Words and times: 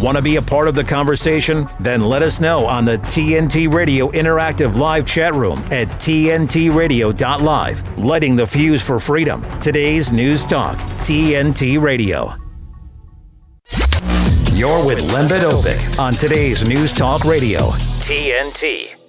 Want 0.00 0.16
to 0.16 0.22
be 0.22 0.36
a 0.36 0.42
part 0.42 0.66
of 0.66 0.74
the 0.74 0.82
conversation? 0.82 1.68
Then 1.78 2.00
let 2.00 2.22
us 2.22 2.40
know 2.40 2.64
on 2.64 2.86
the 2.86 2.96
TNT 2.96 3.70
Radio 3.70 4.10
Interactive 4.12 4.76
Live 4.76 5.04
chat 5.04 5.34
room 5.34 5.58
at 5.70 5.88
TNTRadio.live. 5.88 7.98
Lighting 7.98 8.34
the 8.34 8.46
fuse 8.46 8.82
for 8.82 8.98
freedom. 8.98 9.44
Today's 9.60 10.10
News 10.10 10.46
Talk, 10.46 10.78
TNT 11.00 11.78
Radio. 11.78 12.34
You're 14.54 14.86
with 14.86 15.00
Lembit 15.12 15.42
Öpik 15.42 15.98
on 15.98 16.14
today's 16.14 16.66
News 16.66 16.94
Talk 16.94 17.24
Radio, 17.24 17.60
TNT. 17.60 18.99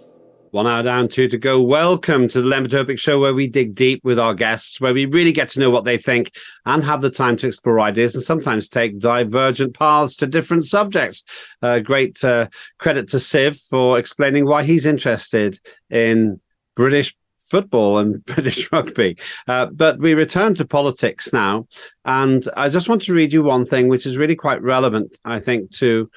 One 0.52 0.68
hour 0.68 0.84
down, 0.84 1.08
two 1.08 1.30
to 1.30 1.38
go. 1.38 1.62
Welcome 1.62 2.28
to 2.28 2.42
the 2.42 2.48
Lembit 2.50 2.72
Öpik 2.72 3.00
Show, 3.00 3.22
where 3.22 3.34
we 3.34 3.48
dig 3.48 3.74
deep 3.74 4.04
with 4.04 4.20
our 4.20 4.34
guests, 4.34 4.82
where 4.82 4.94
we 4.94 5.06
really 5.06 5.32
get 5.32 5.48
to 5.50 5.62
know 5.62 5.70
what 5.70 5.86
they 5.86 5.98
think 5.98 6.34
and 6.66 6.84
have 6.84 7.00
the 7.00 7.10
time 7.10 7.38
to 7.38 7.48
explore 7.48 7.80
ideas 7.80 8.16
and 8.16 8.24
sometimes 8.24 8.68
take 8.68 9.00
divergent 9.00 9.74
paths 9.74 10.18
to 10.18 10.28
different 10.28 10.66
subjects. 10.66 11.24
Uh, 11.62 11.80
great 11.80 12.22
uh, 12.26 12.50
credit 12.80 13.08
to 13.08 13.18
Siv 13.18 13.66
for 13.70 13.98
explaining 13.98 14.46
why 14.46 14.64
he's 14.64 14.86
interested 14.86 15.58
in 15.90 16.42
British 16.76 17.16
football 17.46 18.00
and 18.00 18.24
British 18.26 18.70
rugby. 18.74 19.18
Uh, 19.48 19.68
but 19.68 20.00
we 20.00 20.14
return 20.16 20.54
to 20.56 20.66
politics 20.66 21.32
now. 21.32 21.66
And 22.04 22.46
I 22.58 22.68
just 22.68 22.90
want 22.90 23.04
to 23.04 23.14
read 23.14 23.32
you 23.32 23.42
one 23.42 23.66
thing, 23.66 23.88
which 23.88 24.06
is 24.06 24.18
really 24.18 24.36
quite 24.36 24.62
relevant, 24.62 25.18
I 25.24 25.40
think, 25.40 25.72
to 25.78 26.12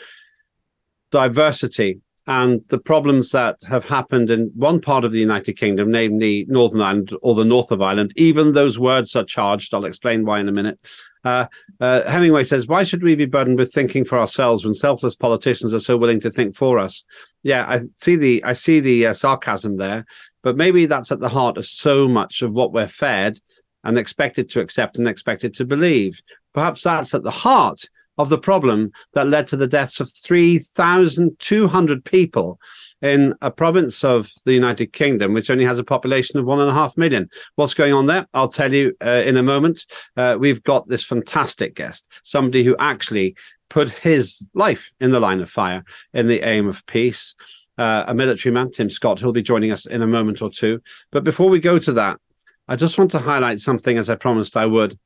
diversity 1.12 2.00
and 2.26 2.62
the 2.68 2.78
problems 2.78 3.32
that 3.32 3.58
have 3.68 3.84
happened 3.84 4.30
in 4.30 4.50
one 4.54 4.80
part 4.80 5.04
of 5.04 5.12
the 5.12 5.18
United 5.18 5.54
Kingdom, 5.54 5.90
namely 5.90 6.46
Northern 6.48 6.80
Ireland 6.80 7.14
or 7.20 7.34
the 7.34 7.44
north 7.44 7.70
of 7.70 7.82
Ireland, 7.82 8.12
even 8.16 8.52
those 8.52 8.78
words 8.78 9.14
are 9.14 9.24
charged. 9.24 9.74
I'll 9.74 9.84
explain 9.84 10.24
why 10.24 10.40
in 10.40 10.48
a 10.48 10.52
minute. 10.52 10.78
Uh, 11.22 11.46
uh, 11.80 12.02
Hemingway 12.10 12.44
says, 12.44 12.66
Why 12.66 12.82
should 12.82 13.02
we 13.02 13.14
be 13.14 13.26
burdened 13.26 13.58
with 13.58 13.74
thinking 13.74 14.06
for 14.06 14.18
ourselves 14.18 14.64
when 14.64 14.72
selfless 14.72 15.14
politicians 15.14 15.74
are 15.74 15.80
so 15.80 15.98
willing 15.98 16.20
to 16.20 16.30
think 16.30 16.56
for 16.56 16.78
us? 16.78 17.04
Yeah, 17.42 17.66
I 17.68 17.80
see 17.96 18.16
the 18.16 18.42
I 18.42 18.54
see 18.54 18.80
the 18.80 19.08
uh, 19.08 19.12
sarcasm 19.12 19.76
there, 19.76 20.06
but 20.42 20.56
maybe 20.56 20.86
that's 20.86 21.12
at 21.12 21.20
the 21.20 21.28
heart 21.28 21.58
of 21.58 21.66
so 21.66 22.08
much 22.08 22.40
of 22.40 22.52
what 22.52 22.72
we're 22.72 22.88
fed 22.88 23.38
and 23.84 23.98
expected 23.98 24.48
to 24.50 24.60
accept 24.60 24.96
and 24.98 25.06
expected 25.06 25.52
to 25.54 25.66
believe. 25.66 26.22
Perhaps 26.54 26.84
that's 26.84 27.14
at 27.14 27.22
the 27.22 27.30
heart 27.30 27.80
of 28.18 28.28
the 28.28 28.38
problem 28.38 28.92
that 29.14 29.28
led 29.28 29.46
to 29.48 29.56
the 29.56 29.66
deaths 29.66 30.00
of 30.00 30.10
3,200 30.10 32.04
people 32.04 32.58
in 33.02 33.34
a 33.42 33.50
province 33.50 34.02
of 34.04 34.30
the 34.44 34.54
United 34.54 34.92
Kingdom, 34.92 35.34
which 35.34 35.50
only 35.50 35.64
has 35.64 35.78
a 35.78 35.84
population 35.84 36.38
of 36.38 36.46
one 36.46 36.60
and 36.60 36.70
a 36.70 36.74
half 36.74 36.96
million. 36.96 37.28
What's 37.56 37.74
going 37.74 37.92
on 37.92 38.06
there? 38.06 38.26
I'll 38.32 38.48
tell 38.48 38.72
you 38.72 38.94
uh, 39.04 39.22
in 39.26 39.36
a 39.36 39.42
moment. 39.42 39.84
Uh, 40.16 40.36
we've 40.38 40.62
got 40.62 40.88
this 40.88 41.04
fantastic 41.04 41.74
guest, 41.74 42.08
somebody 42.22 42.64
who 42.64 42.76
actually 42.78 43.36
put 43.68 43.90
his 43.90 44.48
life 44.54 44.90
in 45.00 45.10
the 45.10 45.20
line 45.20 45.40
of 45.40 45.50
fire 45.50 45.84
in 46.12 46.28
the 46.28 46.42
aim 46.48 46.68
of 46.68 46.84
peace. 46.86 47.34
Uh, 47.76 48.04
a 48.06 48.14
military 48.14 48.54
man, 48.54 48.70
Tim 48.70 48.88
Scott, 48.88 49.18
who'll 49.18 49.32
be 49.32 49.42
joining 49.42 49.72
us 49.72 49.84
in 49.84 50.00
a 50.00 50.06
moment 50.06 50.40
or 50.40 50.48
two. 50.48 50.80
But 51.10 51.24
before 51.24 51.48
we 51.48 51.58
go 51.58 51.78
to 51.80 51.92
that, 51.94 52.20
I 52.68 52.76
just 52.76 52.96
want 52.96 53.10
to 53.10 53.18
highlight 53.18 53.60
something, 53.60 53.98
as 53.98 54.08
I 54.08 54.14
promised 54.14 54.56
I 54.56 54.66
would, 54.66 54.96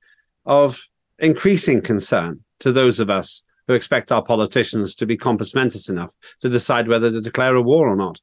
of 0.45 0.81
increasing 1.19 1.81
concern 1.81 2.45
to 2.61 2.73
those 2.73 3.01
of 3.01 3.11
us 3.11 3.43
who 3.67 3.75
expect 3.75 4.11
our 4.11 4.23
politicians 4.23 4.95
to 4.95 5.07
be 5.07 5.17
compos 5.17 5.55
mentis 5.55 5.89
enough 5.89 6.13
to 6.41 6.49
decide 6.49 6.89
whether 6.89 7.11
to 7.11 7.21
declare 7.21 7.55
a 7.55 7.63
war 7.63 7.89
or 7.89 7.97
not. 7.97 8.21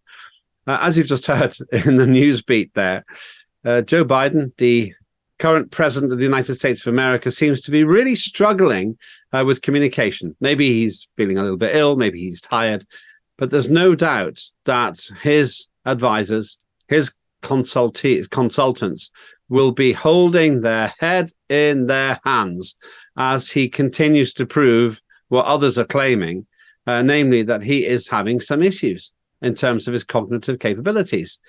Uh, 0.68 0.80
as 0.82 0.98
you've 0.98 1.08
just 1.08 1.26
heard 1.28 1.56
in 1.72 1.98
the 1.98 2.08
news 2.08 2.42
beat 2.42 2.74
there, 2.74 3.06
uh, 3.64 3.82
Joe 3.82 4.04
Biden, 4.04 4.56
the 4.58 4.94
current 5.38 5.72
president 5.72 6.12
of 6.12 6.18
the 6.18 6.24
United 6.24 6.56
States 6.56 6.86
of 6.86 6.94
America, 6.94 7.32
seems 7.32 7.62
to 7.62 7.72
be 7.72 7.84
really 7.84 8.16
struggling 8.16 8.98
uh, 9.34 9.44
with 9.46 9.62
communication. 9.62 10.36
Maybe 10.40 10.68
he's 10.72 11.10
feeling 11.16 11.38
a 11.38 11.44
little 11.44 11.58
bit 11.58 11.76
ill, 11.76 11.96
maybe 11.96 12.20
he's 12.20 12.42
tired, 12.42 12.86
but 13.38 13.52
there's 13.52 13.70
no 13.70 13.96
doubt 13.96 14.42
that 14.66 15.00
his 15.22 15.68
advisors, 15.86 16.58
his 16.88 17.14
consultants, 17.42 19.12
will 19.50 19.72
be 19.72 19.92
holding 19.92 20.62
their 20.62 20.94
head 21.00 21.32
in 21.50 21.86
their 21.86 22.20
hands 22.26 22.76
as 23.18 23.50
he 23.50 23.70
continues 23.70 24.34
to 24.34 24.46
prove 24.46 25.02
what 25.30 25.46
others 25.46 25.78
are 25.78 25.86
claiming, 25.86 26.46
uh, 26.88 27.02
namely 27.02 27.42
that 27.44 27.64
he 27.64 27.86
is 27.86 28.08
having 28.08 28.40
some 28.40 28.62
issues 28.62 29.12
in 29.42 29.54
terms 29.54 29.88
of 29.88 29.94
his 29.94 30.04
cognitive 30.04 30.60
capabilities. 30.60 31.40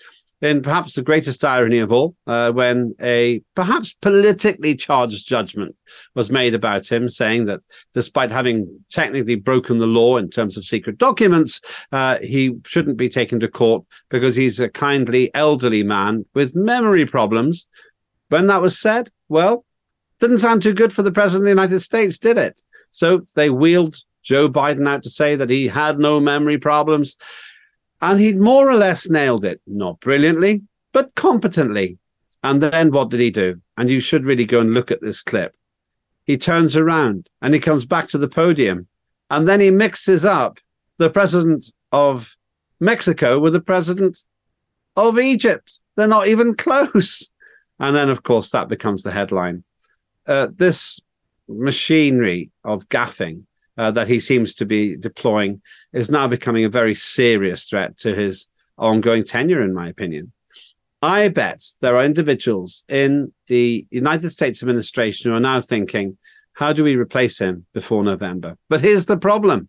In 0.43 0.61
perhaps 0.61 0.93
the 0.93 1.03
greatest 1.03 1.43
irony 1.43 1.79
of 1.79 1.91
all, 1.91 2.15
uh, 2.27 2.53
when 2.53 2.95
a 3.01 3.41
perhaps 3.55 3.95
politically 4.03 4.75
charged 4.75 5.27
judgment 5.27 5.75
was 6.15 6.31
made 6.31 6.55
about 6.55 6.87
him, 6.87 7.09
saying 7.09 7.47
that 7.47 7.61
despite 7.95 8.31
having 8.31 8.69
technically 8.91 9.37
broken 9.37 9.79
the 9.79 9.87
law 9.87 10.19
in 10.19 10.29
terms 10.29 10.59
of 10.59 10.65
secret 10.65 10.99
documents, 10.99 11.63
uh, 11.91 12.19
he 12.19 12.55
shouldn't 12.67 12.99
be 12.99 13.09
taken 13.09 13.41
to 13.41 13.49
court 13.49 13.83
because 14.11 14.37
he's 14.37 14.61
a 14.61 14.69
kindly 14.69 15.35
elderly 15.35 15.83
man 15.83 16.27
with 16.35 16.55
memory 16.55 17.07
problems. 17.07 17.67
When 18.29 18.47
that 18.49 18.61
was 18.61 18.79
said, 18.79 19.09
well, 19.31 19.65
didn't 20.21 20.39
sound 20.39 20.63
too 20.63 20.73
good 20.73 20.93
for 20.93 21.03
the 21.03 21.13
president 21.13 21.43
of 21.43 21.45
the 21.45 21.63
United 21.63 21.81
States, 21.81 22.19
did 22.19 22.39
it? 22.39 22.63
So 22.91 23.27
they 23.35 23.51
wheeled 23.51 23.97
Joe 24.23 24.49
Biden 24.49 24.89
out 24.89 25.03
to 25.03 25.11
say 25.11 25.37
that 25.37 25.51
he 25.51 25.69
had 25.69 25.99
no 25.99 26.21
memory 26.21 26.59
problems. 26.59 27.17
And 28.01 28.19
he'd 28.21 28.39
more 28.39 28.69
or 28.69 28.75
less 28.75 29.09
nailed 29.09 29.45
it, 29.45 29.61
not 29.67 30.01
brilliantly, 30.01 30.63
but 30.93 31.15
competently. 31.15 31.99
And 32.43 32.63
then 32.63 32.91
what 32.91 33.11
did 33.11 33.21
he 33.21 33.31
do? 33.31 33.61
And 33.77 33.89
you 33.89 34.01
should 34.01 34.27
really 34.27 34.45
go 34.45 34.61
and 34.61 34.75
look 34.75 34.91
at 34.91 35.01
this 35.01 35.23
clip. 35.23 35.55
He 36.25 36.37
turns 36.37 36.77
around 36.77 37.29
and 37.41 37.55
he 37.55 37.61
comes 37.61 37.85
back 37.85 38.09
to 38.09 38.19
the 38.19 38.29
podium. 38.29 38.89
And 39.31 39.47
then 39.47 39.61
he 39.61 39.71
mixes 39.71 40.25
up 40.25 40.59
the 40.99 41.11
president 41.11 41.65
of 41.93 42.37
Mexico 42.81 43.39
with 43.39 43.53
the 43.53 43.61
president 43.61 44.25
of 44.97 45.19
Egypt. 45.19 45.81
They're 45.97 46.07
not 46.07 46.29
even 46.29 46.55
close. 46.57 47.31
And 47.79 47.95
then, 47.95 48.09
of 48.09 48.23
course, 48.23 48.51
that 48.51 48.69
becomes 48.69 49.03
the 49.03 49.11
headline 49.11 49.65
uh, 50.27 50.49
this 50.55 51.01
machinery 51.49 52.51
of 52.65 52.89
gaffing 52.89 53.45
uh, 53.79 53.91
that 53.91 54.09
he 54.09 54.19
seems 54.19 54.55
to 54.55 54.67
be 54.67 54.97
deploying 54.97 55.61
is 55.93 56.11
now 56.11 56.27
becoming 56.27 56.65
a 56.65 56.69
very 56.69 56.95
serious 56.95 57.69
threat 57.69 57.97
to 57.99 58.15
his 58.15 58.49
ongoing 58.79 59.25
tenure, 59.25 59.63
in 59.63 59.75
my 59.75 59.89
opinion. 59.89 60.33
I 61.03 61.29
bet 61.29 61.63
there 61.81 61.97
are 61.97 62.05
individuals 62.05 62.85
in 62.89 63.33
the 63.47 63.87
United 63.91 64.31
States 64.31 64.63
administration 64.63 65.31
who 65.31 65.37
are 65.37 65.41
now 65.41 65.61
thinking, 65.61 66.17
how 66.55 66.73
do 66.73 66.83
we 66.83 66.97
replace 66.97 67.39
him 67.39 67.67
before 67.75 68.03
November? 68.03 68.57
But 68.69 68.81
here's 68.81 69.07
the 69.07 69.19
problem 69.19 69.69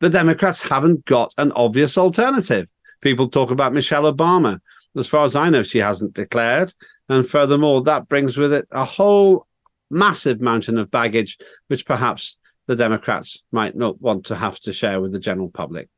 the 0.00 0.10
Democrats 0.10 0.62
haven't 0.62 1.04
got 1.06 1.32
an 1.38 1.50
obvious 1.52 1.98
alternative. 1.98 2.68
People 3.00 3.28
talk 3.28 3.50
about 3.50 3.72
Michelle 3.72 4.12
Obama. 4.12 4.60
As 4.96 5.08
far 5.08 5.24
as 5.24 5.36
I 5.36 5.48
know, 5.48 5.62
she 5.62 5.78
hasn't 5.78 6.14
declared. 6.14 6.72
And 7.08 7.28
furthermore, 7.28 7.82
that 7.82 8.08
brings 8.08 8.36
with 8.36 8.52
it 8.52 8.66
a 8.70 8.84
whole 8.84 9.47
massive 9.90 10.40
mountain 10.40 10.78
of 10.78 10.90
baggage, 10.90 11.38
which 11.68 11.86
perhaps 11.86 12.36
the 12.66 12.76
Democrats 12.76 13.42
might 13.50 13.76
not 13.76 14.00
want 14.00 14.26
to 14.26 14.36
have 14.36 14.60
to 14.60 14.72
share 14.72 15.00
with 15.00 15.12
the 15.12 15.20
general 15.20 15.50
public. 15.50 15.88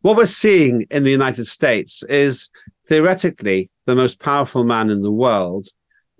What 0.00 0.16
we're 0.16 0.26
seeing 0.26 0.86
in 0.90 1.02
the 1.02 1.10
United 1.10 1.46
States 1.46 2.02
is 2.04 2.50
theoretically 2.86 3.70
the 3.86 3.94
most 3.94 4.20
powerful 4.20 4.64
man 4.64 4.90
in 4.90 5.02
the 5.02 5.10
world 5.10 5.66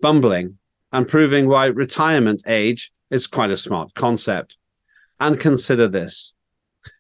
bumbling 0.01 0.59
and 0.93 1.09
proving 1.09 1.49
why 1.49 1.67
retirement 1.67 2.43
age 2.47 2.93
is 3.11 3.27
quite 3.27 3.51
a 3.51 3.57
smart 3.57 3.95
concept. 3.95 4.57
And 5.21 5.39
consider 5.39 5.87
this 5.87 6.33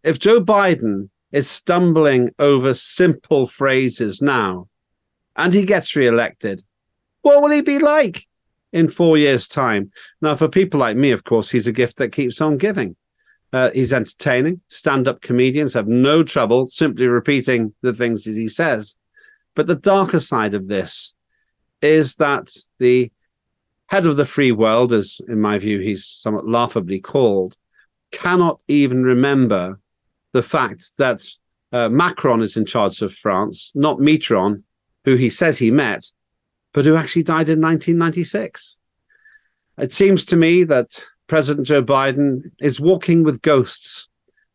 if 0.03 0.19
Joe 0.19 0.41
Biden 0.41 1.11
is 1.33 1.49
stumbling 1.49 2.31
over 2.39 2.73
simple 2.75 3.47
phrases 3.47 4.23
now 4.23 4.69
and 5.37 5.53
he 5.53 5.65
gets 5.65 5.97
reelected, 5.97 6.63
what 7.23 7.43
will 7.43 7.51
he 7.51 7.63
be 7.63 7.79
like 7.79 8.27
in 8.75 8.89
four 8.89 9.17
years' 9.17 9.47
time. 9.49 9.91
Now, 10.21 10.35
for 10.35 10.49
people 10.49 10.81
like 10.81 10.97
me, 10.97 11.13
of 11.13 11.23
course, 11.23 11.49
he's 11.49 11.69
a 11.69 11.73
gift 11.73 11.97
that 11.99 12.13
keeps 12.13 12.41
on 12.41 12.59
giving. 12.59 12.97
Uh, 13.53 13.71
he's 13.71 13.93
entertaining. 13.93 14.61
Stand 14.69 15.07
up 15.07 15.23
comedians 15.23 15.75
have 15.75 15.87
no 15.87 16.25
trouble 16.25 16.67
simply 16.67 17.07
repeating 17.07 17.73
the 17.83 17.93
things 17.93 18.25
that 18.25 18.35
he 18.35 18.49
says. 18.49 18.97
But 19.55 19.69
the 19.69 19.77
darker 19.77 20.19
side 20.19 20.55
of 20.55 20.67
this 20.67 21.15
is 21.81 22.17
that 22.17 22.51
the 22.81 23.13
head 23.87 24.07
of 24.07 24.17
the 24.17 24.25
free 24.25 24.51
world, 24.51 24.93
as 24.93 25.21
in 25.29 25.41
my 25.41 25.57
view 25.59 25.79
he's 25.79 26.05
somewhat 26.05 26.49
laughably 26.49 26.99
called, 26.99 27.57
cannot 28.11 28.59
even 28.67 29.05
remember 29.05 29.79
the 30.33 30.43
fact 30.43 30.91
that 30.99 31.25
uh, 31.73 31.89
Macron 31.89 32.41
is 32.41 32.57
in 32.57 32.67
charge 32.67 33.03
of 33.03 33.15
France, 33.15 33.71
not 33.77 33.99
Mitterrand, 33.99 34.65
who 35.05 35.15
he 35.15 35.29
says 35.29 35.59
he 35.59 35.71
met, 35.71 36.11
but 36.75 36.85
who 36.85 36.97
actually 36.97 37.23
died 37.23 37.49
in 37.49 37.63
1996. 37.63 38.79
It 39.79 39.93
seems 39.93 40.27
to 40.27 40.37
me 40.37 40.65
that 40.65 40.89
President 41.29 41.67
Joe 41.67 41.83
Biden 41.83 42.51
is 42.61 42.81
walking 42.81 43.23
with 43.23 43.41
ghosts 43.41 44.09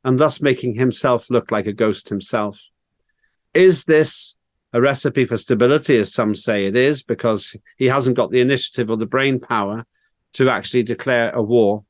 and 0.03 0.19
thus 0.19 0.41
making 0.41 0.75
himself 0.75 1.29
look 1.29 1.49
like 1.49 1.65
a 1.65 1.73
ghost 1.73 2.09
himself. 2.09 2.61
Is 3.53 3.85
this 3.85 4.35
a 4.73 4.81
recipe 4.81 5.25
for 5.25 5.37
stability, 5.37 5.97
as 5.97 6.13
some 6.13 6.35
say 6.35 6.65
it 6.65 6.75
is, 6.75 7.03
because 7.03 7.55
he 7.77 7.85
hasn't 7.85 8.17
got 8.17 8.31
the 8.31 8.41
initiative 8.41 8.89
or 8.89 8.97
the 8.97 9.05
brain 9.05 9.39
power 9.39 9.85
to 10.33 10.49
actually 10.49 10.83
declare 10.83 11.31
a 11.31 11.41
war? 11.41 11.83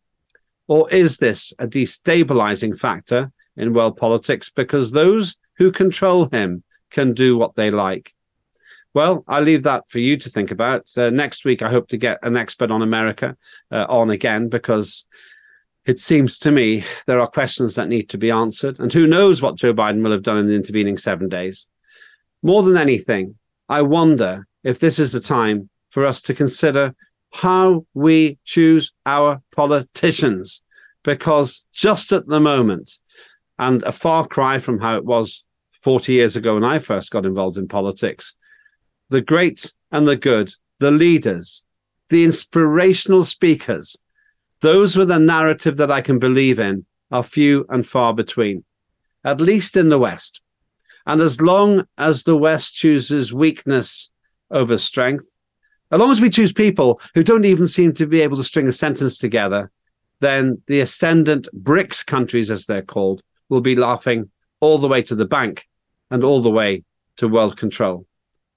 Or 0.68 0.90
is 0.92 1.18
this 1.18 1.54
a 1.60 1.68
destabilizing 1.68 2.78
factor 2.78 3.32
in 3.58 3.74
world 3.74 3.98
politics 3.98 4.50
because 4.50 4.92
those 4.92 5.38
who 5.58 5.72
control 5.72 6.30
him 6.32 6.64
can 6.92 7.14
do 7.14 7.36
what 7.36 7.56
they 7.56 7.72
like? 7.72 8.14
Well, 8.94 9.24
I 9.28 9.40
leave 9.42 9.64
that 9.64 9.90
for 9.90 10.00
you 10.00 10.18
to 10.18 10.30
think 10.30 10.52
about. 10.52 10.88
Uh, 10.98 11.10
next 11.12 11.46
week, 11.46 11.62
I 11.62 11.70
hope 11.70 11.90
to 11.90 11.98
get 11.98 12.18
an 12.24 12.36
expert 12.36 12.72
on 12.72 12.82
America 12.82 13.38
uh, 13.72 13.86
on 13.88 14.10
again 14.10 14.50
because 14.50 15.06
it 15.86 16.00
seems 16.00 16.40
to 16.40 16.52
me 16.52 16.84
there 17.06 17.20
are 17.20 17.28
questions 17.28 17.76
that 17.76 17.88
need 17.88 18.10
to 18.10 18.18
be 18.18 18.32
answered. 18.32 18.80
And 18.80 18.92
who 18.92 19.08
knows 19.08 19.42
what 19.42 19.58
Joe 19.58 19.74
Biden 19.74 20.04
will 20.04 20.12
have 20.12 20.24
done 20.24 20.38
in 20.38 20.48
the 20.48 20.56
intervening 20.56 20.98
seven 20.98 21.30
days. 21.30 21.68
More 22.42 22.64
than 22.64 22.78
anything, 22.78 23.36
I 23.68 23.84
wonder 23.84 24.48
if 24.64 24.80
this 24.80 24.98
is 24.98 25.12
the 25.12 25.20
time 25.20 25.70
for 25.92 26.06
us 26.06 26.22
to 26.22 26.34
consider 26.34 26.96
how 27.32 27.86
we 27.94 28.40
choose 28.44 28.92
our 29.06 29.42
politicians. 29.56 30.64
Because 31.04 31.66
just 31.72 32.12
at 32.12 32.28
the 32.28 32.40
moment, 32.40 32.98
and 33.58 33.84
a 33.84 33.92
far 33.92 34.28
cry 34.28 34.58
from 34.60 34.80
how 34.80 34.96
it 34.96 35.06
was 35.06 35.46
40 35.82 36.14
years 36.14 36.36
ago 36.36 36.56
when 36.56 36.64
I 36.64 36.80
first 36.80 37.12
got 37.12 37.26
involved 37.26 37.58
in 37.58 37.68
politics, 37.68 38.36
the 39.10 39.22
great 39.22 39.74
and 39.92 40.08
the 40.08 40.16
good, 40.16 40.54
the 40.80 40.92
leaders, 40.92 41.64
the 42.10 42.24
inspirational 42.24 43.26
speakers, 43.26 43.98
those 44.62 44.96
with 44.96 45.10
a 45.12 45.20
narrative 45.20 45.78
that 45.78 45.92
I 45.92 46.02
can 46.02 46.20
believe 46.20 46.60
in 46.60 46.86
are 47.12 47.24
few 47.24 47.66
and 47.70 47.86
far 47.86 48.14
between, 48.14 48.64
at 49.24 49.42
least 49.42 49.78
in 49.78 49.90
the 49.90 50.00
West. 50.00 50.42
And 51.06 51.22
as 51.22 51.42
long 51.42 51.88
as 51.98 52.24
the 52.24 52.38
West 52.38 52.76
chooses 52.76 53.34
weakness 53.34 54.12
over 54.52 54.78
strength, 54.78 55.26
as 55.92 56.00
long 56.00 56.12
as 56.12 56.22
we 56.22 56.30
choose 56.30 56.54
people 56.54 57.02
who 57.16 57.24
don't 57.24 57.46
even 57.46 57.68
seem 57.68 57.94
to 57.94 58.06
be 58.06 58.22
able 58.22 58.38
to 58.38 58.44
string 58.44 58.68
a 58.68 58.72
sentence 58.72 59.18
together, 59.18 59.72
then 60.20 60.62
the 60.68 60.82
ascendant 60.82 61.48
BRICS 61.54 62.06
countries, 62.06 62.52
as 62.52 62.66
they're 62.66 62.82
called, 62.82 63.24
will 63.48 63.62
be 63.62 63.76
laughing 63.76 64.30
all 64.60 64.78
the 64.78 64.88
way 64.88 65.02
to 65.02 65.16
the 65.16 65.26
bank 65.26 65.68
and 66.12 66.24
all 66.24 66.42
the 66.42 66.52
way 66.52 66.84
to 67.18 67.28
world 67.28 67.58
control. 67.58 68.06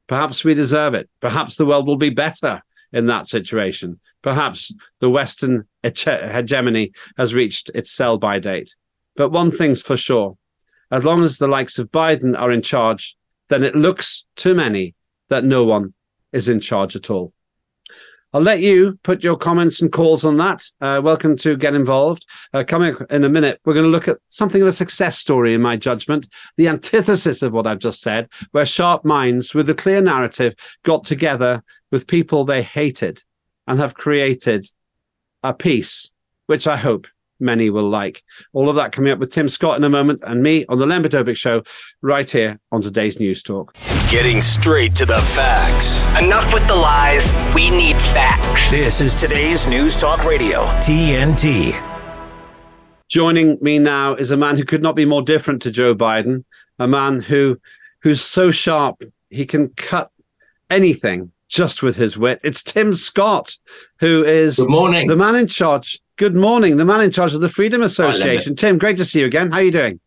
Perhaps 0.08 0.44
we 0.44 0.54
deserve 0.54 0.94
it. 0.94 1.08
Perhaps 1.20 1.56
the 1.56 1.66
world 1.66 1.86
will 1.86 1.96
be 1.96 2.10
better 2.10 2.62
in 2.92 3.06
that 3.06 3.26
situation. 3.26 4.00
Perhaps 4.22 4.74
the 5.00 5.10
Western 5.10 5.66
hegemony 5.82 6.92
has 7.16 7.34
reached 7.34 7.70
its 7.74 7.90
sell 7.90 8.18
by 8.18 8.38
date. 8.38 8.74
But 9.16 9.30
one 9.30 9.50
thing's 9.50 9.82
for 9.82 9.96
sure 9.96 10.36
as 10.92 11.06
long 11.06 11.24
as 11.24 11.38
the 11.38 11.48
likes 11.48 11.78
of 11.78 11.90
Biden 11.90 12.38
are 12.38 12.52
in 12.52 12.60
charge, 12.60 13.16
then 13.48 13.64
it 13.64 13.74
looks 13.74 14.26
to 14.36 14.54
many 14.54 14.94
that 15.30 15.42
no 15.42 15.64
one 15.64 15.94
is 16.32 16.50
in 16.50 16.60
charge 16.60 16.94
at 16.94 17.10
all. 17.10 17.32
I'll 18.34 18.40
let 18.40 18.60
you 18.60 18.98
put 19.02 19.22
your 19.22 19.36
comments 19.36 19.82
and 19.82 19.92
calls 19.92 20.24
on 20.24 20.38
that. 20.38 20.64
Uh, 20.80 21.02
welcome 21.04 21.36
to 21.36 21.54
get 21.54 21.74
involved. 21.74 22.24
Uh, 22.54 22.64
coming 22.66 22.96
in 23.10 23.24
a 23.24 23.28
minute, 23.28 23.60
we're 23.66 23.74
going 23.74 23.84
to 23.84 23.90
look 23.90 24.08
at 24.08 24.16
something 24.30 24.62
of 24.62 24.68
a 24.68 24.72
success 24.72 25.18
story, 25.18 25.52
in 25.52 25.60
my 25.60 25.76
judgment, 25.76 26.26
the 26.56 26.68
antithesis 26.68 27.42
of 27.42 27.52
what 27.52 27.66
I've 27.66 27.78
just 27.78 28.00
said, 28.00 28.30
where 28.52 28.64
sharp 28.64 29.04
minds 29.04 29.54
with 29.54 29.68
a 29.68 29.74
clear 29.74 30.00
narrative 30.00 30.54
got 30.82 31.04
together 31.04 31.62
with 31.90 32.06
people 32.06 32.46
they 32.46 32.62
hated 32.62 33.22
and 33.66 33.78
have 33.78 33.92
created 33.92 34.66
a 35.42 35.52
piece, 35.52 36.10
which 36.46 36.66
I 36.66 36.78
hope 36.78 37.06
many 37.42 37.68
will 37.68 37.88
like. 37.88 38.22
All 38.54 38.70
of 38.70 38.76
that 38.76 38.92
coming 38.92 39.12
up 39.12 39.18
with 39.18 39.30
Tim 39.30 39.48
Scott 39.48 39.76
in 39.76 39.84
a 39.84 39.90
moment 39.90 40.20
and 40.26 40.42
me 40.42 40.64
on 40.70 40.78
the 40.78 40.86
Lembit 40.86 41.12
Öpik 41.12 41.36
Show 41.36 41.62
right 42.00 42.28
here 42.30 42.58
on 42.70 42.80
today's 42.80 43.20
News 43.20 43.42
Talk. 43.42 43.74
Getting 44.10 44.40
straight 44.40 44.94
to 44.96 45.04
the 45.04 45.18
facts. 45.18 46.02
Enough 46.22 46.52
with 46.54 46.66
the 46.66 46.74
lies. 46.74 47.22
We 47.54 47.68
need 47.68 47.96
facts. 47.96 48.70
This 48.70 49.00
is 49.00 49.14
today's 49.14 49.66
News 49.66 49.96
Talk 49.96 50.24
Radio, 50.24 50.62
TNT. 50.80 51.72
Joining 53.10 53.58
me 53.60 53.78
now 53.78 54.14
is 54.14 54.30
a 54.30 54.36
man 54.36 54.56
who 54.56 54.64
could 54.64 54.82
not 54.82 54.96
be 54.96 55.04
more 55.04 55.20
different 55.22 55.60
to 55.62 55.70
Joe 55.70 55.94
Biden, 55.94 56.44
a 56.78 56.88
man 56.88 57.20
who 57.20 57.60
who's 58.00 58.22
so 58.22 58.50
sharp 58.50 59.02
he 59.28 59.44
can 59.46 59.68
cut 59.70 60.10
anything 60.70 61.30
just 61.48 61.82
with 61.82 61.96
his 61.96 62.16
wit. 62.16 62.40
It's 62.42 62.62
Tim 62.62 62.94
Scott, 62.94 63.58
who 64.00 64.24
is 64.24 64.56
Good 64.56 64.70
morning. 64.70 65.06
the 65.08 65.16
man 65.16 65.34
in 65.36 65.46
charge 65.46 66.00
Good 66.22 66.36
morning, 66.36 66.76
the 66.76 66.84
man 66.84 67.00
in 67.00 67.10
charge 67.10 67.34
of 67.34 67.40
the 67.40 67.48
Freedom 67.48 67.82
Association. 67.82 68.52
Hi, 68.52 68.54
Tim, 68.54 68.78
great 68.78 68.96
to 68.98 69.04
see 69.04 69.18
you 69.18 69.26
again. 69.26 69.50
How 69.50 69.56
are 69.56 69.64
you 69.64 69.72
doing? 69.72 69.98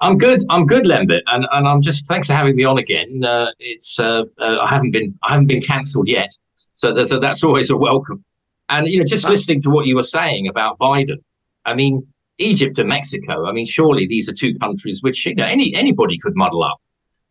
I'm 0.00 0.18
good. 0.18 0.42
I'm 0.50 0.66
good, 0.66 0.86
Lembit, 0.86 1.22
and 1.28 1.46
and 1.52 1.68
I'm 1.68 1.80
just 1.80 2.08
thanks 2.08 2.26
for 2.26 2.32
having 2.32 2.56
me 2.56 2.64
on 2.64 2.78
again. 2.78 3.22
Uh, 3.22 3.52
it's 3.60 4.00
uh, 4.00 4.24
uh, 4.40 4.58
I 4.60 4.66
haven't 4.66 4.90
been 4.90 5.16
I 5.22 5.34
haven't 5.34 5.46
been 5.46 5.62
cancelled 5.62 6.08
yet, 6.08 6.36
so 6.72 6.92
that's, 6.92 7.10
that's 7.20 7.44
always 7.44 7.70
a 7.70 7.76
welcome. 7.76 8.24
And 8.70 8.88
you 8.88 8.98
know, 8.98 9.04
just 9.04 9.28
listening 9.28 9.62
to 9.62 9.70
what 9.70 9.86
you 9.86 9.94
were 9.94 10.02
saying 10.02 10.48
about 10.48 10.80
Biden, 10.80 11.18
I 11.64 11.74
mean, 11.74 12.04
Egypt 12.38 12.80
and 12.80 12.88
Mexico. 12.88 13.46
I 13.46 13.52
mean, 13.52 13.66
surely 13.66 14.04
these 14.08 14.28
are 14.28 14.34
two 14.34 14.58
countries 14.58 15.00
which 15.04 15.24
you 15.26 15.36
know 15.36 15.46
any 15.46 15.72
anybody 15.76 16.18
could 16.18 16.34
muddle 16.34 16.64
up. 16.64 16.78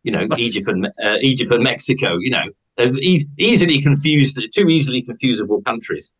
You 0.04 0.12
know, 0.12 0.26
Egypt 0.38 0.68
and 0.68 0.86
uh, 1.04 1.18
Egypt 1.20 1.52
and 1.52 1.62
Mexico. 1.62 2.16
You 2.18 2.30
know, 2.30 2.44
e- 2.98 3.26
easily 3.38 3.82
confused, 3.82 4.40
two 4.54 4.70
easily 4.70 5.04
confusable 5.04 5.62
countries. 5.66 6.10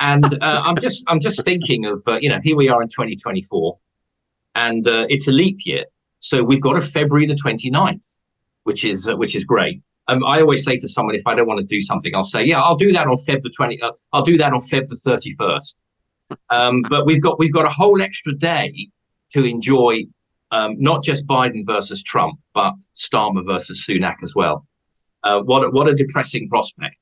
And 0.00 0.24
uh, 0.24 0.62
I'm 0.64 0.76
just 0.76 1.04
I'm 1.08 1.20
just 1.20 1.44
thinking 1.44 1.86
of 1.86 2.02
uh, 2.06 2.18
you 2.20 2.28
know 2.28 2.38
here 2.42 2.56
we 2.56 2.68
are 2.68 2.80
in 2.82 2.88
2024, 2.88 3.78
and 4.54 4.86
uh, 4.86 5.06
it's 5.08 5.26
a 5.26 5.32
leap 5.32 5.58
year, 5.64 5.84
so 6.20 6.42
we've 6.42 6.60
got 6.60 6.76
a 6.76 6.80
February 6.80 7.26
the 7.26 7.34
29th, 7.34 8.18
which 8.62 8.84
is 8.84 9.08
uh, 9.08 9.16
which 9.16 9.34
is 9.34 9.44
great. 9.44 9.82
Um, 10.06 10.24
I 10.24 10.40
always 10.40 10.64
say 10.64 10.78
to 10.78 10.88
someone 10.88 11.16
if 11.16 11.26
I 11.26 11.34
don't 11.34 11.46
want 11.46 11.60
to 11.60 11.66
do 11.66 11.82
something, 11.82 12.14
I'll 12.14 12.22
say 12.22 12.44
yeah 12.44 12.62
I'll 12.62 12.76
do 12.76 12.92
that 12.92 13.06
on 13.06 13.16
Feb 13.16 13.42
the 13.42 13.50
20. 13.50 13.82
Uh, 13.82 13.92
I'll 14.12 14.22
do 14.22 14.38
that 14.38 14.52
on 14.52 14.60
Feb 14.60 14.86
the 14.86 14.94
31st. 14.94 15.76
Um, 16.50 16.82
but 16.88 17.06
we've 17.06 17.22
got 17.22 17.38
we've 17.38 17.52
got 17.52 17.64
a 17.64 17.70
whole 17.70 18.00
extra 18.00 18.34
day 18.34 18.88
to 19.32 19.44
enjoy 19.44 20.04
um, 20.50 20.76
not 20.78 21.02
just 21.02 21.26
Biden 21.26 21.64
versus 21.66 22.02
Trump, 22.02 22.38
but 22.54 22.74
Starmer 22.96 23.44
versus 23.46 23.84
Sunak 23.86 24.16
as 24.22 24.34
well. 24.34 24.66
Uh, 25.22 25.40
what 25.40 25.64
a, 25.64 25.70
what 25.70 25.88
a 25.88 25.94
depressing 25.94 26.48
prospect. 26.48 26.96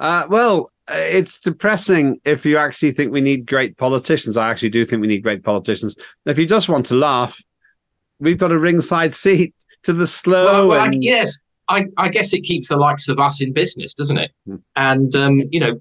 Uh, 0.00 0.26
well, 0.28 0.70
it's 0.88 1.40
depressing 1.40 2.20
if 2.24 2.44
you 2.44 2.56
actually 2.56 2.92
think 2.92 3.12
we 3.12 3.20
need 3.20 3.46
great 3.46 3.76
politicians. 3.76 4.36
I 4.36 4.50
actually 4.50 4.70
do 4.70 4.84
think 4.84 5.00
we 5.00 5.08
need 5.08 5.22
great 5.22 5.44
politicians. 5.44 5.96
If 6.26 6.38
you 6.38 6.46
just 6.46 6.68
want 6.68 6.86
to 6.86 6.96
laugh, 6.96 7.40
we've 8.18 8.38
got 8.38 8.52
a 8.52 8.58
ringside 8.58 9.14
seat 9.14 9.54
to 9.84 9.92
the 9.92 10.06
slow. 10.06 10.44
Well, 10.44 10.68
well, 10.68 10.84
and... 10.84 10.94
I, 10.94 10.98
yes, 11.00 11.38
I, 11.68 11.86
I, 11.96 12.08
guess 12.08 12.32
it 12.32 12.42
keeps 12.42 12.68
the 12.68 12.76
likes 12.76 13.08
of 13.08 13.18
us 13.18 13.40
in 13.40 13.52
business, 13.52 13.94
doesn't 13.94 14.18
it? 14.18 14.30
Hmm. 14.46 14.56
And 14.76 15.14
um, 15.14 15.42
you 15.50 15.60
know, 15.60 15.80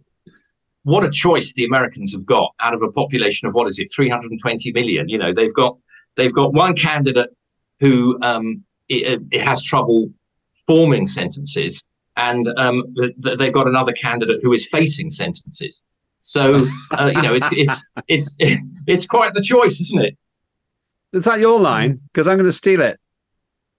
what 0.83 1.04
a 1.04 1.09
choice 1.09 1.54
the 1.54 1.65
Americans 1.65 2.13
have 2.13 2.25
got 2.25 2.54
out 2.59 2.74
of 2.74 2.81
a 2.81 2.92
population 2.92 3.47
of 3.47 3.54
what 3.54 3.68
is 3.68 3.80
it, 3.80 3.92
320 3.94 4.71
million. 4.71 5.09
You 5.09 5.18
know, 5.18 5.33
they've 5.33 5.54
got 5.54 5.77
they've 6.15 6.33
got 6.33 6.54
one 6.54 6.75
candidate 6.75 7.30
who 7.80 8.19
um, 8.21 8.64
it, 8.90 9.21
it 9.31 9.42
has 9.42 9.64
trouble 9.64 10.11
forming 10.68 11.07
sentences 11.07 11.83
and 12.18 12.47
um, 12.57 12.83
th- 12.95 13.37
they've 13.37 13.53
got 13.53 13.68
another 13.68 13.91
candidate 13.94 14.39
who 14.41 14.53
is 14.53 14.68
facing 14.68 15.11
sentences. 15.11 15.83
So 16.19 16.65
uh, 16.91 17.11
you 17.13 17.21
know, 17.21 17.33
it's 17.33 17.47
it's 17.51 17.85
it's 18.07 18.35
it's 18.87 19.07
quite 19.07 19.33
the 19.33 19.41
choice, 19.41 19.80
isn't 19.81 20.01
it? 20.01 20.18
Is 21.13 21.25
that 21.25 21.39
your 21.39 21.59
line? 21.59 21.99
Because 22.13 22.27
I'm 22.27 22.37
going 22.37 22.45
to 22.45 22.53
steal 22.53 22.81
it. 22.81 22.99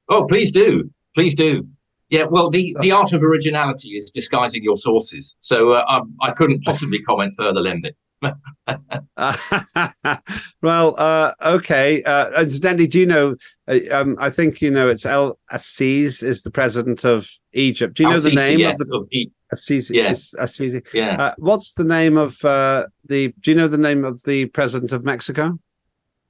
Oh, 0.08 0.26
please 0.26 0.52
do, 0.52 0.90
please 1.14 1.34
do. 1.34 1.66
Yeah, 2.10 2.24
well, 2.24 2.50
the, 2.50 2.76
the 2.80 2.92
art 2.92 3.14
of 3.14 3.22
originality 3.22 3.90
is 3.90 4.10
disguising 4.10 4.62
your 4.62 4.76
sources. 4.76 5.34
So 5.40 5.72
uh, 5.72 5.84
I, 5.88 6.28
I 6.28 6.32
couldn't 6.32 6.62
possibly 6.62 6.98
comment 7.00 7.32
further, 7.38 7.60
Lembit. 7.60 7.94
well, 10.62 10.94
uh, 10.98 11.32
okay. 11.44 12.02
Uh, 12.04 12.42
incidentally, 12.42 12.86
do 12.86 13.00
you 13.00 13.06
know? 13.06 13.34
Uh, 13.66 13.78
um, 13.90 14.16
I 14.20 14.30
think 14.30 14.60
you 14.60 14.70
know 14.70 14.88
it's 14.88 15.04
El 15.04 15.38
Aziz 15.50 16.22
is 16.22 16.42
the 16.42 16.50
president 16.50 17.04
of 17.04 17.28
Egypt. 17.52 17.94
Do 17.94 18.04
you 18.04 18.10
know 18.10 18.20
the 18.20 18.30
name 18.30 18.60
yes, 18.60 18.80
of 18.80 18.88
the 18.88 18.96
of 18.96 19.08
Aziz? 19.52 19.90
Yes, 19.90 20.34
Aziz. 20.38 20.76
Yeah. 20.92 21.20
Uh, 21.20 21.34
what's 21.38 21.72
the 21.72 21.84
name 21.84 22.16
of 22.16 22.42
uh, 22.44 22.86
the? 23.06 23.34
Do 23.40 23.50
you 23.50 23.56
know 23.56 23.68
the 23.68 23.78
name 23.78 24.04
of 24.04 24.22
the 24.22 24.46
president 24.46 24.92
of 24.92 25.04
Mexico? 25.04 25.58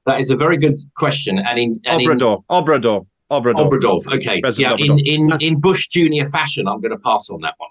That 0.07 0.19
is 0.19 0.31
a 0.31 0.37
very 0.37 0.57
good 0.57 0.81
question. 0.97 1.39
And 1.39 1.59
in 1.59 1.81
and 1.85 2.03
Obrador, 2.03 2.39
in, 2.39 2.45
Obrador, 2.51 3.07
Obrador. 3.31 3.71
Obrador. 3.71 4.15
Okay. 4.15 4.41
President 4.41 4.81
yeah. 4.81 4.87
Obrador. 4.87 5.07
In 5.07 5.33
in 5.33 5.41
in 5.41 5.61
Bush 5.61 5.89
Junior 5.89 6.27
fashion, 6.27 6.67
I'm 6.67 6.81
going 6.81 6.91
to 6.91 6.99
pass 6.99 7.31
on 7.31 7.41
that 7.43 7.55
one. 7.59 7.71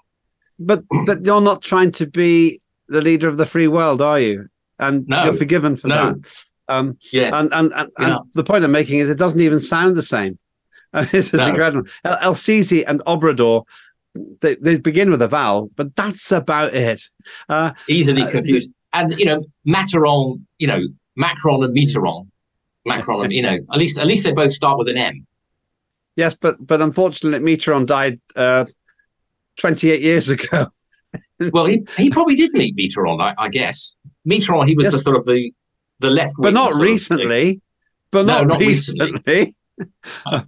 But 0.58 0.84
but 1.06 1.26
you're 1.26 1.40
not 1.40 1.62
trying 1.62 1.90
to 1.92 2.06
be 2.06 2.61
the 2.92 3.00
leader 3.00 3.28
of 3.28 3.36
the 3.36 3.46
free 3.46 3.68
world, 3.68 4.00
are 4.00 4.20
you? 4.20 4.48
And 4.78 5.06
no, 5.08 5.24
you're 5.24 5.32
forgiven 5.32 5.76
for 5.76 5.88
no. 5.88 5.96
that. 5.96 6.44
Um, 6.68 6.98
yes. 7.12 7.34
And, 7.34 7.52
and, 7.52 7.72
and, 7.74 7.90
and 7.98 8.18
the 8.34 8.44
point 8.44 8.64
I'm 8.64 8.72
making 8.72 9.00
is 9.00 9.10
it 9.10 9.18
doesn't 9.18 9.40
even 9.40 9.60
sound 9.60 9.96
the 9.96 10.02
same. 10.02 10.38
this 11.10 11.32
is 11.32 11.40
no. 11.40 11.48
incredible. 11.48 11.88
El, 12.04 12.18
El 12.20 12.34
Sisi 12.34 12.84
and 12.86 13.00
Obrador, 13.06 13.64
they, 14.40 14.56
they, 14.56 14.78
begin 14.78 15.10
with 15.10 15.22
a 15.22 15.28
vowel, 15.28 15.70
but 15.76 15.94
that's 15.96 16.30
about 16.32 16.74
it. 16.74 17.08
Uh, 17.48 17.72
Easily 17.88 18.22
uh, 18.22 18.30
confused. 18.30 18.70
Uh, 18.92 18.98
and, 18.98 19.18
you 19.18 19.24
know, 19.24 19.42
Macron, 19.64 20.46
you 20.58 20.66
know, 20.66 20.82
Macron 21.16 21.64
and 21.64 21.74
Mitterrand, 21.74 22.28
Macron, 22.84 23.24
and, 23.24 23.32
you 23.32 23.40
know, 23.40 23.58
at 23.72 23.78
least 23.78 23.98
at 23.98 24.06
least 24.06 24.24
they 24.24 24.32
both 24.32 24.50
start 24.50 24.76
with 24.78 24.88
an 24.88 24.98
M. 24.98 25.26
Yes, 26.16 26.34
but 26.34 26.56
but 26.64 26.82
unfortunately, 26.82 27.56
Mitterrand 27.56 27.86
died 27.86 28.20
uh, 28.36 28.66
28 29.56 30.02
years 30.02 30.28
ago 30.30 30.70
well, 31.52 31.64
he, 31.66 31.84
he 31.96 32.10
probably 32.10 32.34
did 32.34 32.52
meet 32.52 32.76
Mitterrand, 32.76 33.20
I, 33.22 33.34
I 33.38 33.48
guess. 33.48 33.96
Mitterrand, 34.28 34.68
he 34.68 34.74
was 34.76 34.84
Yes. 34.84 34.92
the 34.92 34.98
sort 34.98 35.16
of 35.16 35.24
the 35.24 35.52
the 36.00 36.10
left, 36.10 36.34
but 36.38 36.52
not 36.52 36.74
recently. 36.74 37.60
But 38.10 38.26
No, 38.26 38.38
not, 38.44 38.46
not 38.48 38.60
recently. 38.60 39.54
Uh, 40.26 40.42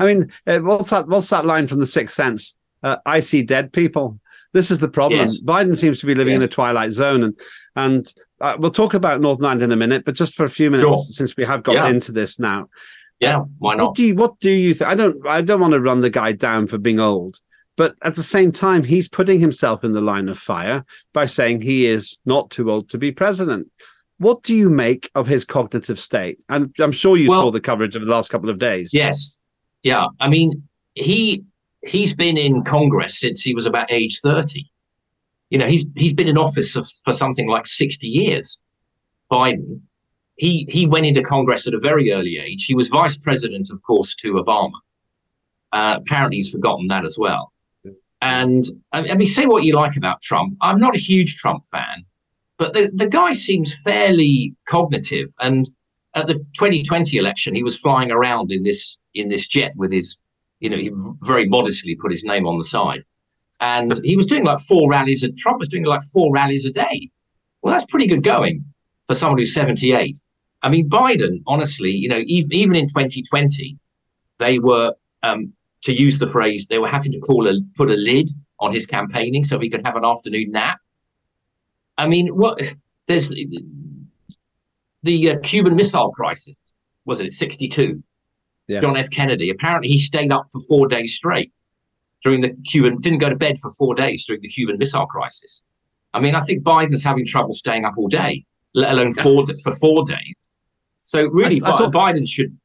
I 0.00 0.04
mean, 0.06 0.30
uh, 0.46 0.58
what's 0.58 0.90
that? 0.90 1.06
What's 1.08 1.30
that 1.30 1.46
line 1.46 1.66
from 1.66 1.78
The 1.78 1.86
Sixth 1.86 2.14
Sense? 2.14 2.56
Uh, 2.82 2.96
I 3.06 3.20
see 3.20 3.42
dead 3.42 3.72
people. 3.72 4.18
This 4.52 4.70
is 4.70 4.78
the 4.78 4.88
problem. 4.88 5.20
Yes. 5.20 5.40
Biden 5.40 5.76
seems 5.76 6.00
to 6.00 6.06
be 6.06 6.14
living 6.14 6.34
in 6.34 6.42
a 6.42 6.48
twilight 6.48 6.90
zone, 6.92 7.22
and 7.22 7.40
and 7.76 8.14
uh, 8.40 8.56
we'll 8.58 8.70
talk 8.72 8.92
about 8.94 9.20
Northern 9.20 9.46
Ireland 9.46 9.62
in 9.62 9.72
a 9.72 9.76
minute. 9.76 10.04
But 10.04 10.14
just 10.16 10.34
for 10.34 10.44
a 10.44 10.50
few 10.50 10.70
minutes, 10.70 10.88
Sure. 10.90 10.96
since 11.10 11.36
we 11.36 11.44
have 11.44 11.62
got 11.62 11.74
Yeah. 11.76 11.88
into 11.88 12.10
this 12.12 12.38
now, 12.38 12.68
Yeah, 13.20 13.38
why 13.58 13.74
what 13.74 13.76
not? 13.78 13.94
do 13.94 14.04
you 14.04 14.14
what 14.16 14.38
do 14.40 14.50
you 14.50 14.74
think? 14.74 14.90
I 14.90 14.94
don't 14.94 15.26
I 15.26 15.40
don't 15.42 15.60
want 15.60 15.72
to 15.72 15.80
run 15.80 16.00
the 16.00 16.10
guy 16.10 16.32
down 16.32 16.66
for 16.66 16.76
being 16.76 17.00
old, 17.00 17.38
but 17.80 17.94
at 18.02 18.14
the 18.14 18.22
same 18.22 18.52
time, 18.52 18.84
he's 18.84 19.08
putting 19.08 19.40
himself 19.40 19.84
in 19.84 19.92
the 19.92 20.02
line 20.02 20.28
of 20.28 20.38
fire 20.38 20.84
by 21.14 21.24
saying 21.24 21.62
he 21.62 21.86
is 21.86 22.20
not 22.26 22.50
too 22.50 22.70
old 22.70 22.90
to 22.90 22.98
be 22.98 23.10
president. 23.10 23.68
What 24.18 24.42
do 24.42 24.54
you 24.54 24.68
make 24.68 25.10
of 25.14 25.26
his 25.26 25.46
cognitive 25.46 25.98
state? 25.98 26.44
And 26.50 26.74
I'm 26.78 26.92
sure 26.92 27.16
you 27.16 27.30
Well- 27.30 27.44
saw 27.44 27.50
the 27.50 27.58
coverage 27.58 27.96
of 27.96 28.02
the 28.02 28.10
last 28.10 28.28
couple 28.28 28.50
of 28.50 28.58
days. 28.58 28.92
Yes, 28.92 29.38
yeah. 29.82 30.08
I 30.20 30.28
mean, 30.28 30.62
he 30.94 31.42
he's 31.86 32.14
been 32.14 32.36
in 32.36 32.64
Congress 32.64 33.18
since 33.18 33.40
he 33.40 33.54
was 33.54 33.64
about 33.64 33.90
age 33.90 34.20
thirty. 34.22 34.70
You 35.48 35.56
know, 35.56 35.66
he's 35.66 35.88
he's 35.96 36.12
been 36.12 36.28
in 36.28 36.36
office 36.36 36.76
of, 36.76 36.86
for 37.02 37.14
something 37.14 37.48
like 37.48 37.66
sixty 37.66 38.08
years. 38.08 38.58
Biden, 39.32 39.80
he 40.36 40.66
he 40.68 40.86
went 40.86 41.06
into 41.06 41.22
Congress 41.22 41.66
at 41.66 41.72
a 41.72 41.80
very 41.80 42.12
early 42.12 42.36
age. 42.36 42.66
He 42.66 42.74
was 42.74 42.88
vice 42.88 43.16
president, 43.16 43.70
of 43.70 43.82
course, 43.84 44.14
to 44.16 44.34
Obama. 44.34 44.78
Uh, 45.72 45.96
apparently, 45.98 46.36
he's 46.36 46.50
forgotten 46.50 46.88
that 46.88 47.06
as 47.06 47.16
well. 47.18 47.50
And 48.22 48.64
I 48.92 49.14
mean, 49.14 49.26
say 49.26 49.46
what 49.46 49.64
you 49.64 49.74
like 49.74 49.96
about 49.96 50.20
Trump. 50.20 50.56
I'm 50.60 50.78
not 50.78 50.94
a 50.94 50.98
huge 50.98 51.36
Trump 51.38 51.64
fan, 51.66 52.04
but 52.58 52.74
the, 52.74 52.90
the 52.94 53.06
guy 53.06 53.32
seems 53.32 53.74
fairly 53.82 54.54
cognitive. 54.68 55.28
And 55.40 55.66
at 56.14 56.26
the 56.26 56.34
2020 56.34 57.16
election, 57.16 57.54
he 57.54 57.62
was 57.62 57.78
flying 57.78 58.10
around 58.10 58.52
in 58.52 58.62
this 58.62 58.98
in 59.14 59.28
this 59.28 59.48
jet 59.48 59.72
with 59.76 59.92
his, 59.92 60.18
you 60.60 60.68
know, 60.68 60.76
he 60.76 60.90
very 61.22 61.48
modestly 61.48 61.96
put 61.96 62.10
his 62.10 62.24
name 62.24 62.46
on 62.46 62.58
the 62.58 62.64
side, 62.64 63.04
and 63.60 63.98
he 64.04 64.16
was 64.16 64.26
doing 64.26 64.44
like 64.44 64.60
four 64.60 64.90
rallies. 64.90 65.22
And 65.22 65.36
Trump 65.38 65.58
was 65.58 65.68
doing 65.68 65.86
like 65.86 66.02
four 66.02 66.32
rallies 66.32 66.66
a 66.66 66.70
day. 66.70 67.10
Well, 67.62 67.72
that's 67.72 67.86
pretty 67.86 68.06
good 68.06 68.22
going 68.22 68.64
for 69.06 69.14
someone 69.14 69.38
who's 69.38 69.52
78. 69.54 70.20
I 70.62 70.68
mean, 70.68 70.88
Biden, 70.88 71.42
honestly, 71.46 71.90
you 71.90 72.08
know, 72.08 72.22
even, 72.26 72.52
even 72.52 72.76
in 72.76 72.86
2020, 72.86 73.78
they 74.38 74.58
were, 74.58 74.94
um, 75.22 75.52
to 75.82 75.98
use 75.98 76.18
the 76.18 76.26
phrase, 76.26 76.66
they 76.68 76.78
were 76.78 76.88
having 76.88 77.12
to 77.12 77.20
call 77.20 77.48
a 77.48 77.54
put 77.76 77.90
a 77.90 77.94
lid 77.94 78.28
on 78.58 78.72
his 78.72 78.86
campaigning 78.86 79.44
so 79.44 79.58
he 79.58 79.70
could 79.70 79.84
have 79.86 79.96
an 79.96 80.04
afternoon 80.04 80.50
nap. 80.52 80.78
I 81.96 82.06
mean, 82.06 82.28
what 82.28 82.60
there's 83.06 83.32
the 85.02 85.30
uh, 85.30 85.38
Cuban 85.40 85.76
Missile 85.76 86.10
Crisis, 86.12 86.54
was 87.04 87.20
it 87.20 87.32
62? 87.32 88.02
Yeah. 88.68 88.78
John 88.78 88.96
F. 88.96 89.10
Kennedy. 89.10 89.50
Apparently, 89.50 89.88
he 89.88 89.98
stayed 89.98 90.30
up 90.30 90.44
for 90.52 90.60
four 90.62 90.86
days 90.86 91.14
straight 91.16 91.52
during 92.22 92.42
the 92.42 92.50
Cuban, 92.66 93.00
didn't 93.00 93.18
go 93.18 93.30
to 93.30 93.36
bed 93.36 93.58
for 93.58 93.70
four 93.72 93.94
days 93.94 94.26
during 94.26 94.42
the 94.42 94.48
Cuban 94.48 94.76
Missile 94.78 95.06
Crisis. 95.06 95.62
I 96.12 96.20
mean, 96.20 96.34
I 96.34 96.40
think 96.40 96.62
Biden's 96.62 97.02
having 97.02 97.24
trouble 97.24 97.52
staying 97.54 97.84
up 97.84 97.94
all 97.96 98.08
day, 98.08 98.44
let 98.74 98.92
alone 98.92 99.12
four 99.14 99.46
for 99.62 99.74
four 99.74 100.04
days. 100.04 100.34
So 101.04 101.26
really, 101.26 101.60
I- 101.62 101.70
I 101.70 101.78
saw- 101.78 101.88
Bi- 101.90 102.12
Biden 102.12 102.28
should 102.28 102.56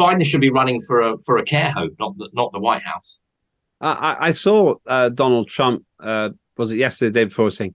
Biden 0.00 0.24
should 0.24 0.40
be 0.40 0.50
running 0.50 0.80
for 0.80 1.00
a 1.00 1.18
for 1.18 1.36
a 1.38 1.44
care 1.44 1.70
home, 1.70 1.90
not 1.98 2.16
the, 2.18 2.28
not 2.32 2.52
the 2.52 2.60
White 2.60 2.82
House. 2.82 3.18
I, 3.82 4.16
I- 4.28 4.32
saw 4.32 4.74
uh, 4.86 5.08
Donald 5.08 5.48
Trump, 5.48 5.84
uh, 6.00 6.30
was 6.58 6.70
it 6.72 6.76
yesterday, 6.76 7.08
the 7.08 7.20
day 7.20 7.24
before, 7.24 7.50
saying, 7.50 7.74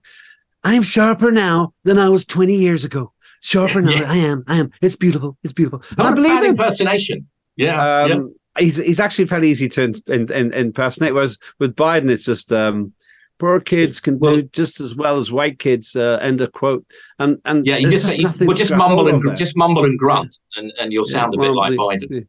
I'm 0.62 0.82
sharper 0.82 1.32
now 1.32 1.72
than 1.82 1.98
I 1.98 2.08
was 2.08 2.24
20 2.24 2.54
years 2.54 2.84
ago. 2.84 3.12
Sharper 3.40 3.82
now. 3.82 3.90
Yes. 3.90 4.10
I 4.10 4.16
am. 4.16 4.44
I 4.46 4.56
am. 4.58 4.70
It's 4.80 4.96
beautiful. 4.96 5.36
It's 5.42 5.52
beautiful. 5.52 5.82
And 5.90 5.98
Not 5.98 6.12
I 6.12 6.14
believe 6.14 6.30
bad 6.40 6.44
impersonation. 6.44 7.28
Yeah, 7.56 8.02
Um, 8.02 8.10
yeah. 8.10 8.62
He's 8.64 8.76
he's 8.78 9.00
actually 9.00 9.26
fairly 9.26 9.50
easy 9.50 9.68
to 9.68 9.82
in, 9.82 9.94
in, 10.08 10.32
in, 10.32 10.52
impersonate. 10.54 11.12
Whereas 11.12 11.38
with 11.58 11.76
Biden, 11.76 12.08
it's 12.10 12.24
just 12.24 12.52
um, 12.52 12.92
poor 13.38 13.60
kids 13.60 14.00
can 14.00 14.18
Well- 14.18 14.36
do 14.36 14.42
just 14.52 14.80
as 14.80 14.94
well 14.96 15.16
as 15.18 15.30
white 15.32 15.58
kids. 15.58 15.94
Uh, 15.96 16.18
end 16.22 16.40
of 16.40 16.52
quote. 16.52 16.84
And 17.18 17.38
and 17.44 17.66
Yeah, 17.66 17.76
you 17.76 17.88
there's 17.90 18.04
just, 18.04 18.18
you, 18.40 18.46
well, 18.46 18.56
just 18.56 18.74
mumble 18.74 19.08
and 19.08 19.36
just 19.36 19.56
mumble 19.56 19.84
and 19.84 19.98
grunt, 19.98 20.34
and, 20.56 20.72
and 20.80 20.92
you'll 20.92 21.06
Yeah, 21.08 21.12
sound 21.14 21.34
a 21.34 21.38
bit 21.38 21.44
well, 21.46 21.56
like 21.56 21.70
the- 21.72 21.76
Biden. 21.78 22.08
the- 22.08 22.26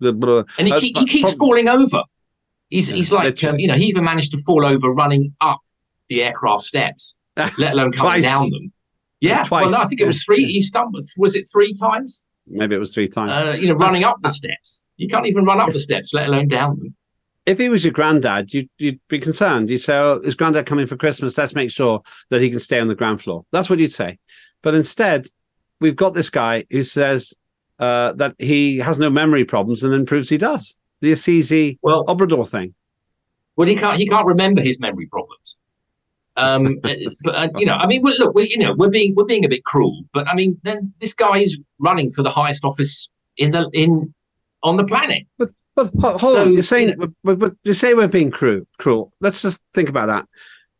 the 0.00 0.12
blah. 0.12 0.42
And 0.58 0.68
he, 0.68 0.72
Uh, 0.72 0.76
uh, 0.76 0.80
he 0.80 0.92
keeps 1.06 1.30
prob- 1.30 1.38
falling 1.38 1.68
over. 1.68 2.02
He's 2.70 2.90
Yeah, 2.90 2.96
he's 2.96 3.12
like 3.12 3.42
um, 3.44 3.58
you 3.58 3.66
know 3.66 3.74
he 3.74 3.86
even 3.86 4.04
managed 4.04 4.30
to 4.32 4.38
fall 4.46 4.64
over 4.66 4.92
running 4.92 5.34
up 5.40 5.60
the 6.08 6.22
aircraft 6.22 6.64
steps, 6.64 7.14
let 7.36 7.72
alone 7.72 7.92
coming 7.92 8.22
down 8.22 8.50
them. 8.50 8.72
Yeah, 9.20 9.42
Twice, 9.44 9.62
well, 9.62 9.70
no, 9.72 9.78
I 9.78 9.86
think 9.86 10.00
it 10.00 10.06
was 10.06 10.22
three. 10.22 10.42
yeah. 10.42 10.48
He 10.48 10.60
stumbled. 10.60 11.04
Was 11.16 11.34
it 11.34 11.48
three 11.50 11.74
times? 11.74 12.24
Maybe 12.46 12.74
it 12.76 12.78
was 12.78 12.94
three 12.94 13.08
times. 13.08 13.30
Uh, 13.32 13.56
you 13.58 13.66
know, 13.68 13.74
running 13.74 14.04
up 14.04 14.16
the 14.22 14.28
steps. 14.30 14.84
You 14.96 15.08
can't 15.08 15.26
even 15.26 15.44
run 15.44 15.60
up 15.60 15.72
the 15.72 15.80
steps, 15.80 16.14
let 16.14 16.28
alone 16.28 16.46
down 16.48 16.78
them. 16.78 16.94
If 17.48 17.58
he 17.58 17.70
was 17.70 17.82
your 17.82 17.92
granddad, 17.94 18.52
you'd, 18.52 18.68
you'd 18.76 19.00
be 19.08 19.18
concerned. 19.18 19.70
You'd 19.70 19.78
say, 19.78 19.96
"Oh, 19.96 20.20
is 20.22 20.34
granddad 20.34 20.66
coming 20.66 20.86
for 20.86 20.96
Christmas? 20.96 21.38
Let's 21.38 21.54
make 21.54 21.70
sure 21.70 22.02
that 22.28 22.42
he 22.42 22.50
can 22.50 22.60
stay 22.60 22.78
on 22.78 22.88
the 22.88 22.94
ground 22.94 23.22
floor." 23.22 23.46
That's 23.52 23.70
what 23.70 23.78
you'd 23.78 23.92
say. 23.92 24.18
But 24.62 24.74
instead, 24.74 25.26
we've 25.80 25.96
got 25.96 26.12
this 26.12 26.28
guy 26.28 26.66
who 26.70 26.82
says 26.82 27.32
uh, 27.78 28.12
that 28.14 28.34
he 28.38 28.78
has 28.78 28.98
no 28.98 29.08
memory 29.08 29.44
problems, 29.44 29.82
and 29.82 29.92
then 29.92 30.04
proves 30.04 30.28
he 30.28 30.36
does. 30.36 30.78
The 31.00 31.12
Assisi 31.12 31.78
Well, 31.80 32.04
Obrador 32.04 32.46
thing. 32.46 32.74
Well, 33.56 33.66
he 33.66 33.76
can't. 33.76 33.96
He 33.96 34.06
can't 34.06 34.26
remember 34.26 34.60
his 34.60 34.78
memory 34.78 35.06
problems. 35.06 35.56
Um, 36.36 36.78
but 36.82 36.98
uh, 37.34 37.48
you 37.56 37.64
know, 37.64 37.74
I 37.74 37.86
mean, 37.86 38.02
look, 38.02 38.34
we 38.34 38.48
you 38.50 38.58
know, 38.58 38.74
we're 38.76 38.90
being 38.90 39.14
we're 39.16 39.24
being 39.24 39.46
a 39.46 39.48
bit 39.48 39.64
cruel, 39.64 40.04
but 40.12 40.28
I 40.28 40.34
mean, 40.34 40.60
then 40.64 40.92
this 40.98 41.14
guy 41.14 41.38
is 41.38 41.60
running 41.78 42.10
for 42.10 42.22
the 42.22 42.30
highest 42.30 42.62
office 42.62 43.08
in 43.38 43.52
the 43.52 43.70
in 43.72 44.12
on 44.62 44.76
the 44.76 44.84
planet. 44.84 45.22
But 45.38 45.48
ho- 45.86 46.18
hold 46.18 46.32
So, 46.34 46.40
on, 46.42 46.52
you're 46.52 46.62
saying 46.62 46.88
you 46.90 46.96
know- 46.96 47.12
but, 47.24 47.38
but 47.38 47.54
you 47.64 47.72
say 47.74 47.94
we're 47.94 48.08
being 48.08 48.30
cruel. 48.30 48.66
Cruel. 48.78 49.12
Let's 49.20 49.42
just 49.42 49.62
think 49.74 49.88
about 49.88 50.06
that. 50.08 50.26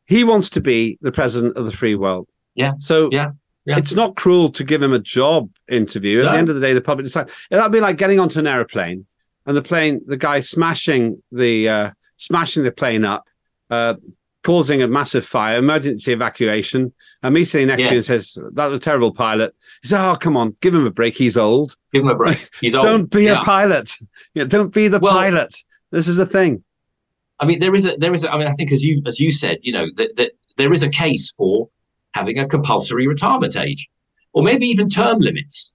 He 0.07 0.25
wants 0.25 0.51
to 0.51 0.61
be 0.61 0.99
the 1.03 1.13
president 1.13 1.57
of 1.57 1.65
the 1.65 1.71
free 1.71 1.95
world. 1.95 2.27
Yeah, 2.55 2.73
So 2.79 3.09
yeah, 3.13 3.33
yeah. 3.67 3.79
it's 3.79 3.95
not 3.95 4.17
cruel 4.17 4.49
to 4.51 4.65
give 4.65 4.83
him 4.83 4.93
a 4.93 4.99
job 4.99 5.51
interview. 5.69 6.21
At 6.21 6.25
No. 6.25 6.33
the 6.33 6.39
end 6.39 6.49
of 6.49 6.55
the 6.57 6.61
day, 6.61 6.73
the 6.73 6.81
public 6.81 7.05
decide. 7.05 7.31
That'd 7.51 7.71
be 7.73 7.81
like 7.81 7.99
getting 7.99 8.19
onto 8.19 8.39
an 8.39 8.47
airplane 8.47 9.07
and 9.47 9.57
the 9.57 9.63
plane, 9.63 10.01
the 10.07 10.17
guy 10.17 10.41
smashing 10.41 11.23
the 11.31 11.69
uh, 11.69 11.91
smashing 12.17 12.65
the 12.65 12.73
plane 12.73 13.05
up, 13.05 13.25
uh, 13.71 13.95
causing 14.49 14.81
a 14.81 14.89
massive 14.89 15.27
fire, 15.27 15.59
emergency 15.59 16.11
evacuation. 16.11 16.91
And 17.23 17.35
me 17.35 17.45
sitting 17.45 17.69
next 17.69 17.83
to 17.83 17.91
you 17.91 17.97
and 17.97 18.05
says, 18.05 18.39
"That 18.55 18.69
was 18.71 18.79
a 18.79 18.83
terrible 18.83 19.13
pilot." 19.13 19.55
He 19.83 19.89
says, 19.89 20.01
"Oh, 20.01 20.17
come 20.17 20.39
on, 20.39 20.57
give 20.63 20.75
him 20.75 20.87
a 20.87 20.91
break. 20.91 21.15
He's 21.19 21.37
old." 21.37 21.77
Give 21.93 22.03
him 22.03 22.09
a 22.09 22.15
break. 22.15 22.49
He's 22.63 22.75
old. 22.75 22.87
Don't 22.87 23.11
be 23.11 23.25
Yeah. 23.25 23.41
a 23.41 23.45
pilot. 23.45 23.93
Yeah, 24.33 24.45
don't 24.45 24.73
be 24.73 24.89
the 24.89 25.01
Well- 25.01 25.13
pilot. 25.13 25.55
This 25.91 26.09
is 26.09 26.17
the 26.17 26.25
thing. 26.25 26.65
I 27.41 27.45
mean, 27.45 27.59
there 27.59 27.75
is 27.75 27.85
a 27.87 27.95
there 27.99 28.15
is. 28.15 28.25
A, 28.25 28.33
I 28.33 28.39
mean, 28.39 28.49
I 28.49 28.53
think 28.55 28.73
as 28.73 28.83
you 28.83 29.03
as 29.07 29.21
you 29.21 29.31
said, 29.31 29.59
you 29.61 29.73
know, 29.73 29.87
that, 29.99 30.17
that 30.17 30.31
there 30.57 30.73
is 30.73 30.83
a 30.83 30.89
case 30.89 31.31
for 31.31 31.69
having 32.15 32.39
a 32.39 32.47
compulsory 32.49 33.07
retirement 33.07 33.55
age, 33.55 33.87
or 34.33 34.43
maybe 34.43 34.67
even 34.67 34.89
term 34.89 35.19
limits. 35.19 35.75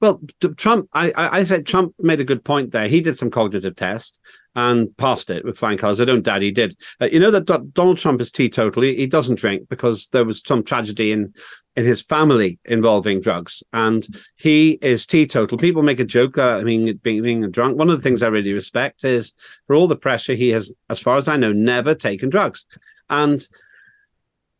Well, 0.00 0.20
Trump, 0.56 0.88
I, 0.92 1.10
I, 1.12 1.38
I 1.38 1.44
said 1.44 1.66
Trump 1.66 1.94
made 1.98 2.20
a 2.20 2.24
good 2.24 2.42
point 2.42 2.72
there. 2.72 2.88
He 2.88 3.00
did 3.00 3.16
some 3.16 3.30
cognitive 3.30 3.76
test 3.76 4.18
and 4.54 4.96
passed 4.96 5.30
it 5.30 5.44
with 5.44 5.58
flying 5.58 5.78
colours. 5.78 6.00
I 6.00 6.04
don't 6.04 6.22
doubt 6.22 6.42
he 6.42 6.50
did. 6.50 6.76
Uh, 7.00 7.06
you 7.06 7.18
know 7.18 7.30
that 7.30 7.46
Do- 7.46 7.70
Donald 7.72 7.98
Trump 7.98 8.20
is 8.20 8.30
teetotal. 8.30 8.82
He, 8.82 8.96
he 8.96 9.06
doesn't 9.06 9.38
drink 9.38 9.68
because 9.68 10.08
there 10.12 10.24
was 10.24 10.42
some 10.44 10.62
tragedy 10.62 11.12
in 11.12 11.32
in 11.76 11.84
his 11.84 12.00
family 12.00 12.58
involving 12.66 13.20
drugs, 13.20 13.62
and 13.72 14.06
he 14.36 14.78
is 14.80 15.06
teetotal. 15.06 15.58
People 15.58 15.82
make 15.82 16.00
a 16.00 16.04
joke. 16.04 16.38
Uh, 16.38 16.56
I 16.56 16.62
mean, 16.62 16.96
being 17.02 17.22
being 17.22 17.50
drunk. 17.50 17.78
One 17.78 17.90
of 17.90 17.96
the 17.96 18.02
things 18.02 18.22
I 18.22 18.28
really 18.28 18.52
respect 18.52 19.04
is 19.04 19.32
for 19.66 19.74
all 19.74 19.88
the 19.88 19.96
pressure 19.96 20.34
he 20.34 20.50
has, 20.50 20.72
as 20.88 21.00
far 21.00 21.16
as 21.16 21.28
I 21.28 21.36
know, 21.36 21.52
never 21.52 21.94
taken 21.94 22.30
drugs, 22.30 22.64
and 23.10 23.46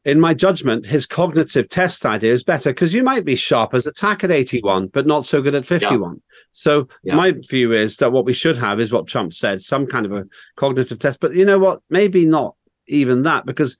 in 0.04 0.20
my 0.20 0.34
judgment, 0.34 0.84
his 0.84 1.06
cognitive 1.06 1.68
test 1.68 2.04
idea 2.04 2.32
is 2.32 2.44
better 2.44 2.70
because 2.70 2.92
you 2.92 3.02
might 3.02 3.24
be 3.24 3.36
sharp 3.36 3.72
as 3.72 3.86
a 3.86 3.92
tack 3.92 4.22
at 4.22 4.30
81, 4.30 4.88
but 4.88 5.06
not 5.06 5.24
so 5.24 5.40
good 5.40 5.54
at 5.54 5.64
51. 5.64 6.20
So 6.52 6.88
Yeah. 7.02 7.16
my 7.16 7.32
view 7.48 7.72
is 7.72 7.96
that 7.96 8.12
what 8.12 8.26
we 8.26 8.34
should 8.34 8.56
have 8.58 8.80
is 8.80 8.92
what 8.92 9.06
Trump 9.06 9.32
said, 9.32 9.62
some 9.62 9.86
kind 9.86 10.04
of 10.04 10.12
a 10.12 10.24
cognitive 10.56 10.98
test. 10.98 11.20
But 11.20 11.34
you 11.34 11.44
know 11.44 11.58
what? 11.58 11.80
Maybe 11.88 12.26
not 12.26 12.54
even 12.86 13.22
that, 13.22 13.46
because 13.46 13.78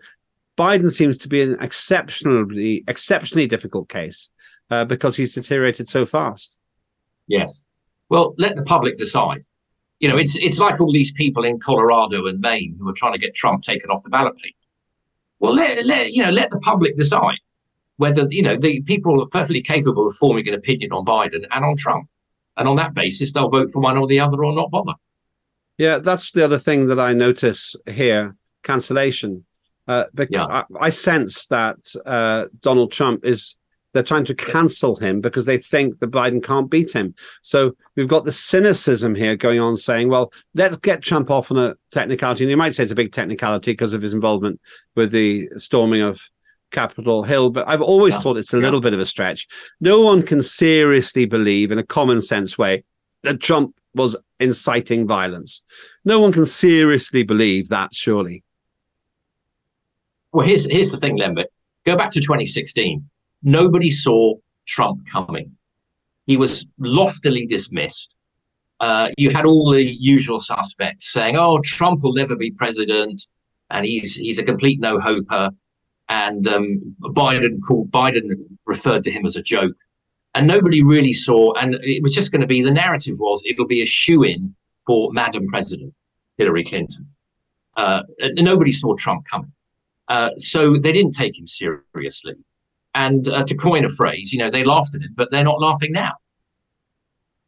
Biden 0.56 0.90
seems 0.90 1.18
to 1.18 1.28
be 1.28 1.42
an 1.42 1.58
exceptionally, 1.60 2.84
exceptionally 2.88 3.46
difficult 3.46 3.88
case 3.88 4.30
uh, 4.70 4.84
because 4.84 5.16
he's 5.16 5.34
deteriorated 5.34 5.88
so 5.88 6.06
fast. 6.06 6.56
Yes. 7.26 7.64
Well, 8.08 8.34
let 8.38 8.56
the 8.56 8.62
public 8.62 8.96
decide. 8.96 9.42
You 10.00 10.08
know, 10.08 10.16
it's 10.16 10.36
it's 10.36 10.58
like 10.58 10.80
all 10.80 10.92
these 10.92 11.12
people 11.12 11.44
in 11.44 11.58
Colorado 11.58 12.26
and 12.26 12.40
Maine 12.40 12.76
who 12.78 12.88
are 12.88 12.92
trying 12.94 13.12
to 13.12 13.18
get 13.18 13.34
Trump 13.34 13.62
taken 13.62 13.90
off 13.90 14.02
the 14.02 14.10
ballot 14.10 14.36
paper. 14.36 14.56
Well, 15.40 15.54
let, 15.54 15.84
let 15.84 16.12
you 16.12 16.22
know, 16.22 16.30
let 16.30 16.50
the 16.50 16.58
public 16.60 16.96
decide 16.96 17.38
whether 17.96 18.26
you 18.30 18.42
know 18.42 18.56
the 18.56 18.82
people 18.82 19.22
are 19.22 19.26
perfectly 19.26 19.62
capable 19.62 20.06
of 20.06 20.16
forming 20.16 20.48
an 20.48 20.54
opinion 20.54 20.92
on 20.92 21.04
Biden 21.04 21.44
and 21.50 21.64
on 21.64 21.76
Trump, 21.76 22.08
and 22.56 22.68
on 22.68 22.76
that 22.76 22.94
basis, 22.94 23.32
they'll 23.32 23.50
vote 23.50 23.70
for 23.72 23.80
one 23.80 23.96
or 23.96 24.06
the 24.06 24.20
other 24.20 24.44
or 24.44 24.54
not 24.54 24.70
bother. 24.70 24.94
Yeah, 25.78 25.98
that's 25.98 26.30
the 26.32 26.44
other 26.44 26.58
thing 26.58 26.86
that 26.88 27.00
I 27.00 27.12
notice 27.12 27.76
here 27.86 28.36
cancellation. 28.62 29.44
Uh, 29.86 30.04
because 30.14 30.32
Yeah. 30.32 30.46
I, 30.80 30.86
I 30.86 30.88
sense 30.88 31.46
that 31.48 31.76
uh, 32.06 32.46
Donald 32.60 32.90
Trump 32.90 33.24
is 33.24 33.54
they're 33.94 34.02
trying 34.02 34.24
to 34.26 34.34
cancel 34.34 34.96
him 34.96 35.22
because 35.22 35.46
they 35.46 35.56
think 35.56 35.98
that 36.00 36.10
Biden 36.10 36.42
can't 36.42 36.68
beat 36.68 36.92
him. 36.92 37.14
So 37.42 37.74
we've 37.96 38.08
got 38.08 38.24
the 38.24 38.32
cynicism 38.32 39.14
here 39.14 39.36
going 39.36 39.60
on, 39.60 39.76
saying, 39.76 40.08
"Well, 40.10 40.32
let's 40.54 40.76
get 40.76 41.00
Trump 41.00 41.30
off 41.30 41.50
on 41.50 41.58
a 41.58 41.76
technicality." 41.92 42.44
And 42.44 42.50
you 42.50 42.56
might 42.56 42.74
say 42.74 42.82
it's 42.82 42.92
a 42.92 42.96
big 42.96 43.12
technicality 43.12 43.72
because 43.72 43.94
of 43.94 44.02
his 44.02 44.12
involvement 44.12 44.60
with 44.96 45.12
the 45.12 45.48
storming 45.56 46.02
of 46.02 46.20
Capitol 46.72 47.22
Hill, 47.22 47.50
but 47.50 47.66
I've 47.68 47.80
always 47.80 48.14
Yeah. 48.14 48.20
thought 48.20 48.36
it's 48.36 48.52
a 48.52 48.58
Yeah. 48.58 48.64
little 48.64 48.80
bit 48.80 48.92
of 48.92 49.00
a 49.00 49.06
stretch. 49.06 49.46
No 49.80 50.00
one 50.00 50.22
can 50.22 50.42
seriously 50.42 51.24
believe, 51.24 51.70
in 51.70 51.78
a 51.78 51.84
common 51.86 52.20
sense 52.20 52.58
way, 52.58 52.82
that 53.22 53.40
Trump 53.40 53.76
was 53.94 54.16
inciting 54.40 55.06
violence. 55.06 55.62
No 56.04 56.18
one 56.18 56.32
can 56.32 56.46
seriously 56.46 57.22
believe 57.22 57.68
that, 57.68 57.94
surely. 57.94 58.42
Well, 60.32 60.44
here's 60.44 60.68
here's 60.68 60.90
the 60.90 60.96
thing, 60.96 61.16
Lembit. 61.16 61.46
Go 61.86 61.96
back 61.96 62.10
to 62.10 62.20
2016. 62.20 63.08
Nobody 63.44 63.90
saw 63.90 64.34
Trump 64.66 65.06
coming. 65.06 65.52
He 66.26 66.36
was 66.36 66.66
loftily 66.78 67.46
dismissed. 67.46 68.16
Uh, 68.80 69.10
you 69.16 69.30
had 69.30 69.46
all 69.46 69.70
the 69.70 69.84
usual 69.84 70.38
suspects 70.38 71.12
saying, 71.12 71.36
"Oh, 71.36 71.60
Trump 71.62 72.02
will 72.02 72.14
never 72.14 72.34
be 72.34 72.50
president, 72.50 73.28
and 73.70 73.86
he's 73.86 74.16
he's 74.16 74.38
a 74.38 74.44
complete 74.44 74.80
no-hoper." 74.80 75.50
And 76.08 76.46
um, 76.48 76.96
Biden 77.00 77.60
called 77.66 77.90
Biden 77.90 78.30
referred 78.66 79.04
to 79.04 79.10
him 79.10 79.24
as 79.24 79.36
a 79.36 79.42
joke, 79.42 79.76
and 80.34 80.46
nobody 80.46 80.82
really 80.82 81.12
saw. 81.12 81.52
And 81.54 81.76
it 81.82 82.02
was 82.02 82.14
just 82.14 82.32
going 82.32 82.40
to 82.40 82.46
be 82.46 82.62
the 82.62 82.70
narrative 82.70 83.16
was 83.18 83.42
it'll 83.46 83.66
be 83.66 83.82
a 83.82 83.86
shoe-in 83.86 84.54
for 84.86 85.12
Madam 85.12 85.46
President 85.46 85.94
Hillary 86.36 86.64
Clinton. 86.64 87.06
Uh, 87.76 88.02
nobody 88.34 88.72
saw 88.72 88.94
Trump 88.94 89.24
coming. 89.30 89.52
Uh, 90.08 90.30
so 90.36 90.76
they 90.76 90.92
didn't 90.92 91.12
take 91.12 91.38
him 91.38 91.46
seriously. 91.46 92.34
And 92.94 93.26
uh, 93.28 93.44
to 93.44 93.54
coin 93.56 93.84
a 93.84 93.88
phrase, 93.88 94.32
you 94.32 94.38
know, 94.38 94.50
they 94.50 94.64
laughed 94.64 94.94
at 94.94 95.02
it, 95.02 95.10
but 95.14 95.30
they're 95.30 95.44
not 95.44 95.60
laughing 95.60 95.92
now. 95.92 96.12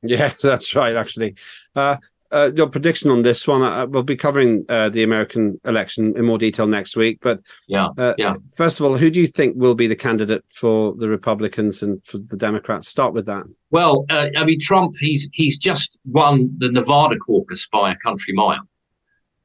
Yeah, 0.02 0.32
that's 0.42 0.74
right, 0.74 0.96
actually. 0.96 1.36
Uh, 1.74 1.96
uh, 2.32 2.50
your 2.54 2.66
prediction 2.66 3.10
on 3.10 3.22
this 3.22 3.46
one, 3.46 3.62
uh, 3.62 3.86
we'll 3.86 4.02
be 4.02 4.16
covering 4.16 4.64
uh, 4.68 4.88
the 4.88 5.02
American 5.02 5.60
election 5.64 6.16
in 6.16 6.24
more 6.24 6.38
detail 6.38 6.66
next 6.66 6.96
week. 6.96 7.18
But 7.22 7.40
Yeah, 7.68 7.88
uh, 7.96 8.14
yeah. 8.18 8.34
first 8.56 8.80
of 8.80 8.86
all, 8.86 8.96
who 8.96 9.10
do 9.10 9.20
you 9.20 9.26
think 9.26 9.54
will 9.56 9.74
be 9.74 9.86
the 9.86 9.96
candidate 9.96 10.44
for 10.48 10.94
the 10.94 11.08
Republicans 11.08 11.82
and 11.82 12.04
for 12.04 12.18
the 12.18 12.36
Democrats? 12.36 12.88
Start 12.88 13.14
with 13.14 13.26
that. 13.26 13.44
Well, 13.70 14.04
uh, 14.10 14.28
I 14.36 14.44
mean, 14.44 14.58
Trump, 14.60 14.94
he's 14.98 15.28
he's 15.32 15.58
just 15.58 15.98
won 16.04 16.50
the 16.58 16.70
Nevada 16.70 17.16
caucus 17.16 17.68
by 17.68 17.92
a 17.92 17.96
country 17.96 18.34
mile, 18.34 18.66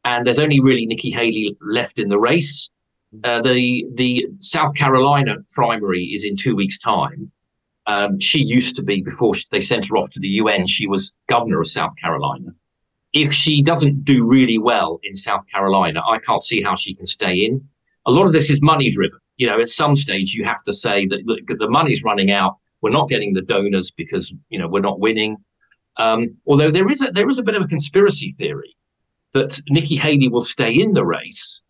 and 0.04 0.26
there's 0.26 0.40
only 0.40 0.60
really 0.60 0.86
Nikki 0.86 1.12
Haley 1.12 1.56
left 1.62 2.00
in 2.00 2.10
the 2.10 2.20
race. 2.20 2.70
Uh, 3.24 3.42
the 3.42 3.86
the 3.96 4.26
South 4.40 4.74
Carolina 4.76 5.38
primary 5.54 6.06
is 6.06 6.24
in 6.24 6.36
two 6.36 6.56
weeks' 6.56 6.80
time. 6.80 7.32
Um, 7.88 8.20
she 8.20 8.40
used 8.40 8.76
to 8.78 8.84
be 8.84 9.02
before 9.02 9.34
she, 9.36 9.46
they 9.52 9.60
sent 9.60 9.88
her 9.88 9.98
off 9.98 10.10
to 10.12 10.20
the 10.20 10.28
UN. 10.28 10.66
She 10.66 10.88
was 10.88 11.14
governor 11.28 11.60
of 11.60 11.68
South 11.68 11.94
Carolina. 11.98 12.54
If 13.12 13.34
she 13.34 13.62
doesn't 13.62 14.06
do 14.06 14.26
really 14.26 14.58
well 14.58 15.00
in 15.04 15.14
South 15.16 15.46
Carolina, 15.48 16.02
I 16.08 16.20
can't 16.20 16.42
see 16.42 16.62
how 16.62 16.76
she 16.76 16.96
can 16.96 17.06
stay 17.06 17.34
in. 17.34 17.68
A 18.06 18.12
lot 18.12 18.28
of 18.28 18.32
this 18.32 18.50
is 18.50 18.62
money 18.62 18.90
driven. 18.90 19.20
You 19.36 19.48
know, 19.48 19.60
at 19.60 19.70
some 19.70 19.96
stage 19.96 20.34
you 20.34 20.46
have 20.46 20.64
to 20.64 20.74
say 20.74 21.06
that 21.08 21.46
the 21.60 21.70
money's 21.70 22.04
running 22.04 22.32
out. 22.32 22.58
We're 22.82 22.92
not 22.92 23.10
getting 23.10 23.34
the 23.34 23.42
donors 23.42 23.92
because 23.92 24.34
you 24.50 24.58
know 24.58 24.70
we're 24.70 24.80
not 24.80 25.02
winning. 25.02 25.38
Um, 25.98 26.38
although 26.48 26.72
there 26.72 26.90
is 26.90 27.02
a 27.02 27.12
there 27.12 27.28
is 27.28 27.40
a 27.40 27.44
bit 27.44 27.56
of 27.56 27.64
a 27.64 27.68
conspiracy 27.68 28.30
theory 28.30 28.76
that 29.34 29.60
Nikki 29.70 29.98
Haley 29.98 30.30
will 30.30 30.42
stay 30.42 30.72
in 30.72 30.94
the 30.94 31.06
race 31.06 31.62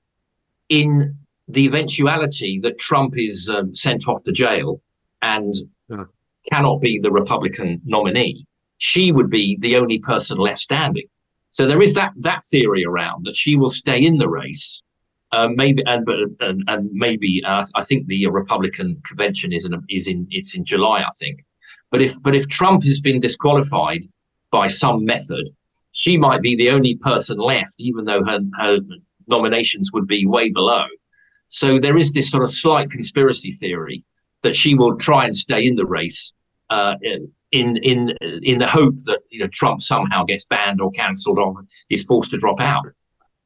in 0.69 1.17
the 1.53 1.65
eventuality 1.65 2.60
that 2.63 2.77
Trump 2.79 3.13
is 3.17 3.50
um, 3.50 3.75
sent 3.75 4.08
off 4.08 4.24
to 4.24 4.31
jail 4.31 4.81
and 5.22 5.53
Yeah. 5.89 6.05
cannot 6.51 6.81
be 6.81 6.98
the 7.00 7.12
Republican 7.12 7.81
nominee. 7.86 8.46
She 8.77 9.12
would 9.12 9.29
be 9.29 9.58
the 9.60 9.75
only 9.75 10.00
person 10.00 10.38
left 10.38 10.60
standing. 10.60 11.08
So 11.51 11.67
there 11.67 11.81
is 11.81 11.94
that 11.96 12.14
that 12.18 12.42
theory 12.51 12.83
around 12.85 13.25
that 13.25 13.35
she 13.35 13.55
will 13.55 13.70
stay 13.70 14.00
in 14.01 14.18
the 14.18 14.29
race. 14.29 14.81
Uh, 15.33 15.50
maybe 15.55 15.81
and 15.85 16.05
but 16.05 16.20
and, 16.48 16.64
and 16.68 16.90
maybe 16.92 17.42
uh, 17.46 17.64
I 17.75 17.83
think 17.83 18.07
the 18.07 18.27
Republican 18.27 19.01
convention 19.05 19.53
is 19.53 19.66
in 19.66 19.74
is 19.90 20.07
in 20.07 20.27
it's 20.29 20.55
in 20.55 20.64
July 20.66 21.00
I 21.01 21.14
think. 21.20 21.37
But 21.92 22.01
if 22.01 22.14
but 22.24 22.33
if 22.35 22.48
Trump 22.48 22.83
has 22.85 23.00
been 23.01 23.20
disqualified 23.20 24.03
by 24.51 24.68
some 24.68 25.05
method, 25.05 25.46
she 25.92 26.18
might 26.18 26.42
be 26.42 26.55
the 26.55 26.70
only 26.70 26.96
person 26.96 27.37
left, 27.37 27.75
even 27.79 28.05
though 28.05 28.24
her, 28.24 28.40
her 28.57 28.79
nominations 29.27 29.92
would 29.94 30.07
be 30.07 30.25
way 30.25 30.51
below. 30.51 30.85
So 31.51 31.79
there 31.79 31.98
is 31.98 32.14
this 32.14 32.31
sort 32.31 32.44
of 32.44 32.50
slight 32.50 32.90
conspiracy 32.90 33.51
theory 33.51 34.03
that 34.42 34.55
she 34.55 34.74
will 34.74 34.98
try 34.98 35.25
and 35.25 35.35
stay 35.35 35.66
in 35.68 35.75
the 35.75 35.85
race 35.85 36.33
uh, 36.70 36.96
in 37.51 37.75
in 37.77 38.09
in 38.22 38.59
the 38.59 38.68
hope 38.68 38.96
that 39.05 39.20
you 39.29 39.40
know 39.42 39.48
Trump 39.48 39.81
somehow 39.81 40.24
gets 40.24 40.46
banned 40.48 40.79
or 40.81 40.90
cancelled 40.92 41.37
or 41.37 41.64
is 41.90 42.03
forced 42.03 42.31
to 42.31 42.37
drop 42.37 42.59
out. 42.61 42.85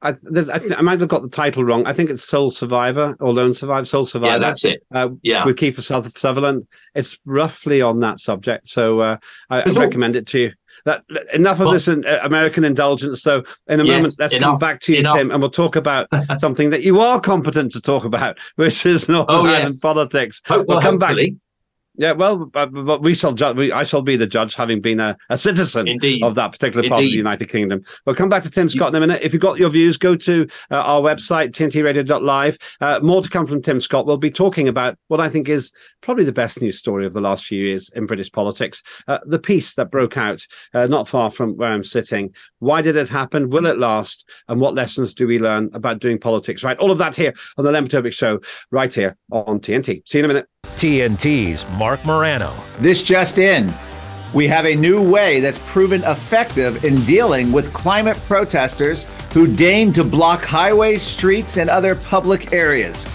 I, 0.01 0.13
there's, 0.21 0.51
I, 0.51 0.59
th- 0.59 0.73
I 0.77 0.81
might 0.81 0.99
have 0.99 1.09
got 1.09 1.23
the 1.23 1.29
title 1.29 1.63
wrong. 1.63 1.87
I 1.87 1.93
think 1.93 2.11
it's 2.11 2.21
Soul 2.23 2.51
Survivor 2.51 3.15
or 3.19 3.33
Lone 3.33 3.53
Survivor. 3.55 3.85
Soul 3.85 4.05
Survivor. 4.05 4.33
Yeah, 4.33 4.37
that's 4.37 4.63
it. 4.63 4.83
uh, 4.93 5.09
Yeah. 5.23 5.43
with 5.45 5.55
Kiefer 5.55 5.81
Suther- 5.81 6.11
Sutherland. 6.15 6.67
It's 6.93 7.17
roughly 7.25 7.81
on 7.81 8.01
that 8.01 8.19
subject, 8.19 8.67
so 8.67 8.99
uh, 8.99 9.17
I, 9.49 9.61
I 9.61 9.63
There's 9.63 9.77
all- 9.77 9.83
recommend 9.83 10.15
it 10.15 10.27
to 10.27 10.39
you. 10.39 10.51
That 10.83 11.03
enough 11.33 11.59
of 11.61 11.71
this 11.71 11.87
uh, 11.87 12.01
American 12.23 12.63
indulgence, 12.63 13.23
though. 13.23 13.43
In 13.67 13.79
a 13.79 13.85
Yes, 13.85 13.95
moment, 13.95 14.15
let's 14.19 14.37
come 14.37 14.57
back 14.59 14.79
to 14.81 14.93
you, 14.93 14.99
enough. 14.99 15.17
Tim, 15.17 15.31
and 15.31 15.41
we'll 15.41 15.49
talk 15.49 15.75
about 15.75 16.07
something 16.37 16.69
that 16.69 16.83
you 16.83 16.99
are 16.99 17.19
competent 17.19 17.71
to 17.73 17.81
talk 17.81 18.03
about, 18.05 18.37
which 18.55 18.85
is 18.85 19.07
Northern 19.09 19.35
Oh, 19.35 19.45
Ireland 19.45 19.63
yes. 19.69 19.79
politics. 19.79 20.41
We'll 20.49 20.65
well, 20.65 20.81
come 20.81 20.97
back. 20.97 21.15
Yeah, 21.97 22.11
well, 22.11 22.49
we 23.01 23.13
shall 23.13 23.33
judge. 23.33 23.55
We, 23.55 23.71
I 23.71 23.83
shall 23.83 24.01
be 24.01 24.17
the 24.17 24.27
judge, 24.27 24.55
having 24.55 24.81
been 24.81 24.99
a, 24.99 25.17
a 25.29 25.37
citizen 25.37 25.87
indeed. 25.87 26.23
of 26.23 26.35
that 26.35 26.51
particular 26.51 26.87
part 26.87 27.03
of 27.03 27.09
the 27.09 27.15
United 27.15 27.49
Kingdom. 27.49 27.81
We'll 28.05 28.15
come 28.15 28.29
back 28.29 28.43
to 28.43 28.51
Tim 28.51 28.69
Scott 28.69 28.89
in 28.89 28.95
a 28.95 28.99
minute. 28.99 29.21
If 29.21 29.33
you've 29.33 29.41
got 29.41 29.59
your 29.59 29.69
views, 29.69 29.97
go 29.97 30.15
to 30.15 30.47
uh, 30.71 30.75
our 30.75 31.01
website, 31.01 31.51
tntradio.live. 31.51 32.57
Uh, 32.81 32.99
more 33.01 33.21
to 33.21 33.29
come 33.29 33.45
from 33.45 33.61
Tim 33.61 33.79
Scott. 33.79 34.05
We'll 34.05 34.17
be 34.17 34.31
talking 34.31 34.67
about 34.67 34.97
what 35.07 35.19
I 35.19 35.29
think 35.29 35.47
is 35.47 35.71
probably 36.01 36.23
the 36.23 36.31
best 36.31 36.61
news 36.61 36.77
story 36.77 37.05
of 37.05 37.13
the 37.13 37.21
last 37.21 37.45
few 37.45 37.63
years 37.63 37.89
in 37.95 38.05
British 38.05 38.31
politics. 38.31 38.83
Uh, 39.07 39.19
the 39.25 39.39
peace 39.39 39.75
that 39.75 39.91
broke 39.91 40.17
out 40.17 40.45
uh, 40.73 40.87
not 40.87 41.07
far 41.07 41.29
from 41.31 41.55
where 41.57 41.71
I'm 41.71 41.83
sitting. 41.83 42.33
Why 42.59 42.81
did 42.81 42.95
it 42.95 43.09
happen? 43.09 43.49
Will 43.49 43.65
it 43.65 43.79
last? 43.79 44.29
And 44.47 44.59
what 44.59 44.75
lessons 44.75 45.13
do 45.13 45.27
we 45.27 45.39
learn 45.39 45.69
about 45.73 45.99
doing 45.99 46.19
politics 46.19 46.63
right? 46.63 46.77
All 46.77 46.91
of 46.91 46.97
that 46.97 47.15
here 47.15 47.33
on 47.57 47.65
the 47.65 47.71
Lembit 47.71 48.13
Show, 48.13 48.39
right 48.71 48.93
here 48.93 49.17
on 49.31 49.59
TNT. 49.59 50.07
See 50.07 50.17
you 50.17 50.23
in 50.23 50.29
a 50.29 50.33
minute. 50.33 50.49
TNT's 50.75 51.69
Marc 51.71 52.03
Morano. 52.05 52.53
This 52.79 53.01
just 53.01 53.37
in. 53.37 53.73
We 54.33 54.47
have 54.47 54.65
a 54.65 54.75
new 54.75 55.01
way 55.01 55.39
that's 55.39 55.59
proven 55.59 56.03
effective 56.03 56.83
in 56.83 56.99
dealing 57.05 57.51
with 57.51 57.71
climate 57.73 58.17
protesters 58.25 59.05
who 59.33 59.47
deign 59.47 59.93
to 59.93 60.03
block 60.03 60.43
highways, 60.43 61.01
streets, 61.01 61.57
and 61.57 61.69
other 61.69 61.95
public 61.95 62.51
areas. 62.51 63.05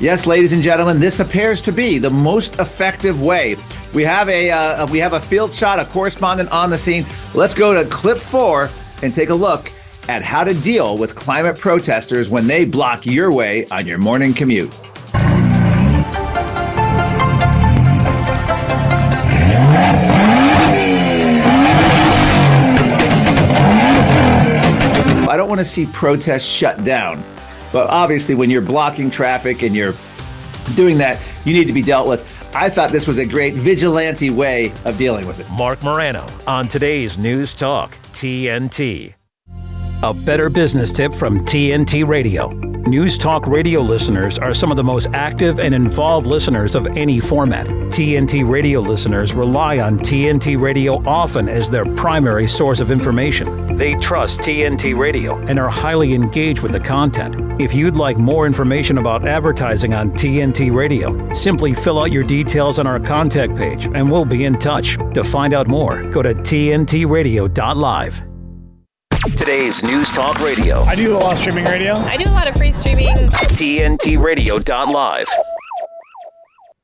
Yes, 0.00 0.26
ladies 0.26 0.52
and 0.52 0.62
gentlemen, 0.62 1.00
this 1.00 1.20
appears 1.20 1.62
to 1.62 1.72
be 1.72 1.98
the 1.98 2.10
most 2.10 2.60
effective 2.60 3.20
way. 3.22 3.56
We 3.92 4.04
have 4.04 4.28
a 4.28 4.50
uh, 4.50 4.86
we 4.86 4.98
have 4.98 5.12
a 5.12 5.20
field 5.20 5.54
shot, 5.54 5.78
a 5.78 5.84
correspondent 5.84 6.50
on 6.50 6.70
the 6.70 6.78
scene. 6.78 7.06
Let's 7.32 7.54
go 7.54 7.74
to 7.74 7.88
clip 7.88 8.18
four 8.18 8.68
and 9.02 9.14
take 9.14 9.30
a 9.30 9.34
look 9.34 9.72
at 10.08 10.22
how 10.22 10.44
to 10.44 10.54
deal 10.54 10.96
with 10.96 11.14
climate 11.14 11.58
protesters 11.58 12.28
when 12.28 12.46
they 12.46 12.64
block 12.64 13.06
your 13.06 13.32
way 13.32 13.66
on 13.70 13.86
your 13.86 13.98
morning 13.98 14.34
commute. 14.34 14.74
Want 25.54 25.64
to 25.64 25.72
see 25.72 25.86
protests 25.86 26.46
shut 26.46 26.84
down. 26.84 27.22
But 27.72 27.88
obviously, 27.88 28.34
when 28.34 28.50
you're 28.50 28.60
blocking 28.60 29.08
traffic 29.08 29.62
and 29.62 29.72
you're 29.72 29.94
doing 30.74 30.98
that, 30.98 31.22
you 31.44 31.52
need 31.52 31.68
to 31.68 31.72
be 31.72 31.80
dealt 31.80 32.08
with. 32.08 32.26
I 32.56 32.68
thought 32.68 32.90
this 32.90 33.06
was 33.06 33.18
a 33.18 33.24
great 33.24 33.54
vigilante 33.54 34.30
way 34.30 34.72
of 34.84 34.98
dealing 34.98 35.28
with 35.28 35.38
it. 35.38 35.48
Marc 35.50 35.80
Morano 35.84 36.26
on 36.48 36.66
today's 36.66 37.18
News 37.18 37.54
Talk, 37.54 37.96
TNT. 38.10 39.14
A 40.02 40.12
better 40.12 40.50
business 40.50 40.90
tip 40.90 41.14
from 41.14 41.44
TNT 41.44 42.04
Radio. 42.04 42.73
News 42.86 43.16
Talk 43.16 43.46
Radio 43.46 43.80
listeners 43.80 44.38
are 44.38 44.52
some 44.52 44.70
of 44.70 44.76
the 44.76 44.84
most 44.84 45.08
active 45.14 45.58
and 45.58 45.74
involved 45.74 46.26
listeners 46.26 46.74
of 46.74 46.86
any 46.88 47.18
format. 47.18 47.66
TNT 47.66 48.46
Radio 48.46 48.80
listeners 48.80 49.32
rely 49.32 49.78
on 49.78 49.98
TNT 50.00 50.60
Radio 50.60 51.02
often 51.08 51.48
as 51.48 51.70
their 51.70 51.86
primary 51.96 52.46
source 52.46 52.80
of 52.80 52.90
information. 52.90 53.74
They 53.76 53.94
trust 53.94 54.40
TNT 54.40 54.98
Radio 54.98 55.38
and 55.46 55.58
are 55.58 55.70
highly 55.70 56.12
engaged 56.12 56.60
with 56.60 56.72
the 56.72 56.80
content. 56.80 57.36
If 57.58 57.72
you'd 57.72 57.96
like 57.96 58.18
more 58.18 58.46
information 58.46 58.98
about 58.98 59.26
advertising 59.26 59.94
on 59.94 60.10
TNT 60.10 60.70
Radio, 60.70 61.32
simply 61.32 61.72
fill 61.72 61.98
out 61.98 62.12
your 62.12 62.24
details 62.24 62.78
on 62.78 62.86
our 62.86 63.00
contact 63.00 63.56
page 63.56 63.86
and 63.86 64.12
we'll 64.12 64.26
be 64.26 64.44
in 64.44 64.58
touch. 64.58 64.98
To 65.14 65.24
find 65.24 65.54
out 65.54 65.68
more, 65.68 66.02
go 66.10 66.22
to 66.22 66.34
tntradio.live. 66.34 68.33
Today's 69.32 69.82
News 69.82 70.12
Talk 70.12 70.38
Radio. 70.40 70.82
I 70.82 70.94
do 70.94 71.16
a 71.16 71.18
lot 71.18 71.32
of 71.32 71.38
streaming 71.38 71.64
radio. 71.64 71.94
I 71.94 72.18
do 72.18 72.30
a 72.30 72.32
lot 72.32 72.46
of 72.46 72.54
free 72.56 72.70
streaming. 72.70 73.16
TNTRadio.live. 73.16 75.28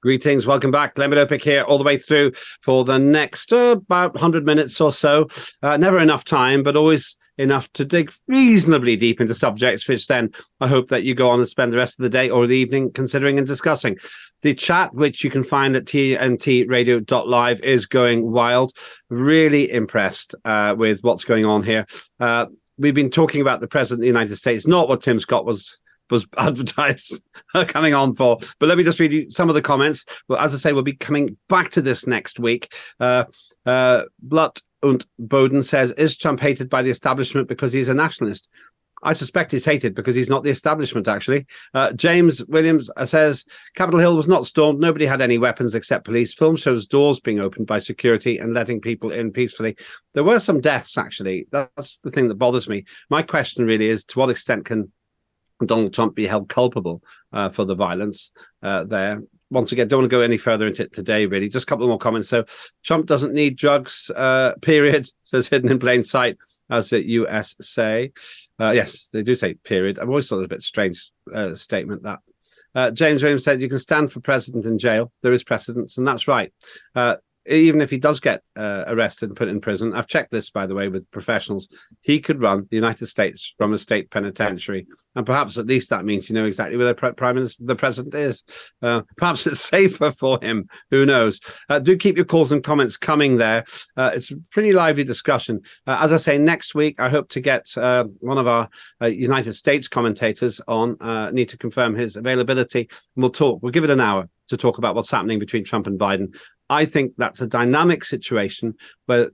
Greetings, 0.02 0.46
welcome 0.46 0.70
back. 0.70 0.94
Lembit 0.94 1.28
Öpik 1.28 1.44
here, 1.44 1.60
all 1.62 1.76
the 1.76 1.84
way 1.84 1.98
through 1.98 2.32
for 2.62 2.86
the 2.86 2.98
next 2.98 3.52
uh, 3.52 3.76
about 3.76 4.14
100 4.14 4.46
minutes 4.46 4.80
or 4.80 4.92
so. 4.92 5.28
Uh, 5.62 5.76
never 5.76 5.98
enough 5.98 6.24
time, 6.24 6.62
but 6.62 6.74
always 6.74 7.18
enough 7.36 7.70
to 7.74 7.84
dig 7.84 8.10
reasonably 8.26 8.96
deep 8.96 9.20
into 9.20 9.34
subjects, 9.34 9.86
which 9.86 10.06
then 10.06 10.30
I 10.58 10.68
hope 10.68 10.88
that 10.88 11.02
you 11.02 11.14
go 11.14 11.28
on 11.28 11.38
and 11.38 11.46
spend 11.46 11.70
the 11.70 11.76
rest 11.76 11.98
of 11.98 12.02
the 12.02 12.08
day 12.08 12.30
or 12.30 12.46
the 12.46 12.56
evening 12.56 12.92
considering 12.92 13.36
and 13.36 13.46
discussing. 13.46 13.98
The 14.40 14.54
chat, 14.54 14.94
which 14.94 15.22
you 15.22 15.28
can 15.28 15.42
find 15.42 15.76
at 15.76 15.84
tntradio.live, 15.84 17.60
is 17.60 17.84
going 17.84 18.30
wild. 18.30 18.72
Really 19.10 19.70
impressed 19.70 20.34
uh, 20.46 20.74
with 20.78 21.02
what's 21.02 21.24
going 21.24 21.44
on 21.44 21.62
here. 21.62 21.84
Uh, 22.18 22.46
we've 22.78 22.94
been 22.94 23.10
talking 23.10 23.42
about 23.42 23.60
the 23.60 23.68
President 23.68 23.98
of 23.98 24.02
the 24.02 24.06
United 24.06 24.36
States, 24.36 24.66
not 24.66 24.88
what 24.88 25.02
Tim 25.02 25.20
Scott 25.20 25.44
was 25.44 25.79
was 26.11 26.27
advertised 26.37 27.23
coming 27.68 27.94
on 27.94 28.14
for. 28.14 28.38
But 28.59 28.68
let 28.68 28.79
me 28.79 28.85
just 28.85 29.01
read 29.01 29.12
you 29.12 29.31
some 29.31 29.49
of 29.49 29.55
the 29.55 29.62
comments. 29.62 30.05
Well, 30.29 30.38
as 30.38 30.55
I 30.55 30.57
say, 30.59 30.73
we'll 30.73 30.83
be 30.83 30.94
coming 30.94 31.37
back 31.49 31.70
to 31.70 31.83
this 31.83 32.07
next 32.07 32.38
week. 32.38 32.73
Uh, 32.99 33.25
uh, 33.66 34.03
Blut 34.20 34.62
und 34.83 35.07
Boden 35.18 35.62
says, 35.62 35.92
Is 35.92 36.16
Trump 36.16 36.40
hated 36.40 36.70
by 36.70 36.83
the 36.83 36.90
establishment 36.90 37.49
because 37.49 37.73
he's 37.73 37.88
a 37.88 37.94
nationalist? 37.94 38.49
I 39.03 39.12
suspect 39.14 39.53
he's 39.53 39.64
hated 39.64 39.94
because 39.94 40.14
he's 40.14 40.29
not 40.29 40.42
the 40.42 40.51
establishment, 40.51 41.09
actually. 41.09 41.46
Uh, 41.73 41.92
James 41.92 42.44
Williams 42.46 42.90
says 43.05 43.44
Capitol 43.75 44.01
Hill 44.01 44.16
was 44.16 44.29
not 44.29 44.46
stormed. 44.46 44.79
Nobody 44.79 45.07
had 45.07 45.23
any 45.23 45.38
weapons 45.38 45.75
except 45.75 46.05
police. 46.05 46.35
Film 46.35 46.57
shows 46.57 46.87
doors 46.87 47.18
being 47.18 47.40
opened 47.40 47.66
by 47.66 47.79
security 47.79 48.38
and 48.38 48.53
letting 48.53 48.81
people 48.81 49.11
in 49.11 49.33
peacefully. 49.33 49.77
There 50.12 50.25
were 50.25 50.38
some 50.38 50.61
deaths, 50.61 50.99
actually. 50.99 51.46
That's 51.51 51.96
the 51.99 52.11
thing 52.11 52.29
that 52.29 52.35
bothers 52.35 52.68
me. 52.68 52.85
My 53.09 53.23
question 53.23 53.64
really 53.64 53.87
is 53.87 54.05
to 54.07 54.18
what 54.18 54.31
extent 54.31 54.66
can 54.66 54.92
Donald 55.66 55.94
Trump 55.94 56.14
be 56.14 56.27
held 56.27 56.49
culpable 56.49 57.03
uh, 57.33 57.49
for 57.49 57.64
the 57.64 57.75
violence 57.75 58.33
uh, 58.62 58.85
there. 58.85 59.23
Once 59.51 59.73
again, 59.73 59.88
don't 59.88 60.01
want 60.01 60.11
to 60.11 60.16
go 60.16 60.23
any 60.23 60.37
further 60.37 60.66
into 60.66 60.85
it 60.85 60.92
today, 60.92 61.27
really. 61.27 61.49
Just 61.49 61.64
a 61.64 61.66
couple 61.66 61.88
more 61.88 61.99
comments. 61.99 62.29
So, 62.29 62.44
Trump 62.85 63.07
doesn't 63.07 63.35
need 63.35 63.57
drugs, 63.57 64.11
uh, 64.14 64.53
period, 64.62 65.09
says 65.25 65.49
hidden 65.49 65.70
in 65.70 65.79
plain 65.79 66.03
sight, 66.03 66.38
as 66.70 66.90
the 66.90 67.05
US 67.11 67.57
say. 67.61 68.12
Uh, 68.61 68.70
yes, 68.70 69.09
they 69.12 69.23
do 69.23 69.35
say 69.35 69.55
period. 69.55 69.99
I've 69.99 70.09
always 70.09 70.29
thought 70.29 70.37
it 70.37 70.38
was 70.38 70.46
a 70.46 70.51
bit 70.51 70.62
strange 70.62 71.11
uh, 71.35 71.55
statement 71.55 72.05
that. 72.05 72.20
Uh, 72.73 72.90
James 72.92 73.20
Williams 73.20 73.42
said, 73.42 73.61
You 73.61 73.68
can 73.68 73.81
stand 73.81 74.12
for 74.12 74.20
president 74.20 74.64
in 74.64 74.79
jail. 74.79 75.11
There 75.23 75.33
is 75.33 75.42
precedence, 75.42 75.99
and 75.99 76.07
that's 76.07 76.29
right 76.29 76.53
even 77.46 77.81
if 77.81 77.90
he 77.90 77.98
does 77.98 78.20
get 78.20 78.42
uh, 78.57 78.85
arrested 78.87 79.31
and 79.31 79.37
put 79.37 79.48
in 79.48 79.61
prison, 79.61 79.94
I've 79.94 80.07
checked 80.07 80.31
this 80.31 80.50
by 80.50 80.66
the 80.66 80.74
way 80.74 80.88
with 80.88 81.11
professionals, 81.11 81.68
he 82.03 82.20
could 82.20 82.40
run 82.40 82.66
the 82.70 82.76
United 82.76 83.07
States 83.07 83.55
from 83.57 83.72
a 83.72 83.79
state 83.79 84.11
penitentiary, 84.11 84.87
and 85.16 85.26
perhaps 85.26 85.59
at 85.59 85.66
least 85.66 85.90
that 85.90 86.05
means 86.05 86.29
you 86.29 86.35
know 86.35 86.44
exactly 86.44 86.76
where 86.76 86.87
the 86.87 86.94
prime 86.94 87.35
minister, 87.35 87.64
the 87.64 87.74
president 87.74 88.14
is. 88.14 88.44
Uh, 88.83 89.03
perhaps 89.16 89.46
it's 89.46 89.61
safer 89.70 90.11
for 90.11 90.38
him. 90.42 90.68
Who 90.90 91.07
knows? 91.07 91.40
Uh, 91.68 91.79
do 91.79 91.96
keep 91.96 92.16
your 92.16 92.24
calls 92.24 92.53
and 92.53 92.62
comments 92.62 92.96
coming 92.96 93.37
there. 93.37 93.64
Uh, 93.96 94.11
it's 94.14 94.31
a 94.31 94.37
pretty 94.50 94.72
lively 94.72 95.05
discussion. 95.05 95.61
Uh, 95.87 95.98
as 96.00 96.12
I 96.12 96.18
say, 96.18 96.38
next 96.38 96.74
week 96.74 97.00
I 97.00 97.09
hope 97.09 97.29
to 97.31 97.40
get 97.40 97.66
uh, 97.76 98.05
one 98.20 98.38
of 98.38 98.46
our 98.46 98.68
United 99.03 99.55
States 99.55 99.88
commentators 99.88 100.61
on. 100.68 100.96
need 101.33 101.48
to 101.48 101.59
confirm 101.59 101.94
his 101.94 102.16
availability, 102.16 102.81
and 102.81 103.22
we'll 103.22 103.31
talk. 103.31 103.62
We'll 103.62 103.72
give 103.72 103.85
it 103.85 103.90
an 103.90 104.00
hour 104.00 104.29
to 104.48 104.57
talk 104.57 104.79
about 104.79 104.94
what's 104.94 105.11
happening 105.11 105.38
between 105.38 105.64
Trump 105.64 105.87
and 105.87 105.98
Biden. 105.98 106.35
I 106.70 106.87
think 106.87 107.14
that's 107.18 107.42
a 107.42 107.46
dynamic 107.46 108.04
situation 108.04 108.74
where 109.06 109.30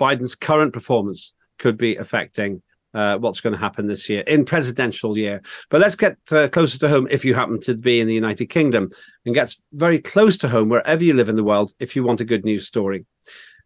Biden's 0.00 0.34
current 0.34 0.72
performance 0.72 1.34
could 1.58 1.76
be 1.76 1.96
affecting 1.96 2.62
uh, 2.94 3.18
what's 3.18 3.40
going 3.40 3.52
to 3.52 3.60
happen 3.60 3.86
this 3.86 4.08
year 4.08 4.22
in 4.22 4.44
presidential 4.44 5.16
year. 5.16 5.42
But 5.68 5.80
let's 5.80 5.94
get 5.94 6.16
uh, 6.32 6.48
closer 6.48 6.78
to 6.78 6.88
home 6.88 7.06
if 7.10 7.24
you 7.24 7.34
happen 7.34 7.60
to 7.60 7.74
be 7.74 8.00
in 8.00 8.08
the 8.08 8.14
United 8.14 8.46
Kingdom 8.46 8.88
and 9.24 9.34
gets 9.34 9.62
very 9.74 9.98
close 9.98 10.36
to 10.38 10.48
home 10.48 10.70
wherever 10.70 11.04
you 11.04 11.12
live 11.12 11.28
in 11.28 11.36
the 11.36 11.44
world 11.44 11.72
if 11.78 11.94
you 11.94 12.02
want 12.02 12.22
a 12.22 12.24
good 12.24 12.44
news 12.44 12.66
story. 12.66 13.04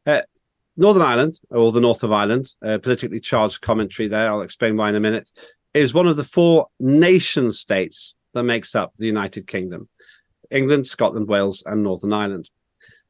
Uh, 0.05 0.22
Northern 0.77 1.03
Ireland, 1.03 1.38
or 1.50 1.70
the 1.70 1.81
north 1.81 2.03
of 2.03 2.11
Ireland, 2.11 2.53
uh, 2.66 2.79
politically 2.79 3.20
charged 3.20 3.61
commentary 3.61 4.09
there, 4.09 4.31
I'll 4.31 4.42
explain 4.42 4.77
why 4.77 4.88
in 4.88 4.96
a 4.96 5.00
minute, 5.00 5.31
is 5.72 5.94
one 5.94 6.09
of 6.09 6.16
the 6.16 6.24
four 6.24 6.66
nation 6.81 7.53
states 7.53 8.16
that 8.35 8.42
makes 8.42 8.74
up 8.74 8.92
the 8.96 9.07
United 9.07 9.46
Kingdom 9.46 9.88
England, 10.50 10.87
Scotland, 10.87 11.29
Wales, 11.29 11.62
and 11.64 11.83
Northern 11.83 12.12
Ireland. 12.12 12.50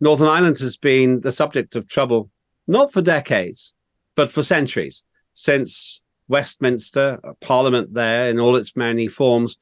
Northern 0.04 0.28
Ireland 0.28 0.58
has 0.58 0.76
been 0.76 1.20
the 1.20 1.32
subject 1.32 1.76
of 1.76 1.88
trouble, 1.88 2.28
not 2.66 2.92
for 2.92 3.00
decades, 3.00 3.72
but 4.14 4.30
for 4.30 4.42
centuries, 4.42 5.02
since 5.32 6.02
Westminster, 6.28 7.18
Parliament 7.40 7.94
there 7.94 8.28
in 8.28 8.38
all 8.38 8.54
its 8.56 8.76
many 8.76 9.08
forms, 9.08 9.56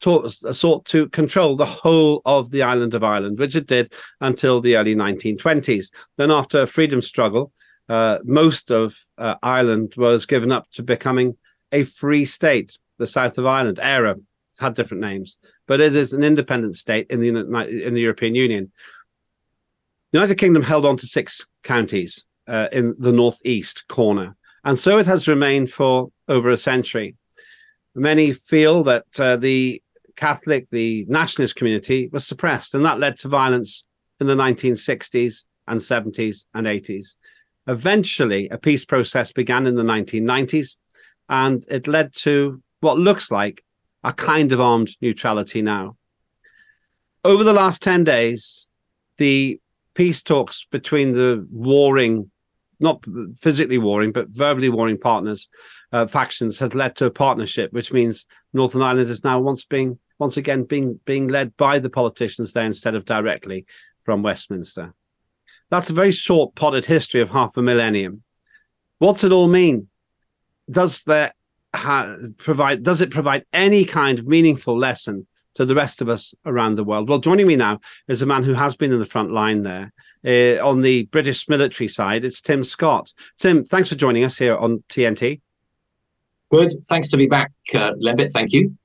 taught, 0.00 0.30
sought 0.30 0.84
to 0.84 1.08
control 1.08 1.56
the 1.56 1.66
whole 1.66 2.22
of 2.24 2.52
the 2.52 2.62
island 2.62 2.94
of 2.94 3.02
Ireland, 3.02 3.40
which 3.40 3.56
it 3.56 3.66
did 3.66 3.92
until 4.20 4.60
the 4.60 4.76
early 4.76 4.94
1920s. 4.94 5.86
Then, 6.16 6.30
after 6.30 6.62
a 6.62 6.66
freedom 6.68 7.00
struggle, 7.00 7.50
uh, 7.88 8.18
most 8.22 8.70
of 8.70 8.96
uh, 9.18 9.34
Ireland 9.42 9.94
was 9.96 10.26
given 10.26 10.52
up 10.52 10.70
to 10.74 10.84
becoming 10.84 11.36
a 11.72 11.82
free 11.82 12.24
state, 12.24 12.78
the 12.98 13.06
South 13.08 13.36
of 13.36 13.46
Ireland. 13.46 13.80
It's 13.80 14.60
had 14.60 14.74
different 14.74 15.00
names, 15.00 15.38
but 15.66 15.80
it 15.80 15.96
is 15.96 16.12
an 16.12 16.22
independent 16.22 16.76
state 16.76 17.08
in 17.10 17.18
the 17.18 17.28
in 17.28 17.94
the 17.94 18.00
European 18.00 18.36
Union. 18.36 18.70
The 20.10 20.18
United 20.18 20.36
Kingdom 20.36 20.62
held 20.62 20.86
on 20.86 20.96
to 20.96 21.06
six 21.06 21.46
counties 21.62 22.24
uh, 22.46 22.68
in 22.72 22.94
the 22.98 23.12
northeast 23.12 23.86
corner, 23.88 24.36
and 24.64 24.78
so 24.78 24.98
it 24.98 25.06
has 25.06 25.28
remained 25.28 25.70
for 25.70 26.10
over 26.28 26.48
a 26.48 26.56
century. 26.56 27.16
Many 27.94 28.32
feel 28.32 28.82
that 28.84 29.04
uh, 29.18 29.36
the 29.36 29.82
Catholic, 30.16 30.68
the 30.70 31.04
nationalist 31.08 31.56
community 31.56 32.08
was 32.10 32.26
suppressed, 32.26 32.74
and 32.74 32.84
that 32.84 32.98
led 32.98 33.18
to 33.18 33.28
violence 33.28 33.84
in 34.18 34.26
the 34.26 34.34
1960s 34.34 35.44
and 35.66 35.78
70s 35.78 36.46
and 36.54 36.66
80s. 36.66 37.14
Eventually, 37.66 38.48
a 38.48 38.56
peace 38.56 38.86
process 38.86 39.30
began 39.30 39.66
in 39.66 39.74
the 39.74 39.82
1990s, 39.82 40.76
and 41.28 41.66
it 41.70 41.86
led 41.86 42.14
to 42.14 42.62
what 42.80 42.98
looks 42.98 43.30
like 43.30 43.62
a 44.04 44.12
kind 44.12 44.52
of 44.52 44.60
armed 44.60 44.90
neutrality 45.02 45.60
now. 45.60 45.96
Over 47.24 47.44
the 47.44 47.52
last 47.52 47.82
10 47.82 48.04
days, 48.04 48.68
the 49.18 49.60
peace 49.98 50.22
talks 50.22 50.64
between 50.70 51.10
the 51.10 51.44
warring, 51.50 52.30
not 52.78 53.04
physically 53.42 53.78
warring, 53.78 54.12
but 54.12 54.28
verbally 54.28 54.68
warring 54.68 54.96
partners, 54.96 55.48
uh, 55.92 56.06
factions, 56.06 56.60
has 56.60 56.72
led 56.72 56.94
to 56.94 57.06
a 57.06 57.10
partnership, 57.10 57.72
which 57.72 57.92
means 57.92 58.24
Northern 58.52 58.80
Ireland 58.80 59.08
is 59.08 59.24
now 59.24 59.40
once 59.40 59.64
being 59.64 59.98
once 60.20 60.36
again 60.36 60.62
being 60.62 61.00
being 61.04 61.26
led 61.26 61.56
by 61.56 61.80
the 61.80 61.90
politicians 61.90 62.52
there 62.52 62.64
instead 62.64 62.94
of 62.94 63.04
directly 63.06 63.66
from 64.02 64.22
Westminster. 64.22 64.94
That's 65.68 65.90
a 65.90 65.94
very 65.94 66.12
short 66.12 66.54
potted 66.54 66.86
history 66.86 67.20
of 67.20 67.30
half 67.30 67.56
a 67.56 67.62
millennium. 67.62 68.22
What's 68.98 69.24
it 69.24 69.32
all 69.32 69.48
mean? 69.48 69.88
Does 70.70 71.02
there 71.02 71.32
ha- 71.74 72.18
provide 72.36 72.84
does 72.84 73.00
it 73.00 73.10
provide 73.10 73.46
any 73.52 73.84
kind 73.84 74.20
of 74.20 74.28
meaningful 74.28 74.78
lesson 74.78 75.26
to 75.58 75.66
the 75.66 75.74
rest 75.74 76.00
of 76.00 76.08
us 76.08 76.36
around 76.46 76.76
the 76.76 76.84
world. 76.84 77.08
Well, 77.08 77.18
joining 77.18 77.48
me 77.48 77.56
now 77.56 77.80
is 78.06 78.22
a 78.22 78.26
man 78.26 78.44
who 78.44 78.54
has 78.54 78.76
been 78.76 78.92
in 78.92 79.00
the 79.00 79.04
front 79.04 79.32
line 79.32 79.64
there 79.64 79.92
uh, 80.24 80.64
on 80.64 80.82
the 80.82 81.06
British 81.06 81.48
military 81.48 81.88
side. 81.88 82.24
It's 82.24 82.40
Tim 82.40 82.62
Scott. 82.62 83.12
Tim, 83.38 83.64
thanks 83.64 83.88
for 83.88 83.96
joining 83.96 84.22
us 84.22 84.38
here 84.38 84.56
on 84.56 84.84
TNT. 84.88 85.40
Good. 86.52 86.72
Thanks 86.88 87.10
to 87.10 87.16
be 87.16 87.26
back, 87.26 87.50
uh. 87.74 87.92
Thank 88.32 88.52
you. 88.52 88.78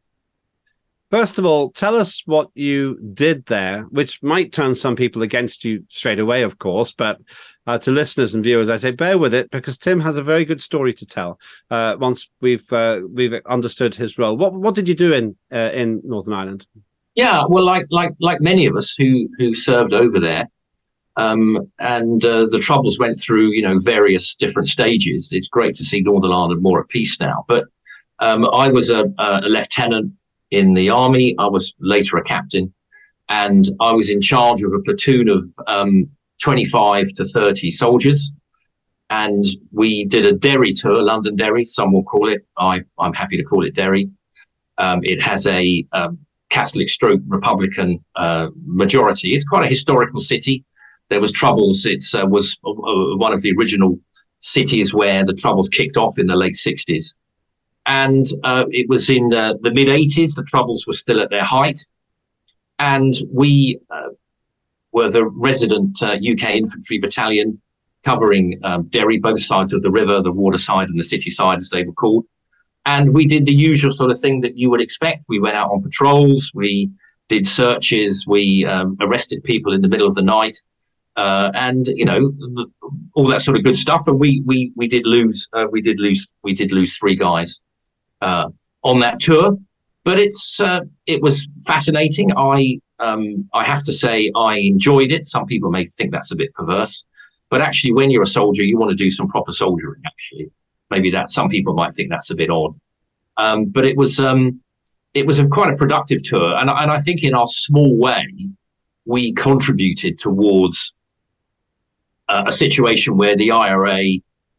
First 1.14 1.38
of 1.38 1.46
all, 1.46 1.70
tell 1.70 1.96
us 1.96 2.24
what 2.26 2.50
you 2.56 2.98
did 3.14 3.46
there, 3.46 3.84
which 3.92 4.24
might 4.24 4.52
turn 4.52 4.74
some 4.74 4.96
people 4.96 5.22
against 5.22 5.64
you 5.64 5.86
straight 5.88 6.18
away, 6.18 6.42
of 6.42 6.58
course. 6.58 6.92
But 6.92 7.20
uh, 7.68 7.78
to 7.78 7.92
listeners 7.92 8.34
and 8.34 8.44
viewers, 8.44 8.68
I 8.68 8.78
say 8.78 8.90
bear 8.90 9.20
with 9.20 9.32
it 9.32 9.52
because 9.52 9.78
Tim 9.78 10.00
has 10.00 10.18
a 10.18 10.24
very 10.24 10.44
good 10.44 10.60
story 10.60 10.92
to 10.96 11.06
tell. 11.06 11.40
Uh, 11.70 11.98
once 12.00 12.32
we've 12.42 12.66
uh, 12.74 13.02
we've 13.08 13.36
understood 13.46 13.94
his 13.94 14.18
role, 14.18 14.36
what 14.36 14.54
what 14.54 14.74
did 14.74 14.88
you 14.88 14.96
do 14.96 15.14
in 15.14 15.36
uh, 15.54 15.70
in 15.72 16.02
Northern 16.04 16.34
Ireland? 16.34 16.66
Yeah, 17.14 17.46
well, 17.48 17.64
like 17.64 17.86
like 17.92 18.14
like 18.20 18.42
many 18.42 18.66
of 18.66 18.76
us 18.76 18.96
who 18.98 19.30
who 19.38 19.54
served 19.54 19.94
over 19.94 20.20
there, 20.20 20.50
um, 21.16 21.72
and 21.78 22.26
uh, 22.26 22.48
the 22.48 22.58
troubles 22.58 22.98
went 22.98 23.20
through 23.20 23.52
you 23.52 23.62
know 23.62 23.78
various 23.78 24.34
different 24.34 24.68
stages. 24.68 25.30
It's 25.32 25.48
great 25.48 25.76
to 25.76 25.84
see 25.84 26.02
Northern 26.02 26.32
Ireland 26.32 26.64
more 26.64 26.82
at 26.82 26.90
peace 26.90 27.20
now, 27.20 27.46
but 27.48 27.66
um, 28.18 28.50
I 28.52 28.70
was 28.70 28.90
a, 28.90 29.04
a 29.20 29.42
lieutenant 29.42 30.12
in 30.54 30.76
the 30.76 30.90
army. 30.90 31.36
I 31.40 31.48
was 31.48 31.74
later 31.80 32.18
a 32.18 32.24
captain, 32.24 32.74
and 33.28 33.66
I 33.80 33.92
was 33.92 34.10
in 34.10 34.22
charge 34.22 34.62
of 34.64 34.72
a 34.74 34.80
platoon 34.80 35.28
of 35.28 35.44
um, 35.68 36.10
25 36.42 37.08
to 37.16 37.26
30 37.26 37.72
soldiers. 37.72 38.32
And 39.10 39.46
we 39.72 40.06
did 40.06 40.26
a 40.26 40.34
Derry 40.34 40.74
tour, 40.74 41.02
London 41.02 41.36
Derry, 41.36 41.66
some 41.66 41.92
will 41.92 42.04
call 42.04 42.30
it. 42.30 42.46
I, 42.58 42.82
I'm 42.98 43.14
happy 43.14 43.38
to 43.38 43.44
call 43.44 43.64
it 43.64 43.76
Derry. 43.76 44.10
Um, 44.78 45.02
it 45.04 45.22
has 45.22 45.46
a 45.48 45.86
um, 45.92 46.20
Catholic 46.50 46.90
stroke 46.90 47.22
Republican 47.28 48.04
uh, 48.16 48.48
majority. 48.66 49.36
It's 49.36 49.46
quite 49.46 49.66
a 49.66 49.70
historical 49.70 50.20
city. 50.20 50.64
There 51.10 51.22
was 51.22 51.32
troubles. 51.32 51.86
It 51.86 52.04
uh, 52.16 52.26
was 52.26 52.58
uh, 52.66 53.18
one 53.18 53.34
of 53.34 53.42
the 53.42 53.54
original 53.58 54.00
cities 54.40 54.94
where 54.94 55.24
the 55.26 55.34
troubles 55.34 55.70
kicked 55.70 55.98
off 55.98 56.18
in 56.18 56.28
the 56.28 56.36
late 56.36 56.56
60s. 56.56 57.14
And 57.86 58.26
uh, 58.44 58.66
it 58.70 58.88
was 58.88 59.10
in 59.10 59.30
the, 59.30 59.58
the 59.62 59.72
mid 59.72 59.88
80s, 59.88 60.36
the 60.36 60.46
troubles 60.48 60.86
were 60.88 60.94
still 60.94 61.22
at 61.22 61.30
their 61.30 61.44
height. 61.44 61.86
And 62.80 63.14
we 63.32 63.80
uh, 63.90 64.10
were 64.92 65.10
the 65.10 65.26
resident 65.26 66.02
UK 66.02 66.44
uh, 66.44 66.54
infantry 66.54 67.00
battalion 67.00 67.62
covering 68.04 68.60
um, 68.64 68.84
Derry, 68.84 69.18
both 69.18 69.42
sides 69.42 69.74
of 69.74 69.82
the 69.82 69.92
river, 69.92 70.22
the 70.22 70.32
water 70.32 70.58
side 70.58 70.90
and 70.90 71.00
the 71.00 71.04
city 71.04 71.30
side, 71.30 71.58
as 71.58 71.70
they 71.70 71.84
were 71.84 71.94
called. 71.94 72.26
And 72.86 73.14
we 73.14 73.26
did 73.26 73.46
the 73.46 73.54
usual 73.54 73.92
sort 73.92 74.12
of 74.12 74.20
thing 74.20 74.42
that 74.42 74.58
you 74.58 74.70
would 74.70 74.82
expect. 74.82 75.24
We 75.30 75.40
went 75.40 75.56
out 75.56 75.72
on 75.72 75.82
patrols, 75.82 76.52
we 76.54 76.92
did 77.30 77.48
searches, 77.48 78.26
we 78.28 78.66
um, 78.66 78.98
arrested 79.00 79.44
people 79.44 79.74
in 79.74 79.82
the 79.82 79.88
middle 79.88 80.08
of 80.08 80.16
the 80.16 80.22
night, 80.22 80.58
uh, 81.16 81.52
and 81.54 81.88
you 81.88 82.04
know 82.04 82.34
all 83.14 83.28
that 83.28 83.42
sort 83.42 83.56
of 83.56 83.64
good 83.64 83.78
stuff. 83.78 84.08
And 84.08 84.20
we 84.20 84.42
we 84.46 84.74
we 84.76 84.88
did 84.88 85.06
lose 85.06 85.48
uh, 85.54 85.66
we 85.72 85.82
did 85.82 86.00
lose 86.00 86.28
we 86.44 86.54
did 86.54 86.74
lose 86.74 86.98
three 86.98 87.16
guys 87.16 87.62
uh, 88.24 88.50
on 88.84 89.00
that 89.00 89.20
tour, 89.20 89.58
but 90.04 90.20
it's 90.20 90.60
uh, 90.60 90.82
it 91.06 91.22
was 91.22 91.48
fascinating. 91.66 92.32
I 92.36 92.80
um, 93.00 93.50
I 93.54 93.64
have 93.64 93.84
to 93.84 93.94
say 93.94 94.32
I 94.36 94.58
enjoyed 94.58 95.12
it. 95.12 95.26
Some 95.26 95.46
people 95.46 95.70
may 95.70 95.86
think 95.86 96.12
that's 96.12 96.32
a 96.32 96.36
bit 96.36 96.54
perverse. 96.54 97.04
But 97.50 97.62
actually, 97.62 97.94
when 97.94 98.10
you're 98.10 98.24
a 98.24 98.38
soldier, 98.40 98.64
you 98.64 98.80
want 98.80 98.90
to 98.90 98.96
do 98.96 99.12
some 99.12 99.28
proper 99.28 99.52
soldiering. 99.52 100.02
Actually, 100.06 100.50
maybe 100.90 101.12
that 101.12 101.30
some 101.30 101.50
people 101.50 101.74
might 101.74 101.94
think 101.94 102.10
that's 102.10 102.32
a 102.32 102.36
bit 102.36 102.50
odd. 102.50 102.74
Um, 103.38 103.66
but 103.66 103.86
it 103.86 103.98
was 103.98 104.20
um, 104.20 104.62
it 105.14 105.28
was 105.28 105.40
a 105.40 105.48
quite 105.48 105.74
a 105.74 105.76
productive 105.76 106.24
tour, 106.24 106.56
and 106.56 106.70
and 106.70 106.90
I 106.92 106.98
think 106.98 107.24
in 107.24 107.34
our 107.34 107.48
small 107.48 107.98
way, 107.98 108.26
we 109.06 109.34
contributed 109.34 110.18
towards 110.18 110.94
uh, 112.30 112.46
a 112.48 112.52
situation 112.52 113.18
where 113.18 113.36
the 113.36 113.52
IRA 113.52 114.04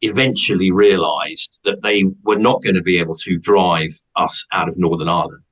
eventually 0.05 0.71
realised 0.71 1.59
that 1.65 1.83
they 1.83 2.05
were 2.23 2.39
not 2.39 2.63
going 2.63 2.75
to 2.75 2.83
be 2.83 2.99
able 2.99 3.17
to 3.17 3.39
drive 3.39 3.93
us 4.17 4.47
out 4.53 4.69
of 4.69 4.79
Northern 4.79 5.09
Ireland. 5.09 5.43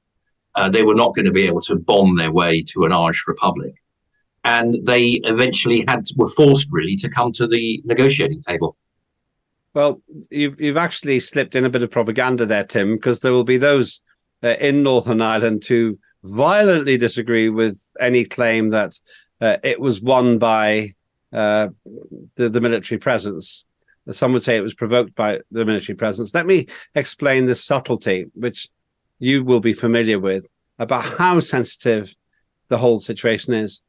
Uh, 0.54 0.68
they 0.68 0.82
were 0.82 0.94
not 0.94 1.14
going 1.14 1.24
to 1.24 1.32
be 1.32 1.46
able 1.46 1.62
to 1.62 1.76
bomb 1.76 2.16
their 2.16 2.32
way 2.32 2.62
to 2.68 2.84
an 2.84 2.92
Irish 2.92 3.26
Republic 3.26 3.74
and 4.44 4.74
they 4.84 5.20
eventually 5.24 5.84
had 5.88 6.06
were 6.16 6.28
forced 6.28 6.68
really 6.72 6.96
to 6.96 7.08
come 7.08 7.32
to 7.32 7.46
the 7.46 7.80
negotiating 7.84 8.42
table. 8.42 8.76
Well, 9.74 10.02
you've 10.30 10.60
you've 10.60 10.76
actually 10.76 11.20
slipped 11.20 11.54
in 11.54 11.64
a 11.64 11.70
bit 11.70 11.82
of 11.82 11.90
propaganda 11.90 12.44
there, 12.44 12.64
Tim, 12.64 12.94
because 12.94 13.20
there 13.20 13.32
will 13.32 13.44
be 13.44 13.56
those 13.56 14.00
uh, 14.42 14.54
in 14.60 14.82
Northern 14.82 15.22
Ireland 15.22 15.64
who 15.64 15.98
violently 16.24 16.96
disagree 16.96 17.48
with 17.48 17.82
any 18.00 18.24
claim 18.24 18.70
that 18.70 18.98
uh, 19.40 19.56
it 19.62 19.80
was 19.80 20.00
won 20.00 20.38
by 20.38 20.94
uh, 21.32 21.68
the, 22.36 22.48
the 22.48 22.60
military 22.60 22.98
presence. 22.98 23.64
Some 24.10 24.32
would 24.32 24.42
say 24.42 24.56
it 24.56 24.62
was 24.62 24.74
provoked 24.74 25.14
by 25.14 25.40
the 25.50 25.64
military 25.64 25.96
presence. 25.96 26.34
Let 26.34 26.46
me 26.46 26.66
explain 26.94 27.44
the 27.44 27.54
subtlety, 27.54 28.26
which 28.34 28.68
you 29.18 29.44
will 29.44 29.60
be 29.60 29.72
familiar 29.72 30.18
with, 30.18 30.44
about 30.78 31.04
how 31.18 31.38
sensitive 31.40 32.14
the 32.68 32.78
whole 32.78 32.98
situation 32.98 33.54
is. 33.54 33.82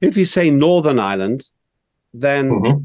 If 0.00 0.16
you 0.16 0.24
say 0.24 0.50
Northern 0.50 0.98
Ireland, 0.98 1.44
then 2.14 2.50
mm-hmm. 2.50 2.84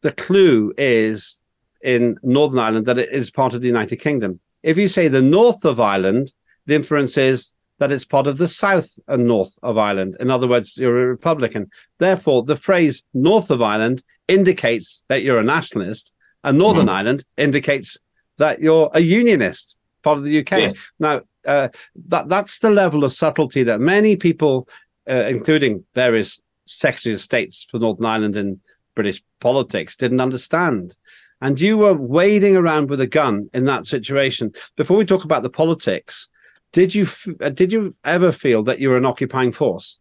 the 0.00 0.12
clue 0.12 0.72
is 0.78 1.42
in 1.82 2.16
Northern 2.22 2.58
Ireland 2.58 2.86
that 2.86 2.98
it 2.98 3.10
is 3.10 3.30
part 3.30 3.52
of 3.52 3.60
the 3.60 3.66
United 3.66 3.96
Kingdom. 3.96 4.40
If 4.62 4.78
you 4.78 4.88
say 4.88 5.08
the 5.08 5.20
north 5.20 5.66
of 5.66 5.78
Ireland, 5.78 6.32
the 6.64 6.74
inference 6.74 7.18
is 7.18 7.52
that 7.84 7.92
it's 7.92 8.06
part 8.06 8.26
of 8.26 8.38
the 8.38 8.48
south 8.48 8.98
and 9.08 9.26
north 9.26 9.58
of 9.62 9.76
Ireland. 9.76 10.16
In 10.18 10.30
other 10.30 10.48
words, 10.48 10.78
you're 10.78 11.02
a 11.02 11.06
Republican. 11.06 11.68
Therefore, 11.98 12.42
the 12.42 12.56
phrase 12.56 13.04
north 13.12 13.50
of 13.50 13.60
Ireland 13.60 14.02
indicates 14.26 15.04
that 15.08 15.22
you're 15.22 15.38
a 15.38 15.44
nationalist, 15.44 16.14
and 16.44 16.56
Northern 16.56 16.86
mm-hmm. 16.86 16.96
Ireland 16.96 17.26
indicates 17.36 17.98
that 18.38 18.62
you're 18.62 18.90
a 18.94 19.00
unionist, 19.00 19.76
part 20.02 20.16
of 20.16 20.24
the 20.24 20.38
UK. 20.38 20.50
Yes. 20.52 20.80
Now, 20.98 21.20
uh, 21.46 21.68
that 22.06 22.30
that's 22.30 22.60
the 22.60 22.70
level 22.70 23.04
of 23.04 23.12
subtlety 23.12 23.62
that 23.64 23.80
many 23.80 24.16
people, 24.16 24.66
uh, 25.06 25.26
including 25.26 25.84
various 25.94 26.40
Secretary 26.64 27.12
of 27.12 27.20
States 27.20 27.66
for 27.70 27.78
Northern 27.78 28.06
Ireland 28.06 28.36
in 28.36 28.60
British 28.94 29.22
politics 29.40 29.94
didn't 29.94 30.22
understand. 30.22 30.96
And 31.42 31.60
you 31.60 31.76
were 31.76 31.92
wading 31.92 32.56
around 32.56 32.88
with 32.88 33.02
a 33.02 33.06
gun 33.06 33.50
in 33.52 33.66
that 33.66 33.84
situation. 33.84 34.54
Before 34.74 34.96
we 34.96 35.04
talk 35.04 35.24
about 35.24 35.42
the 35.42 35.50
politics, 35.50 36.30
did 36.74 36.92
you 36.92 37.06
uh, 37.40 37.50
did 37.50 37.72
you 37.72 37.94
ever 38.04 38.32
feel 38.32 38.64
that 38.64 38.80
you 38.80 38.88
were 38.90 38.96
an 38.96 39.06
occupying 39.06 39.52
force? 39.52 40.00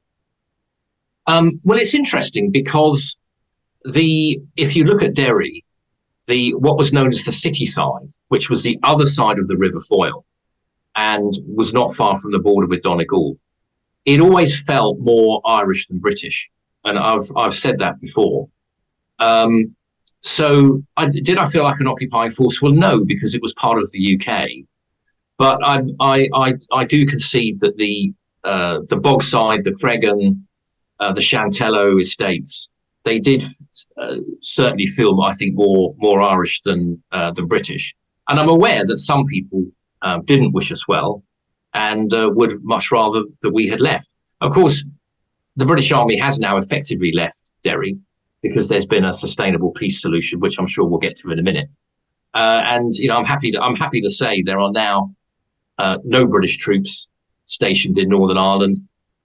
Um, 1.28 1.62
well, 1.64 1.78
it's 1.78 1.94
interesting 1.94 2.52
because 2.52 3.16
the 3.86 4.42
if 4.58 4.76
you 4.76 4.84
look 4.84 5.04
at 5.04 5.14
Derry, 5.14 5.64
the 6.26 6.54
what 6.56 6.78
was 6.78 6.92
known 6.92 7.10
as 7.10 7.24
the 7.24 7.32
city 7.32 7.68
side, 7.68 8.12
which 8.30 8.50
was 8.50 8.64
the 8.64 8.80
other 8.82 9.06
side 9.06 9.38
of 9.38 9.48
the 9.48 9.56
River 9.56 9.80
Foyle, 9.82 10.26
and 10.96 11.32
was 11.46 11.74
not 11.74 11.94
far 11.94 12.20
from 12.20 12.32
the 12.32 12.40
border 12.40 12.68
with 12.68 12.82
Donegal, 12.82 13.38
it 14.06 14.20
always 14.20 14.60
felt 14.60 14.98
more 15.00 15.42
Irish 15.46 15.88
than 15.88 16.00
British, 16.00 16.50
and 16.84 16.98
I've 16.98 17.32
I've 17.38 17.54
said 17.54 17.78
that 17.80 18.02
before. 18.02 18.50
Um, 19.20 19.76
so 20.22 20.84
I, 20.98 21.06
did 21.06 21.38
I 21.38 21.46
feel 21.46 21.66
like 21.66 21.80
an 21.80 21.88
occupying 21.88 22.32
force? 22.32 22.64
Well, 22.64 22.72
no, 22.72 23.06
because 23.06 23.36
it 23.36 23.44
was 23.44 23.54
part 23.54 23.78
of 23.78 23.92
the 23.92 24.20
UK. 24.20 24.48
But 25.43 25.60
I 25.62 25.84
I 25.99 26.29
I, 26.34 26.53
I 26.71 26.86
do 26.86 27.06
concede 27.06 27.60
that 27.60 27.75
the 27.75 28.13
uh, 28.45 28.79
the 28.88 28.95
Bogside, 28.95 29.63
the 29.65 29.75
Creggan, 29.82 30.41
uh, 31.01 31.12
the 31.12 31.19
Shantallow 31.19 31.99
estates, 31.99 32.69
they 33.03 33.19
did 33.19 33.43
uh, 33.97 34.19
certainly 34.39 34.88
feel, 34.88 35.21
I 35.21 35.34
think, 35.34 35.56
more 35.56 35.95
more 35.97 36.21
Irish 36.21 36.62
than 36.62 37.03
uh, 37.12 37.32
than 37.32 37.47
British. 37.47 37.93
And 38.29 38.39
I'm 38.39 38.47
aware 38.47 38.86
that 38.86 38.99
some 38.99 39.25
people 39.25 39.65
um, 40.01 40.23
didn't 40.23 40.53
wish 40.53 40.71
us 40.71 40.88
well, 40.88 41.23
and 41.73 42.13
uh, 42.13 42.29
would 42.34 42.63
much 42.63 42.89
rather 42.89 43.23
that 43.41 43.53
we 43.53 43.67
had 43.67 43.82
left. 43.82 44.10
Of 44.39 44.53
course, 44.53 44.86
the 45.58 45.65
British 45.65 45.91
Army 45.91 46.17
has 46.19 46.39
now 46.39 46.56
effectively 46.56 47.12
left 47.13 47.43
Derry 47.63 47.97
because 48.41 48.69
there's 48.69 48.86
been 48.86 49.03
a 49.03 49.12
sustainable 49.12 49.71
peace 49.71 49.99
solution, 49.99 50.39
which 50.39 50.58
I'm 50.58 50.67
sure 50.67 50.86
we'll 50.86 51.08
get 51.08 51.17
to 51.17 51.32
in 51.32 51.39
a 51.39 51.43
minute. 51.43 51.67
Uh, 52.34 52.62
and 52.63 52.93
you 52.95 53.10
know, 53.10 53.17
I'm 53.17 53.25
happy 53.25 53.51
to 53.51 53.60
I'm 53.62 53.75
happy 53.75 53.99
to 53.99 54.10
say 54.10 54.41
there 54.41 54.62
are 54.62 54.71
now 54.71 55.13
uh, 55.78 55.98
no 56.04 56.28
British 56.28 56.58
troops 56.58 57.08
stationed 57.46 57.98
in 57.98 58.10
Northern 58.10 58.38
Ireland, 58.38 58.78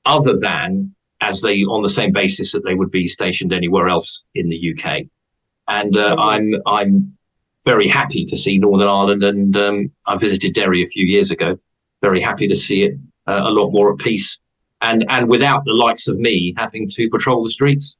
other 0.04 0.38
than 0.38 0.94
as 1.20 1.40
they 1.40 1.62
on 1.62 1.82
the 1.82 1.88
same 1.88 2.12
basis 2.12 2.52
that 2.52 2.64
they 2.64 2.74
would 2.74 2.90
be 2.90 3.06
stationed 3.06 3.52
anywhere 3.52 3.88
else 3.88 4.24
in 4.34 4.48
the 4.48 4.74
UK. 4.74 5.02
And 5.66 5.96
uh, 5.96 6.16
I'm 6.18 6.54
I'm 6.66 7.16
very 7.64 7.88
happy 7.88 8.24
to 8.24 8.36
see 8.36 8.58
Northern 8.58 8.88
Ireland, 8.88 9.22
and 9.22 9.56
um, 9.56 9.90
I 10.06 10.16
visited 10.16 10.54
Derry 10.54 10.82
a 10.82 10.86
few 10.86 11.04
years 11.06 11.30
ago, 11.30 11.58
very 12.02 12.20
happy 12.20 12.48
to 12.48 12.56
see 12.56 12.84
it 12.84 12.94
uh, 13.26 13.42
a 13.44 13.50
lot 13.50 13.70
more 13.70 13.92
at 13.92 13.98
peace 13.98 14.38
and 14.80 15.04
and 15.08 15.28
without 15.28 15.64
the 15.64 15.74
likes 15.74 16.08
of 16.08 16.18
me 16.18 16.54
having 16.56 16.86
to 16.88 17.08
patrol 17.10 17.42
the 17.42 17.50
streets. 17.50 17.96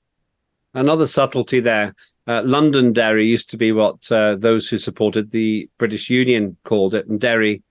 Another 0.75 1.07
subtlety 1.07 1.61
there. 1.61 1.95
Uh, 2.27 2.43
Londonderry 2.45 3.27
used 3.27 3.49
to 3.51 3.57
be 3.57 3.73
what 3.73 4.11
uh, 4.13 4.35
those 4.35 4.69
who 4.69 4.77
supported 4.77 5.31
the 5.31 5.69
British 5.79 6.11
Union 6.11 6.57
called 6.65 6.95
it, 6.95 7.07
and 7.07 7.19
Derry 7.19 7.63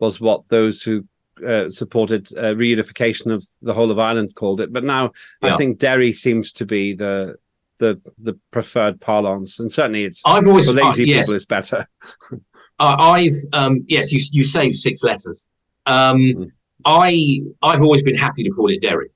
was 0.00 0.20
what 0.20 0.48
those 0.48 0.82
who 0.82 1.04
uh, 1.46 1.70
supported 1.70 2.28
uh, 2.36 2.54
reunification 2.54 3.32
of 3.32 3.44
the 3.62 3.74
whole 3.74 3.90
of 3.90 3.98
Ireland 3.98 4.34
called 4.34 4.60
it. 4.60 4.72
But 4.72 4.84
now 4.84 5.12
yeah. 5.42 5.54
I 5.54 5.56
think 5.56 5.78
Derry 5.78 6.12
seems 6.12 6.52
to 6.54 6.66
be 6.66 6.94
the 6.94 7.36
the 7.78 8.00
the 8.18 8.38
preferred 8.50 9.00
parlance, 9.00 9.58
and 9.60 9.70
certainly 9.70 10.04
it's 10.04 10.22
I've 10.26 10.46
always 10.46 10.66
for 10.66 10.74
lazy 10.74 11.06
yes. 11.06 11.26
people 11.26 11.36
is 11.36 11.46
better. 11.46 11.86
I've 12.78 13.32
um, 13.52 13.84
yes, 13.88 14.12
you 14.12 14.20
you 14.32 14.44
saved 14.44 14.74
six 14.74 15.02
letters. 15.02 15.46
Um, 15.86 16.18
mm. 16.18 16.50
I 16.84 17.40
I've 17.62 17.82
always 17.82 18.02
been 18.02 18.16
happy 18.16 18.42
to 18.42 18.50
call 18.50 18.70
it 18.70 18.80
Derry. 18.80 19.10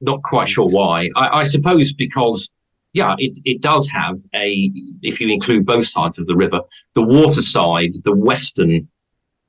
Not 0.00 0.22
quite 0.22 0.48
sure 0.48 0.68
why. 0.68 1.10
I, 1.16 1.40
I 1.40 1.44
suppose 1.44 1.92
because 1.92 2.50
yeah, 2.96 3.14
it, 3.18 3.38
it 3.44 3.60
does 3.60 3.90
have 3.90 4.18
a, 4.34 4.72
if 5.02 5.20
you 5.20 5.28
include 5.28 5.66
both 5.66 5.86
sides 5.86 6.18
of 6.18 6.26
the 6.26 6.34
river, 6.34 6.62
the 6.94 7.02
water 7.02 7.42
side, 7.42 7.92
the 8.04 8.14
western, 8.14 8.88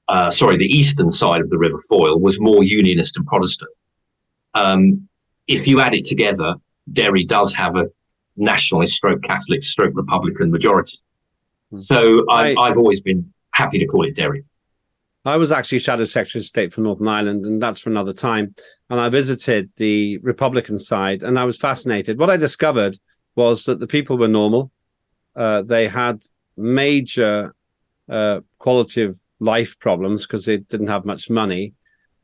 uh, 0.07 0.31
sorry, 0.31 0.57
the 0.57 0.65
eastern 0.65 1.11
side 1.11 1.41
of 1.41 1.49
the 1.49 1.57
River 1.57 1.77
Foyle 1.89 2.19
was 2.19 2.39
more 2.39 2.63
Unionist 2.63 3.17
and 3.17 3.25
Protestant. 3.25 3.71
Um, 4.53 5.07
if 5.47 5.67
you 5.67 5.79
add 5.79 5.93
it 5.93 6.05
together, 6.05 6.55
Derry 6.91 7.25
does 7.25 7.53
have 7.53 7.75
a 7.75 7.85
nationalist 8.35 8.95
stroke 8.95 9.23
Catholic 9.23 9.63
stroke 9.63 9.93
Republican 9.95 10.51
majority. 10.51 10.99
Hmm. 11.71 11.77
So 11.77 12.25
I, 12.29 12.53
I, 12.53 12.55
I've 12.61 12.77
always 12.77 13.01
been 13.01 13.33
happy 13.51 13.79
to 13.79 13.85
call 13.85 14.05
it 14.05 14.15
Derry. 14.15 14.43
I 15.25 15.35
was 15.35 15.51
actually 15.51 15.79
Shadow 15.79 16.05
Secretary 16.05 16.41
of 16.41 16.45
State 16.45 16.73
for 16.73 16.79
Northern 16.79 17.07
Ireland, 17.09 17.45
and 17.45 17.61
that's 17.61 17.81
for 17.81 17.89
another 17.89 18.13
time. 18.13 18.55
And 18.89 18.99
I 18.99 19.09
visited 19.09 19.69
the 19.75 20.19
Republican 20.19 20.79
side, 20.79 21.21
and 21.21 21.37
I 21.37 21.43
was 21.43 21.57
fascinated. 21.57 22.17
What 22.17 22.29
I 22.29 22.37
discovered 22.37 22.97
was 23.35 23.65
that 23.65 23.79
the 23.79 23.87
people 23.87 24.17
were 24.17 24.29
normal. 24.29 24.71
Uh, 25.35 25.63
they 25.63 25.89
had 25.89 26.23
major 26.55 27.53
uh, 28.09 28.39
quality 28.57 29.03
of 29.03 29.19
life 29.39 29.77
problems 29.79 30.25
because 30.25 30.45
they 30.45 30.57
didn't 30.57 30.87
have 30.87 31.05
much 31.05 31.29
money. 31.29 31.73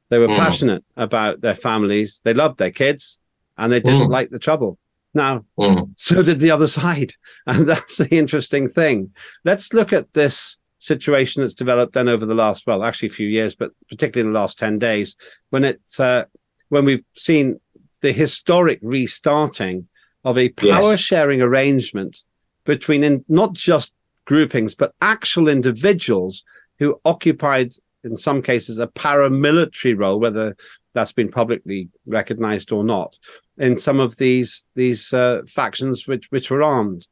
They 0.10 0.20
were 0.20 0.28
mm. 0.28 0.38
passionate 0.38 0.84
about 0.96 1.42
their 1.42 1.56
families. 1.56 2.22
They 2.24 2.34
loved 2.34 2.60
their 2.60 2.72
kids, 2.72 3.20
and 3.58 3.72
they 3.72 3.80
didn't 3.80 4.08
mm. 4.08 4.12
like 4.12 4.30
the 4.30 4.40
trouble. 4.40 4.78
Now, 5.14 5.46
mm. 5.58 5.92
so 5.96 6.24
did 6.24 6.40
the 6.40 6.52
other 6.52 6.68
side. 6.80 7.14
And 7.46 7.68
that's 7.68 7.98
the 7.98 8.16
interesting 8.16 8.68
thing. 8.68 9.12
Let's 9.44 9.74
look 9.74 9.94
at 9.94 10.14
this 10.14 10.58
situation 10.80 11.42
that's 11.42 11.56
developed 11.56 11.94
then 11.94 12.10
over 12.10 12.26
the 12.26 12.34
last, 12.34 12.68
well, 12.68 12.84
actually 12.84 13.10
a 13.10 13.12
few 13.12 13.28
years, 13.28 13.56
but 13.56 13.72
particularly 13.90 14.28
in 14.28 14.34
the 14.34 14.40
last 14.40 14.60
10 14.60 14.80
days, 14.80 15.16
when 15.50 15.64
it, 15.64 15.82
uh, 16.00 16.24
when 16.70 16.86
we've 16.86 17.06
seen 17.16 17.60
the 18.02 18.12
historic 18.12 18.80
restarting 18.82 19.88
of 20.26 20.38
a 20.38 20.50
power 20.50 20.92
yes. 20.92 21.00
sharing 21.00 21.42
arrangement 21.42 22.24
between 22.66 23.04
in, 23.04 23.24
not 23.28 23.54
just 23.54 23.94
groupings, 24.26 24.76
but 24.76 24.94
actual 25.02 25.48
individuals 25.48 26.44
who 26.84 27.00
occupied, 27.06 27.74
in 28.04 28.18
some 28.18 28.42
cases, 28.42 28.78
a 28.78 28.88
paramilitary 28.88 29.98
role, 29.98 30.20
whether 30.20 30.56
that's 30.94 31.14
been 31.14 31.32
publicly 31.32 31.88
recognized 32.06 32.74
or 32.74 32.84
not, 32.84 33.18
in 33.58 33.78
some 33.78 34.02
of 34.02 34.18
these 34.18 34.68
these 34.76 35.14
uh, 35.14 35.42
factions 35.48 36.08
which 36.08 36.30
which 36.30 36.52
were 36.52 36.62
armed. 36.62 37.08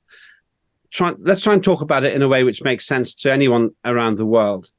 Try, 0.89 1.13
let's 1.19 1.41
try 1.41 1.53
and 1.53 1.63
talk 1.63 1.81
about 1.81 2.03
it 2.03 2.13
in 2.13 2.21
a 2.21 2.27
way 2.27 2.43
which 2.43 2.63
makes 2.63 2.85
sense 2.85 3.15
to 3.15 3.31
anyone 3.31 3.69
around 3.85 4.17
the 4.17 4.25
world. 4.25 4.69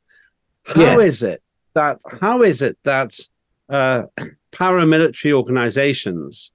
How 0.65 0.83
yes. 0.83 1.01
is 1.01 1.23
it 1.23 1.43
that 1.73 2.03
how 2.21 2.43
is 2.43 2.61
it 2.61 2.77
that 2.85 3.19
uh, 3.71 4.03
paramilitary 4.53 5.33
organizations 5.33 6.53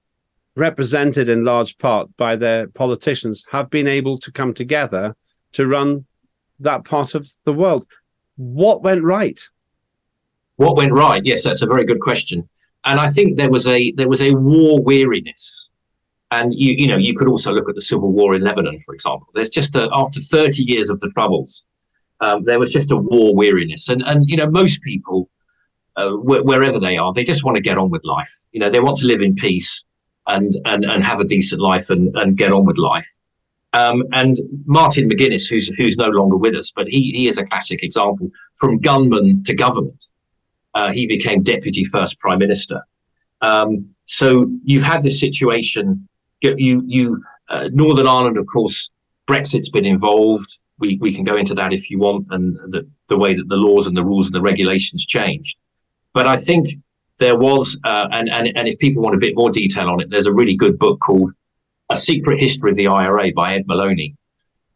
represented 0.54 1.28
in 1.28 1.44
large 1.44 1.76
part 1.78 2.08
by 2.16 2.36
their 2.36 2.68
politicians 2.68 3.44
have 3.50 3.68
been 3.68 3.88
able 3.88 4.16
to 4.18 4.30
come 4.30 4.54
together 4.54 5.16
to 5.52 5.66
run 5.66 6.04
that 6.60 6.84
part 6.84 7.14
of 7.14 7.28
the 7.44 7.52
world. 7.52 7.86
What 8.38 8.82
went 8.82 9.02
right? 9.02 9.40
What 10.56 10.76
went 10.76 10.92
right? 10.92 11.22
Yes, 11.24 11.42
that's 11.42 11.62
a 11.62 11.66
very 11.66 11.84
good 11.84 12.00
question. 12.00 12.48
And 12.84 13.00
I 13.00 13.08
think 13.08 13.36
there 13.36 13.50
was 13.50 13.66
a 13.68 13.92
there 13.92 14.08
was 14.08 14.22
a 14.22 14.34
war 14.34 14.80
weariness. 14.80 15.68
And 16.30 16.54
you 16.54 16.72
you 16.74 16.86
know 16.86 16.96
you 16.96 17.14
could 17.16 17.28
also 17.28 17.52
look 17.52 17.68
at 17.68 17.74
the 17.74 17.80
civil 17.80 18.12
war 18.12 18.34
in 18.34 18.42
Lebanon, 18.42 18.78
for 18.78 18.94
example. 18.94 19.26
There's 19.34 19.50
just 19.50 19.74
a, 19.76 19.88
after 19.92 20.20
30 20.20 20.62
years 20.62 20.88
of 20.88 21.00
the 21.00 21.10
troubles, 21.10 21.64
um, 22.20 22.44
there 22.44 22.58
was 22.58 22.72
just 22.72 22.92
a 22.92 22.96
war 22.96 23.34
weariness, 23.34 23.88
and 23.88 24.02
and 24.02 24.28
you 24.28 24.36
know 24.36 24.48
most 24.48 24.82
people, 24.82 25.28
uh, 25.96 26.10
wh- 26.10 26.44
wherever 26.44 26.78
they 26.78 26.96
are, 26.96 27.12
they 27.12 27.24
just 27.24 27.44
want 27.44 27.56
to 27.56 27.62
get 27.62 27.78
on 27.78 27.90
with 27.90 28.04
life. 28.04 28.32
You 28.52 28.60
know 28.60 28.70
they 28.70 28.80
want 28.80 28.98
to 28.98 29.06
live 29.06 29.20
in 29.20 29.34
peace 29.34 29.84
and 30.28 30.54
and 30.64 30.84
and 30.84 31.02
have 31.02 31.20
a 31.20 31.24
decent 31.24 31.60
life 31.60 31.90
and 31.90 32.14
and 32.16 32.36
get 32.36 32.52
on 32.52 32.66
with 32.66 32.78
life. 32.78 33.10
Um, 33.74 34.02
and 34.12 34.36
Martin 34.64 35.08
McGuinness, 35.10 35.48
who's 35.48 35.68
who's 35.76 35.96
no 35.96 36.08
longer 36.08 36.36
with 36.36 36.54
us, 36.54 36.72
but 36.74 36.88
he 36.88 37.12
he 37.12 37.28
is 37.28 37.38
a 37.38 37.44
classic 37.44 37.82
example. 37.82 38.30
From 38.56 38.78
gunman 38.78 39.44
to 39.44 39.54
government, 39.54 40.08
uh, 40.74 40.90
he 40.90 41.06
became 41.06 41.42
deputy 41.42 41.84
first 41.84 42.18
prime 42.18 42.38
minister. 42.38 42.82
Um, 43.40 43.94
so 44.06 44.50
you've 44.64 44.82
had 44.82 45.02
this 45.02 45.20
situation. 45.20 46.08
You 46.40 46.82
you 46.86 47.22
uh, 47.48 47.68
Northern 47.72 48.06
Ireland, 48.06 48.38
of 48.38 48.46
course, 48.46 48.90
Brexit's 49.26 49.68
been 49.68 49.84
involved. 49.84 50.58
We 50.78 50.96
we 51.00 51.12
can 51.12 51.24
go 51.24 51.36
into 51.36 51.54
that 51.54 51.72
if 51.72 51.90
you 51.90 51.98
want, 51.98 52.26
and 52.30 52.56
the 52.72 52.88
the 53.08 53.18
way 53.18 53.34
that 53.34 53.48
the 53.48 53.56
laws 53.56 53.86
and 53.86 53.96
the 53.96 54.04
rules 54.04 54.26
and 54.26 54.34
the 54.34 54.40
regulations 54.40 55.04
changed. 55.04 55.58
But 56.14 56.26
I 56.26 56.36
think 56.36 56.68
there 57.18 57.36
was, 57.36 57.78
uh, 57.84 58.08
and 58.12 58.30
and 58.30 58.50
and 58.56 58.66
if 58.66 58.78
people 58.78 59.02
want 59.02 59.14
a 59.14 59.18
bit 59.18 59.34
more 59.36 59.50
detail 59.50 59.88
on 59.90 60.00
it, 60.00 60.08
there's 60.08 60.26
a 60.26 60.32
really 60.32 60.56
good 60.56 60.78
book 60.78 61.00
called 61.00 61.32
a 61.90 61.96
Secret 61.96 62.40
History 62.40 62.70
of 62.70 62.76
the 62.76 62.86
IRA 62.86 63.32
by 63.32 63.54
Ed 63.54 63.66
Moloney, 63.66 64.16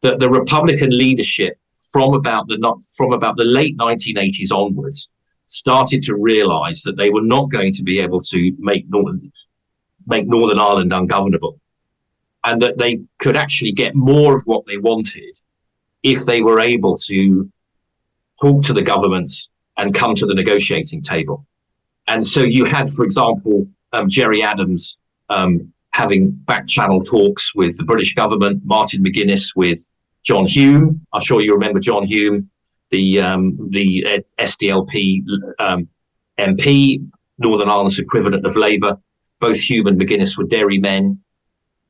that 0.01 0.18
the 0.18 0.31
Republican 0.31 0.96
leadership 0.96 1.59
from 1.90 2.14
about 2.14 2.48
the 2.48 2.59
not 2.59 2.83
from 2.96 3.12
about 3.12 3.37
the 3.37 3.44
late 3.44 3.77
1980s 3.77 4.51
onwards 4.53 5.09
started 5.46 6.03
to 6.03 6.16
realize 6.16 6.83
that 6.83 6.96
they 6.96 7.11
were 7.11 7.22
not 7.22 7.51
going 7.51 7.72
to 7.75 7.83
be 7.83 7.98
able 7.98 8.20
to 8.20 8.53
make 8.59 8.88
Northern, 8.88 9.31
make 10.07 10.27
Northern 10.27 10.59
Ireland 10.59 10.92
ungovernable 10.92 11.61
and 12.44 12.61
that 12.62 12.79
they 12.79 13.01
could 13.18 13.37
actually 13.37 13.72
get 13.72 13.94
more 13.94 14.37
of 14.37 14.42
what 14.44 14.64
they 14.66 14.79
wanted 14.79 15.38
if 16.03 16.25
they 16.25 16.42
were 16.42 16.61
able 16.61 16.98
to 16.98 17.51
talk 18.40 18.64
to 18.64 18.72
the 18.72 18.83
governments 18.83 19.48
and 19.77 19.94
come 19.94 20.14
to 20.14 20.27
the 20.27 20.35
negotiating 20.35 21.03
table. 21.03 21.46
And 22.09 22.27
so 22.27 22.42
you 22.42 22.64
had, 22.64 22.90
for 22.90 23.05
example, 23.05 23.66
um, 23.92 24.09
Gerry 24.09 24.42
Adams 24.42 24.98
um, 25.29 25.72
having 25.92 26.31
back 26.31 26.66
channel 26.66 27.02
talks 27.02 27.55
with 27.55 27.76
the 27.76 27.85
British 27.85 28.14
government, 28.14 28.62
Martin 28.64 29.05
McGuinness 29.05 29.55
with 29.55 29.88
John 30.22 30.46
Hume. 30.46 31.07
I'm 31.12 31.20
sure 31.20 31.40
you 31.40 31.52
remember 31.52 31.81
John 31.81 32.07
Hume, 32.07 32.50
the 32.90 33.20
um, 33.20 33.59
the 33.70 34.07
uh, 34.07 34.42
SDLP 34.42 35.22
um, 35.59 35.88
MP, 36.38 37.07
Northern 37.38 37.68
Ireland's 37.68 37.98
equivalent 37.98 38.46
of 38.46 38.57
Labour. 38.57 38.98
Both 39.40 39.59
Hume 39.61 39.87
and 39.88 40.00
McGuinness 40.00 40.38
were 40.38 40.44
Derry 40.44 40.78
men. 40.78 41.18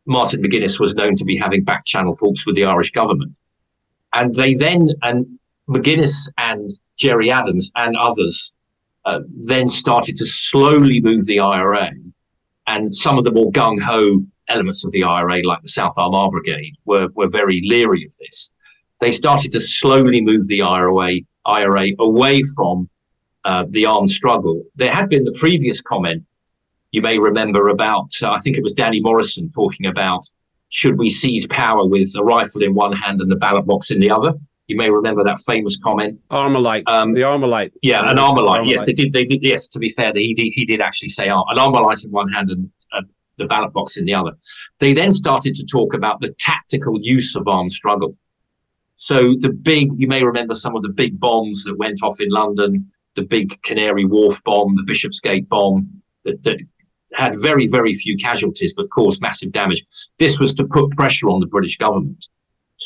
Martin 0.06 0.42
McGuinness 0.42 0.80
was 0.80 0.94
known 0.94 1.14
to 1.16 1.24
be 1.24 1.36
having 1.36 1.62
back 1.62 1.84
channel 1.84 2.16
talks 2.16 2.44
with 2.44 2.56
the 2.56 2.64
Irish 2.64 2.90
government. 2.90 3.32
And 4.14 4.34
they 4.34 4.54
then, 4.54 4.88
and 5.02 5.38
McGuinness 5.68 6.28
and 6.38 6.72
Gerry 6.96 7.30
Adams 7.30 7.70
and 7.76 7.96
others 7.96 8.52
uh, 9.04 9.20
then 9.30 9.68
started 9.68 10.16
to 10.16 10.26
slowly 10.26 11.00
move 11.00 11.26
the 11.26 11.40
IRA 11.40 11.92
and 12.72 12.96
some 12.96 13.18
of 13.18 13.24
the 13.24 13.30
more 13.30 13.52
gung 13.52 13.80
ho 13.80 14.24
elements 14.48 14.84
of 14.84 14.92
the 14.92 15.04
IRA, 15.04 15.42
like 15.44 15.62
the 15.62 15.68
South 15.68 15.92
Armagh 15.98 16.30
Brigade, 16.30 16.74
were, 16.86 17.08
were 17.14 17.28
very 17.28 17.60
leery 17.64 18.04
of 18.04 18.16
this. 18.18 18.50
They 18.98 19.12
started 19.12 19.52
to 19.52 19.60
slowly 19.60 20.22
move 20.22 20.48
the 20.48 20.62
IRA, 20.62 21.20
IRA 21.44 21.88
away 21.98 22.42
from 22.56 22.88
uh, 23.44 23.66
the 23.68 23.84
armed 23.84 24.10
struggle. 24.10 24.62
There 24.76 24.92
had 24.92 25.10
been 25.10 25.24
the 25.24 25.36
previous 25.38 25.82
comment, 25.82 26.24
you 26.92 27.02
may 27.02 27.18
remember, 27.18 27.68
about, 27.68 28.10
uh, 28.22 28.30
I 28.30 28.38
think 28.38 28.56
it 28.56 28.62
was 28.62 28.72
Danny 28.72 29.00
Morrison 29.00 29.50
talking 29.52 29.86
about 29.86 30.26
should 30.70 30.98
we 30.98 31.10
seize 31.10 31.46
power 31.48 31.86
with 31.86 32.10
a 32.16 32.24
rifle 32.24 32.62
in 32.62 32.74
one 32.74 32.92
hand 32.92 33.20
and 33.20 33.30
the 33.30 33.36
ballot 33.36 33.66
box 33.66 33.90
in 33.90 34.00
the 34.00 34.10
other? 34.10 34.32
You 34.68 34.76
may 34.76 34.90
remember 34.90 35.24
that 35.24 35.40
famous 35.40 35.78
comment. 35.78 36.20
Armalite. 36.30 36.84
Um, 36.86 37.12
the 37.12 37.22
Armalite. 37.22 37.72
Yeah, 37.82 38.08
an 38.08 38.16
Armalite. 38.16 38.68
Yes, 38.68 38.86
they 38.86 38.92
did. 38.92 39.12
They 39.12 39.24
did. 39.24 39.42
Yes, 39.42 39.68
to 39.68 39.78
be 39.78 39.88
fair, 39.90 40.12
he 40.14 40.34
did. 40.34 40.52
He 40.54 40.64
did 40.64 40.80
actually 40.80 41.08
say 41.08 41.28
an 41.28 41.42
Armalite 41.56 42.04
in 42.04 42.10
one 42.10 42.28
hand 42.28 42.50
and 42.50 42.70
uh, 42.92 43.02
the 43.38 43.46
ballot 43.46 43.72
box 43.72 43.96
in 43.96 44.04
the 44.04 44.14
other. 44.14 44.32
They 44.78 44.92
then 44.92 45.12
started 45.12 45.54
to 45.54 45.66
talk 45.66 45.94
about 45.94 46.20
the 46.20 46.34
tactical 46.38 46.98
use 47.00 47.34
of 47.36 47.48
armed 47.48 47.72
struggle. 47.72 48.16
So 48.94 49.34
the 49.40 49.50
big, 49.50 49.88
you 49.96 50.06
may 50.06 50.22
remember 50.22 50.54
some 50.54 50.76
of 50.76 50.82
the 50.82 50.88
big 50.88 51.18
bombs 51.18 51.64
that 51.64 51.76
went 51.76 52.02
off 52.02 52.20
in 52.20 52.30
London, 52.30 52.90
the 53.16 53.22
big 53.22 53.60
Canary 53.62 54.04
Wharf 54.04 54.42
bomb, 54.44 54.76
the 54.76 54.84
Bishopsgate 54.84 55.48
bomb, 55.48 55.90
that, 56.24 56.42
that 56.44 56.60
had 57.14 57.34
very, 57.40 57.66
very 57.66 57.94
few 57.94 58.16
casualties 58.16 58.72
but 58.74 58.90
caused 58.90 59.20
massive 59.20 59.50
damage. 59.52 59.84
This 60.18 60.38
was 60.38 60.54
to 60.54 60.64
put 60.64 60.90
pressure 60.92 61.28
on 61.28 61.40
the 61.40 61.46
British 61.46 61.78
government 61.78 62.28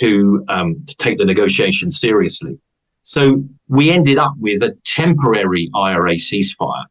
to, 0.01 0.45
um, 0.49 0.85
to 0.87 0.97
take 0.97 1.19
the 1.19 1.25
negotiations 1.25 2.01
seriously. 2.01 2.59
So 3.03 3.45
we 3.69 3.91
ended 3.91 4.19
up 4.19 4.35
with 4.39 4.63
a 4.63 4.75
temporary 4.85 5.71
IRA 5.75 6.15
ceasefire, 6.15 6.85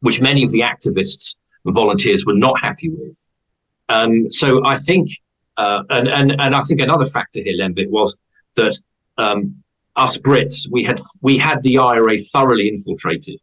which 0.00 0.20
many 0.20 0.44
of 0.44 0.52
the 0.52 0.60
activists 0.60 1.36
and 1.64 1.74
volunteers 1.74 2.24
were 2.24 2.34
not 2.36 2.60
happy 2.60 2.88
with. 2.88 3.28
Um, 3.88 4.30
so 4.30 4.64
I 4.64 4.76
think, 4.76 5.08
uh, 5.56 5.82
and, 5.90 6.08
and, 6.08 6.40
and 6.40 6.54
I 6.54 6.60
think 6.62 6.80
another 6.80 7.06
factor 7.06 7.40
here, 7.42 7.56
Lembit, 7.56 7.90
was 7.90 8.16
that 8.56 8.78
um, 9.18 9.56
us 9.96 10.18
Brits, 10.18 10.68
we 10.70 10.84
had, 10.84 11.00
we 11.20 11.36
had 11.36 11.62
the 11.62 11.78
IRA 11.78 12.18
thoroughly 12.18 12.68
infiltrated. 12.68 13.40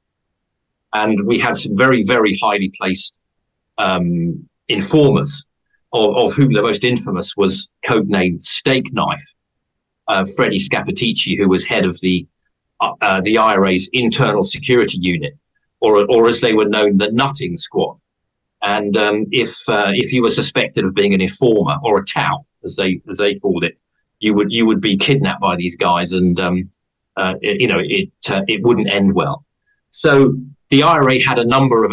And 0.94 1.26
we 1.26 1.40
had 1.40 1.56
some 1.56 1.76
very, 1.76 2.04
very 2.04 2.38
highly 2.42 2.72
placed 2.78 3.18
um, 3.78 4.48
informers 4.68 5.46
of, 5.94 6.16
of 6.16 6.34
whom 6.34 6.54
the 6.54 6.62
most 6.62 6.84
infamous 6.84 7.36
was 7.36 7.70
codenamed 7.86 8.42
Stakeknife, 8.42 9.36
uh, 10.08 10.26
Freddie 10.36 10.60
Scappaticci, 10.60 11.38
who 11.38 11.50
was 11.50 11.66
head 11.66 11.86
of 11.86 12.00
the 12.02 12.28
uh, 12.80 12.94
uh, 13.02 13.22
the 13.22 13.38
IRA's 13.38 13.90
internal 13.94 14.44
security 14.44 14.98
unit, 15.00 15.34
or 15.80 16.06
or 16.10 16.28
as 16.28 16.42
they 16.42 16.54
were 16.54 16.66
known, 16.66 16.98
the 16.98 17.12
Nutting 17.12 17.58
Squad. 17.58 17.98
And 18.62 18.96
um, 18.98 19.26
if 19.32 19.68
uh, 19.68 19.92
if 19.94 20.14
you 20.14 20.22
were 20.22 20.30
suspected 20.30 20.86
of 20.86 20.94
being 20.94 21.14
an 21.14 21.22
informer 21.22 21.78
or 21.84 22.00
a 22.00 22.06
tout, 22.06 22.44
as 22.64 22.76
they 22.76 23.02
as 23.10 23.18
they 23.18 23.36
called 23.36 23.64
it, 23.64 23.78
you 24.20 24.34
would 24.34 24.52
you 24.52 24.66
would 24.66 24.82
be 24.82 24.98
kidnapped 24.98 25.42
by 25.42 25.56
these 25.56 25.78
guys, 25.78 26.14
and 26.14 26.40
um, 26.40 26.70
uh, 27.18 27.36
it, 27.42 27.62
you 27.62 27.68
know 27.68 27.80
it 27.80 28.10
uh, 28.30 28.42
it 28.48 28.64
wouldn't 28.64 28.90
end 28.90 29.14
well. 29.14 29.46
So 29.92 30.36
the 30.70 30.84
IRA 30.84 31.22
had 31.22 31.38
a 31.38 31.46
number 31.46 31.84
of 31.84 31.92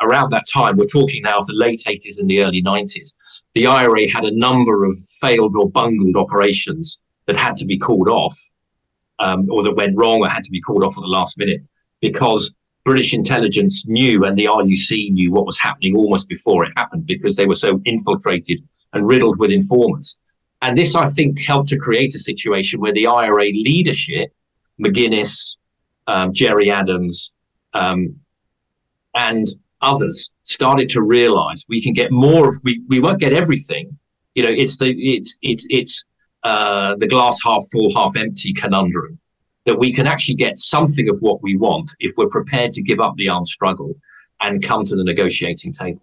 around 0.00 0.30
that 0.30 0.46
time, 0.46 0.76
we're 0.76 0.86
talking 0.86 1.22
now 1.22 1.38
of 1.38 1.46
the 1.46 1.54
late 1.54 1.82
80s 1.86 2.18
and 2.18 2.28
the 2.28 2.42
early 2.42 2.62
90s, 2.62 3.14
the 3.54 3.66
IRA 3.66 4.08
had 4.08 4.24
a 4.24 4.38
number 4.38 4.84
of 4.84 4.96
failed 5.20 5.56
or 5.56 5.68
bungled 5.70 6.16
operations 6.16 6.98
that 7.26 7.36
had 7.36 7.56
to 7.56 7.66
be 7.66 7.78
called 7.78 8.08
off, 8.08 8.38
um, 9.18 9.50
or 9.50 9.62
that 9.62 9.76
went 9.76 9.96
wrong 9.96 10.20
or 10.20 10.28
had 10.28 10.44
to 10.44 10.50
be 10.50 10.60
called 10.60 10.84
off 10.84 10.96
at 10.96 11.02
the 11.02 11.06
last 11.06 11.38
minute 11.38 11.60
because 12.00 12.54
British 12.84 13.12
intelligence 13.12 13.86
knew 13.86 14.24
and 14.24 14.38
the 14.38 14.46
RUC 14.46 15.12
knew 15.12 15.30
what 15.30 15.44
was 15.44 15.58
happening 15.58 15.96
almost 15.96 16.28
before 16.28 16.64
it 16.64 16.72
happened 16.76 17.06
because 17.06 17.36
they 17.36 17.46
were 17.46 17.54
so 17.54 17.80
infiltrated 17.84 18.62
and 18.92 19.08
riddled 19.08 19.38
with 19.38 19.50
informers. 19.50 20.18
And 20.62 20.76
this, 20.76 20.94
I 20.94 21.04
think, 21.04 21.38
helped 21.38 21.68
to 21.68 21.76
create 21.76 22.14
a 22.14 22.18
situation 22.18 22.80
where 22.80 22.92
the 22.92 23.06
IRA 23.06 23.50
leadership, 23.52 24.30
McGuinness, 24.80 25.56
um, 26.06 26.32
Gerry 26.32 26.70
Adams, 26.70 27.32
um, 27.74 28.16
and 29.14 29.46
others 29.80 30.30
started 30.44 30.88
to 30.90 31.02
realize 31.02 31.64
we 31.68 31.82
can 31.82 31.92
get 31.92 32.10
more 32.10 32.48
of 32.48 32.56
we, 32.64 32.82
we 32.88 33.00
won't 33.00 33.20
get 33.20 33.32
everything. 33.32 33.96
You 34.34 34.42
know 34.44 34.50
it's 34.50 34.78
the 34.78 34.90
it's 34.90 35.38
it's 35.42 35.66
it's 35.70 36.04
uh, 36.44 36.94
the 36.96 37.06
glass 37.06 37.40
half 37.44 37.64
full 37.72 37.92
half 37.94 38.16
empty 38.16 38.52
conundrum 38.52 39.18
that 39.64 39.78
we 39.78 39.92
can 39.92 40.06
actually 40.06 40.36
get 40.36 40.58
something 40.58 41.08
of 41.08 41.18
what 41.20 41.42
we 41.42 41.56
want 41.56 41.90
if 42.00 42.14
we're 42.16 42.28
prepared 42.28 42.72
to 42.72 42.82
give 42.82 43.00
up 43.00 43.14
the 43.16 43.28
armed 43.28 43.48
struggle 43.48 43.94
and 44.40 44.62
come 44.62 44.84
to 44.84 44.96
the 44.96 45.04
negotiating 45.04 45.72
table. 45.72 46.00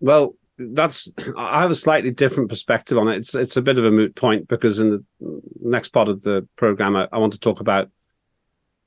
Well 0.00 0.34
that's 0.56 1.10
i 1.36 1.60
have 1.60 1.70
a 1.72 1.74
slightly 1.74 2.12
different 2.12 2.48
perspective 2.48 2.96
on 2.96 3.08
it. 3.08 3.16
It's 3.16 3.34
it's 3.34 3.56
a 3.56 3.62
bit 3.62 3.78
of 3.78 3.84
a 3.84 3.90
moot 3.90 4.14
point 4.14 4.46
because 4.46 4.78
in 4.78 4.90
the 4.90 5.42
next 5.60 5.88
part 5.88 6.08
of 6.08 6.22
the 6.22 6.46
program 6.56 6.94
i, 6.94 7.08
I 7.12 7.18
want 7.18 7.32
to 7.32 7.40
talk 7.40 7.60
about 7.60 7.90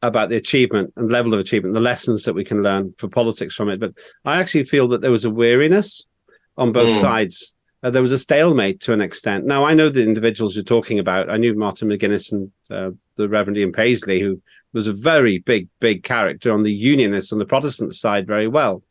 about 0.02 0.30
the 0.30 0.36
achievement 0.36 0.94
and 0.96 1.10
level 1.10 1.34
of 1.34 1.40
achievement, 1.40 1.74
the 1.74 1.80
lessons 1.80 2.24
that 2.24 2.34
we 2.34 2.44
can 2.44 2.62
learn 2.62 2.94
for 2.98 3.08
politics 3.08 3.56
from 3.56 3.70
it. 3.70 3.80
But 3.80 3.94
I 4.26 4.38
actually 4.38 4.64
feel 4.64 4.88
that 4.90 5.02
there 5.02 5.12
was 5.12 5.26
a 5.26 5.32
weariness 5.32 6.06
on 6.58 6.72
both 6.72 6.90
mm. 6.90 7.02
sides. 7.02 7.54
Uh, 7.84 7.90
there 7.90 8.02
was 8.02 8.12
a 8.12 8.18
stalemate 8.18 8.80
to 8.82 8.94
an 8.94 9.02
extent. 9.02 9.46
Now, 9.46 9.64
I 9.64 9.74
know 9.74 9.90
the 9.90 10.04
individuals 10.04 10.56
you're 10.56 10.64
talking 10.64 11.00
about. 11.00 11.30
I 11.30 11.38
knew 11.38 11.56
Martin 11.56 11.90
McGuinness 11.90 12.32
and 12.32 12.52
uh, 12.70 12.92
the 13.16 13.28
Reverend 13.28 13.58
Ian 13.58 13.72
Paisley, 13.72 14.20
who 14.20 14.42
was 14.74 14.88
a 14.88 14.94
very 14.94 15.40
big, 15.40 15.68
big 15.80 16.04
character 16.04 16.52
on 16.52 16.64
the 16.64 16.74
Unionists 16.74 17.32
on 17.32 17.40
the 17.40 17.46
Protestant 17.46 17.96
side 17.96 18.28
very 18.28 18.48
well. 18.48 18.84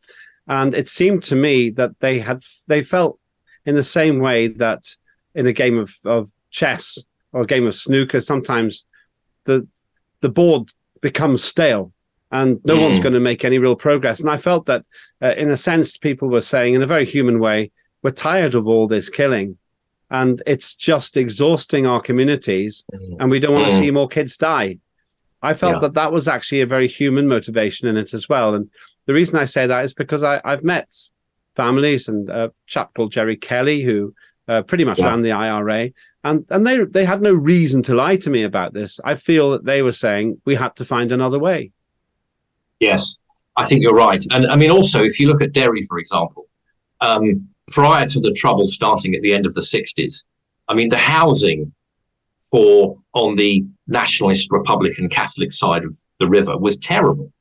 And 0.48 0.74
it 0.74 0.88
seemed 0.88 1.22
to 1.24 1.36
me 1.36 1.70
that 1.70 1.98
they 2.00 2.18
had, 2.18 2.42
they 2.66 2.82
felt 2.82 3.18
in 3.64 3.74
the 3.74 3.82
same 3.82 4.20
way 4.20 4.48
that 4.48 4.84
in 5.34 5.46
a 5.46 5.52
game 5.52 5.78
of, 5.78 5.94
of 6.04 6.30
chess 6.50 7.04
or 7.32 7.42
a 7.42 7.46
game 7.46 7.66
of 7.66 7.74
snooker, 7.74 8.20
sometimes 8.20 8.84
the, 9.44 9.66
the 10.20 10.28
board 10.28 10.70
becomes 11.06 11.44
stale 11.44 11.92
and 12.32 12.58
no 12.64 12.76
mm. 12.76 12.82
one's 12.82 12.98
going 12.98 13.12
to 13.12 13.20
make 13.20 13.44
any 13.44 13.58
real 13.58 13.76
progress. 13.76 14.18
And 14.18 14.28
I 14.28 14.36
felt 14.36 14.66
that, 14.66 14.84
uh, 15.22 15.34
in 15.36 15.48
a 15.50 15.56
sense, 15.56 15.96
people 15.96 16.28
were 16.28 16.40
saying 16.40 16.74
in 16.74 16.82
a 16.82 16.86
very 16.94 17.06
human 17.06 17.38
way, 17.38 17.70
we're 18.02 18.10
tired 18.10 18.56
of 18.56 18.66
all 18.66 18.88
this 18.88 19.08
killing 19.08 19.56
and 20.10 20.42
it's 20.48 20.74
just 20.74 21.16
exhausting 21.16 21.86
our 21.86 22.00
communities 22.00 22.84
mm. 22.92 23.16
and 23.20 23.30
we 23.30 23.38
don't 23.38 23.54
want 23.54 23.68
to 23.68 23.72
mm. 23.72 23.78
see 23.78 23.92
more 23.92 24.08
kids 24.08 24.36
die. 24.36 24.78
I 25.42 25.54
felt 25.54 25.76
yeah. 25.76 25.80
that 25.82 25.94
that 25.94 26.10
was 26.10 26.26
actually 26.26 26.62
a 26.62 26.66
very 26.66 26.88
human 26.88 27.28
motivation 27.28 27.86
in 27.86 27.96
it 27.96 28.12
as 28.12 28.28
well. 28.28 28.56
And 28.56 28.68
the 29.06 29.14
reason 29.14 29.38
I 29.38 29.44
say 29.44 29.68
that 29.68 29.84
is 29.84 29.94
because 29.94 30.24
I, 30.24 30.40
have 30.44 30.64
met 30.64 30.92
families 31.54 32.08
and 32.08 32.28
a 32.28 32.52
chap 32.66 32.94
called 32.94 33.12
Gerry 33.12 33.36
Kelly, 33.36 33.82
who 33.82 34.12
uh, 34.48 34.62
pretty 34.62 34.84
much 34.84 34.98
yeah. 34.98 35.06
ran 35.06 35.22
the 35.22 35.32
IRA, 35.32 35.90
and 36.24 36.44
and 36.50 36.66
they 36.66 36.84
they 36.84 37.04
had 37.04 37.22
no 37.22 37.32
reason 37.32 37.82
to 37.84 37.94
lie 37.94 38.16
to 38.16 38.30
me 38.30 38.44
about 38.44 38.72
this. 38.72 39.00
I 39.04 39.16
feel 39.16 39.50
that 39.50 39.64
they 39.64 39.82
were 39.82 39.92
saying 39.92 40.40
we 40.44 40.54
had 40.54 40.76
to 40.76 40.84
find 40.84 41.12
another 41.12 41.38
way. 41.38 41.72
Yes, 42.78 43.16
I 43.56 43.64
think 43.64 43.82
you're 43.82 43.94
right, 43.94 44.22
and 44.30 44.46
I 44.46 44.56
mean 44.56 44.70
also 44.70 45.02
if 45.02 45.18
you 45.18 45.28
look 45.28 45.42
at 45.42 45.52
Derry, 45.52 45.82
for 45.82 45.98
example, 45.98 46.46
um, 47.00 47.48
prior 47.68 48.06
to 48.06 48.20
the 48.20 48.32
trouble 48.32 48.66
starting 48.66 49.14
at 49.14 49.22
the 49.22 49.32
end 49.32 49.46
of 49.46 49.54
the 49.54 49.62
'60s, 49.62 50.24
I 50.68 50.74
mean 50.74 50.88
the 50.88 50.96
housing 50.96 51.72
for 52.50 52.96
on 53.12 53.34
the 53.34 53.64
nationalist 53.88 54.52
Republican 54.52 55.08
Catholic 55.08 55.52
side 55.52 55.84
of 55.84 55.96
the 56.20 56.28
river 56.28 56.56
was 56.56 56.78
terrible, 56.78 57.32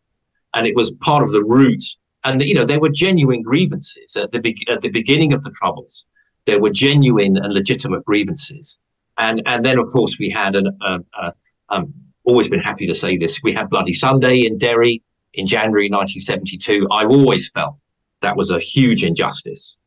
and 0.55 0.65
it 0.65 0.75
was 0.75 0.93
part 0.95 1.23
of 1.23 1.31
the 1.31 1.43
route. 1.43 1.85
And 2.23 2.41
you 2.41 2.55
know 2.55 2.65
there 2.65 2.79
were 2.79 2.89
genuine 2.89 3.43
grievances 3.43 4.15
at 4.15 4.31
the 4.31 4.39
be- 4.39 4.65
at 4.67 4.81
the 4.81 4.89
beginning 4.89 5.31
of 5.31 5.43
the 5.43 5.51
troubles 5.51 6.05
there 6.45 6.59
were 6.59 6.69
genuine 6.69 7.37
and 7.37 7.53
legitimate 7.53 8.05
grievances. 8.05 8.77
And, 9.17 9.41
and 9.45 9.63
then, 9.63 9.79
of 9.79 9.87
course, 9.87 10.17
we 10.19 10.29
had 10.29 10.55
an, 10.55 10.77
uh, 10.81 10.99
uh, 11.13 11.31
um, 11.69 11.93
always 12.23 12.49
been 12.49 12.59
happy 12.59 12.87
to 12.87 12.93
say 12.93 13.17
this. 13.17 13.41
We 13.43 13.53
had 13.53 13.69
Bloody 13.69 13.93
Sunday 13.93 14.45
in 14.45 14.57
Derry 14.57 15.01
in 15.33 15.45
January 15.45 15.89
1972. 15.89 16.87
I've 16.91 17.09
always 17.09 17.49
felt 17.49 17.77
that 18.21 18.35
was 18.35 18.51
a 18.51 18.59
huge 18.59 19.03
injustice. 19.03 19.77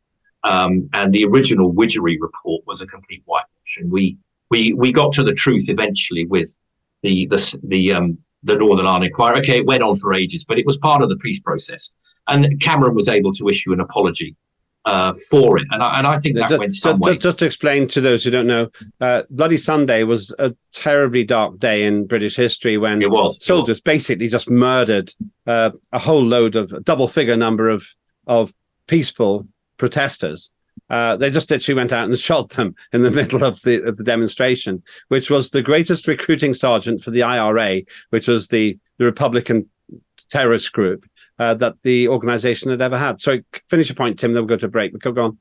Um, 0.45 0.89
and 0.93 1.13
the 1.13 1.25
original 1.25 1.73
Widgery 1.73 2.19
report 2.21 2.63
was 2.67 2.81
a 2.81 2.87
complete 2.87 3.23
whitewash. 3.27 3.79
And 3.79 3.91
we, 3.91 4.17
we, 4.51 4.73
we 4.73 4.93
got 4.93 5.13
to 5.15 5.23
the 5.23 5.35
truth 5.35 5.69
eventually 5.69 6.27
with 6.27 6.57
the, 7.03 7.27
the, 7.27 7.59
the, 7.65 7.93
um, 7.93 8.19
the 8.43 8.57
Northern 8.57 8.87
Ireland 8.87 9.07
Inquiry. 9.07 9.41
Okay, 9.41 9.59
it 9.59 9.67
went 9.67 9.83
on 9.83 9.97
for 9.97 10.15
ages, 10.15 10.45
but 10.45 10.59
it 10.59 10.67
was 10.67 10.77
part 10.79 11.03
of 11.03 11.09
the 11.09 11.17
peace 11.17 11.41
process. 11.41 11.91
And 12.29 12.61
Cameron 12.61 12.95
was 12.95 13.09
able 13.09 13.33
to 13.35 13.49
issue 13.49 13.73
an 13.73 13.81
apology 13.81 14.37
uh, 14.89 15.15
for 15.31 15.59
it. 15.59 15.67
And 15.71 15.83
I, 15.83 15.99
and 15.99 16.07
I 16.07 16.17
think 16.17 16.37
that 16.37 16.49
just, 16.49 16.59
went 16.59 16.75
some 16.75 16.99
just, 16.99 17.03
way. 17.03 17.17
Just 17.17 17.39
to 17.39 17.47
explain 17.47 17.87
to 17.89 18.01
those 18.01 18.25
who 18.25 18.31
don't 18.31 18.47
know, 18.47 18.69
uh, 19.01 19.23
Bloody 19.31 19.57
Sunday 19.57 20.03
was 20.03 20.35
a 20.39 20.55
terribly 20.73 21.25
dark 21.25 21.59
day 21.59 21.85
in 21.85 22.07
British 22.07 22.37
history 22.37 22.79
when 22.79 23.03
it 23.03 23.11
was, 23.11 23.45
soldiers 23.45 23.79
it 23.79 23.81
was. 23.81 23.81
basically 23.81 24.29
just 24.29 24.51
murdered 24.51 25.13
uh, 25.47 25.71
a 25.93 25.99
whole 25.99 26.25
load 26.25 26.57
of 26.57 26.73
a 26.73 26.81
double 26.81 27.09
figure 27.09 27.37
number 27.37 27.69
of 27.69 27.87
of 28.27 28.53
peaceful 28.87 29.47
protesters. 29.79 30.51
Uh, 30.91 31.17
they 31.17 31.31
just 31.31 31.51
literally 31.51 31.77
went 31.77 31.93
out 31.93 32.09
and 32.09 32.19
shot 32.31 32.51
them 32.51 32.75
in 32.93 33.03
the 33.03 33.11
middle 33.11 33.45
of 33.45 33.61
the 33.63 33.83
of 33.83 33.97
the 33.97 34.05
demonstration, 34.05 34.83
which 35.09 35.31
was 35.31 35.51
the 35.51 35.63
greatest 35.63 36.09
recruiting 36.09 36.55
sergeant 36.55 37.01
for 37.01 37.11
the 37.11 37.23
IRA, 37.23 37.83
which 38.11 38.29
was 38.29 38.49
the 38.49 38.79
the 38.99 39.05
Republican 39.05 39.69
terrorist 40.31 40.73
group 40.73 41.05
uh, 41.39 41.55
that 41.55 41.77
the 41.83 42.09
organization 42.09 42.71
had 42.71 42.83
ever 42.83 42.99
had. 42.99 43.21
So 43.21 43.39
finish 43.69 43.89
your 43.89 43.97
point, 43.97 44.19
Tim, 44.19 44.33
then 44.33 44.43
we'll 44.43 44.49
go 44.49 44.57
to 44.57 44.67
a 44.67 44.71
break. 44.71 44.99
Go 44.99 45.11
on. 45.23 45.39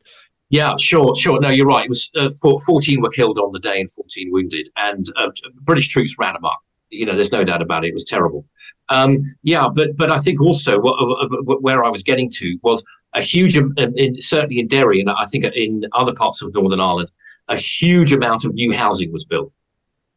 Yeah, 0.50 0.76
sure, 0.78 1.16
sure. 1.16 1.40
No, 1.42 1.50
you're 1.50 1.66
right. 1.66 1.86
It 1.86 1.90
was 1.90 2.10
uh, 2.16 2.30
14 2.42 3.02
were 3.02 3.10
killed 3.10 3.38
on 3.38 3.52
the 3.52 3.60
day 3.60 3.82
and 3.82 3.92
14 3.92 4.32
wounded, 4.32 4.70
and 4.78 5.06
uh, 5.18 5.30
British 5.62 5.90
troops 5.90 6.16
ran 6.18 6.36
amok. 6.36 6.60
You 6.90 7.06
know, 7.06 7.16
there's 7.16 7.34
no 7.34 7.44
doubt 7.44 7.62
about 7.62 7.84
it. 7.84 7.90
It 7.90 7.94
was 7.94 8.06
terrible. 8.06 8.46
Um, 8.90 9.24
yeah, 9.44 9.68
but 9.74 9.98
but 9.98 10.10
I 10.10 10.18
think 10.18 10.40
also 10.40 10.80
what, 10.80 10.94
uh, 10.94 11.56
where 11.60 11.84
I 11.84 11.90
was 11.90 12.02
getting 12.02 12.30
to 12.36 12.58
was 12.64 12.82
a 13.14 13.22
huge, 13.22 13.58
um, 13.58 13.74
in, 13.78 14.22
certainly 14.22 14.60
in 14.60 14.68
Derry, 14.68 15.02
and 15.02 15.10
I 15.10 15.26
think 15.26 15.44
in 15.54 15.84
other 15.92 16.14
parts 16.14 16.42
of 16.42 16.54
Northern 16.54 16.80
Ireland, 16.80 17.12
a 17.50 17.58
huge 17.58 18.14
amount 18.14 18.46
of 18.46 18.54
new 18.54 18.72
housing 18.72 19.12
was 19.12 19.26
built. 19.26 19.52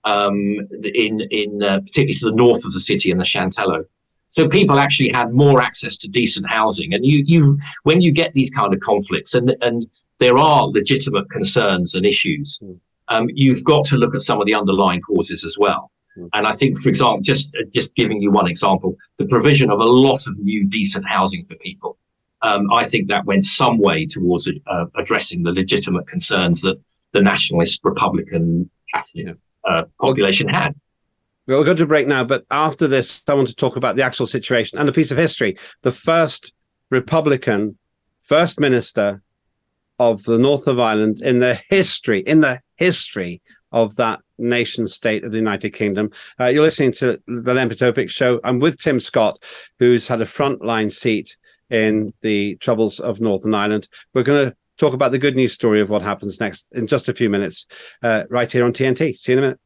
Um, 0.04 0.68
in 0.94 1.20
in 1.30 1.62
uh, 1.62 1.80
particularly 1.80 2.14
to 2.14 2.26
the 2.26 2.36
north 2.36 2.64
of 2.64 2.72
the 2.72 2.80
city 2.80 3.10
in 3.10 3.18
the 3.18 3.24
Shantallow, 3.24 3.84
so 4.30 4.48
people 4.48 4.78
actually 4.78 5.10
had 5.10 5.32
more 5.32 5.60
access 5.60 5.98
to 5.98 6.08
decent 6.08 6.48
housing. 6.48 6.94
And 6.94 7.04
you, 7.04 7.24
you, 7.26 7.58
when 7.82 8.00
you 8.00 8.12
get 8.12 8.32
these 8.32 8.50
kind 8.50 8.72
of 8.72 8.80
conflicts, 8.80 9.34
and 9.34 9.54
and 9.60 9.86
there 10.18 10.38
are 10.38 10.68
legitimate 10.68 11.28
concerns 11.30 11.94
and 11.94 12.06
issues, 12.06 12.58
mm. 12.62 12.78
um, 13.08 13.28
you've 13.34 13.64
got 13.64 13.84
to 13.86 13.96
look 13.96 14.14
at 14.14 14.22
some 14.22 14.40
of 14.40 14.46
the 14.46 14.54
underlying 14.54 15.00
causes 15.00 15.44
as 15.44 15.56
well. 15.58 15.90
Mm. 16.16 16.28
And 16.34 16.46
I 16.46 16.52
think, 16.52 16.78
for 16.78 16.88
example, 16.88 17.20
just 17.20 17.52
just 17.74 17.94
giving 17.96 18.22
you 18.22 18.30
one 18.30 18.48
example, 18.48 18.96
the 19.18 19.26
provision 19.26 19.68
of 19.70 19.80
a 19.80 19.90
lot 20.06 20.26
of 20.28 20.38
new 20.38 20.64
decent 20.64 21.04
housing 21.08 21.44
for 21.44 21.56
people, 21.56 21.98
um, 22.42 22.72
I 22.72 22.84
think 22.84 23.08
that 23.08 23.24
went 23.24 23.44
some 23.44 23.78
way 23.78 24.06
towards 24.06 24.48
uh, 24.48 24.84
addressing 24.96 25.42
the 25.42 25.50
legitimate 25.50 26.06
concerns 26.06 26.62
that 26.62 26.76
the 27.12 27.20
nationalist 27.20 27.80
Republican 27.82 28.70
Catholic 28.94 29.36
uh, 29.68 29.82
population 30.00 30.48
had. 30.48 30.74
We'll 31.46 31.64
go 31.64 31.74
to 31.74 31.86
break 31.86 32.06
now, 32.06 32.22
but 32.22 32.44
after 32.50 32.86
this, 32.86 33.22
I 33.28 33.34
want 33.34 33.48
to 33.48 33.54
talk 33.54 33.76
about 33.76 33.96
the 33.96 34.04
actual 34.04 34.26
situation 34.26 34.78
and 34.78 34.88
a 34.88 34.92
piece 34.92 35.10
of 35.10 35.18
history. 35.18 35.58
The 35.82 35.90
first 35.90 36.52
Republican 36.90 37.78
first 38.22 38.60
minister 38.60 39.22
of 39.98 40.22
the 40.24 40.38
north 40.38 40.66
of 40.66 40.80
Ireland 40.80 41.20
in 41.22 41.40
the 41.40 41.60
history, 41.68 42.20
in 42.20 42.40
the 42.40 42.60
history 42.76 43.42
of 43.72 43.96
that 43.96 44.20
nation 44.38 44.86
state 44.86 45.24
of 45.24 45.32
the 45.32 45.38
United 45.38 45.70
Kingdom. 45.70 46.10
Uh, 46.38 46.46
you're 46.46 46.62
listening 46.62 46.92
to 46.92 47.20
the 47.26 47.52
Lembit 47.52 47.78
Öpik 47.78 48.10
show. 48.10 48.40
I'm 48.42 48.58
with 48.58 48.78
Tim 48.78 48.98
Scott, 48.98 49.42
who's 49.78 50.08
had 50.08 50.22
a 50.22 50.26
frontline 50.26 50.90
seat 50.90 51.36
in 51.68 52.12
the 52.22 52.56
troubles 52.56 52.98
of 52.98 53.20
Northern 53.20 53.54
Ireland. 53.54 53.88
We're 54.14 54.22
going 54.22 54.50
to 54.50 54.56
talk 54.76 54.94
about 54.94 55.12
the 55.12 55.18
good 55.18 55.36
news 55.36 55.52
story 55.52 55.80
of 55.80 55.90
what 55.90 56.02
happens 56.02 56.40
next 56.40 56.68
in 56.72 56.86
just 56.86 57.08
a 57.08 57.14
few 57.14 57.28
minutes, 57.28 57.66
uh, 58.02 58.24
right 58.30 58.50
here 58.50 58.64
on 58.64 58.72
TNT. 58.72 59.14
See 59.14 59.32
you 59.32 59.38
in 59.38 59.44
a 59.44 59.46
minute 59.48 59.60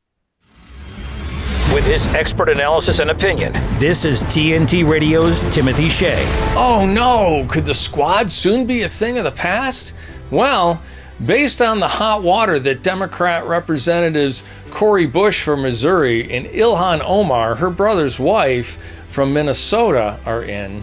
with 1.84 1.92
his 1.92 2.06
expert 2.14 2.48
analysis 2.48 2.98
and 2.98 3.10
opinion. 3.10 3.52
This 3.78 4.04
is 4.04 4.22
TNT 4.24 4.88
Radio's 4.88 5.42
Timothy 5.54 5.88
Shea. 5.88 6.22
Oh 6.56 6.86
no, 6.86 7.46
could 7.48 7.66
the 7.66 7.74
squad 7.74 8.30
soon 8.30 8.66
be 8.66 8.82
a 8.82 8.88
thing 8.88 9.18
of 9.18 9.24
the 9.24 9.32
past? 9.32 9.92
Well, 10.30 10.82
based 11.26 11.60
on 11.60 11.80
the 11.80 11.88
hot 11.88 12.22
water 12.22 12.58
that 12.58 12.82
Democrat 12.82 13.46
Representatives 13.46 14.42
Cori 14.70 15.06
Bush 15.06 15.42
from 15.42 15.62
Missouri 15.62 16.30
and 16.30 16.46
Ilhan 16.46 17.02
Omar, 17.04 17.56
her 17.56 17.70
brother's 17.70 18.18
wife 18.18 18.78
from 19.08 19.34
Minnesota, 19.34 20.18
are 20.24 20.44
in, 20.44 20.82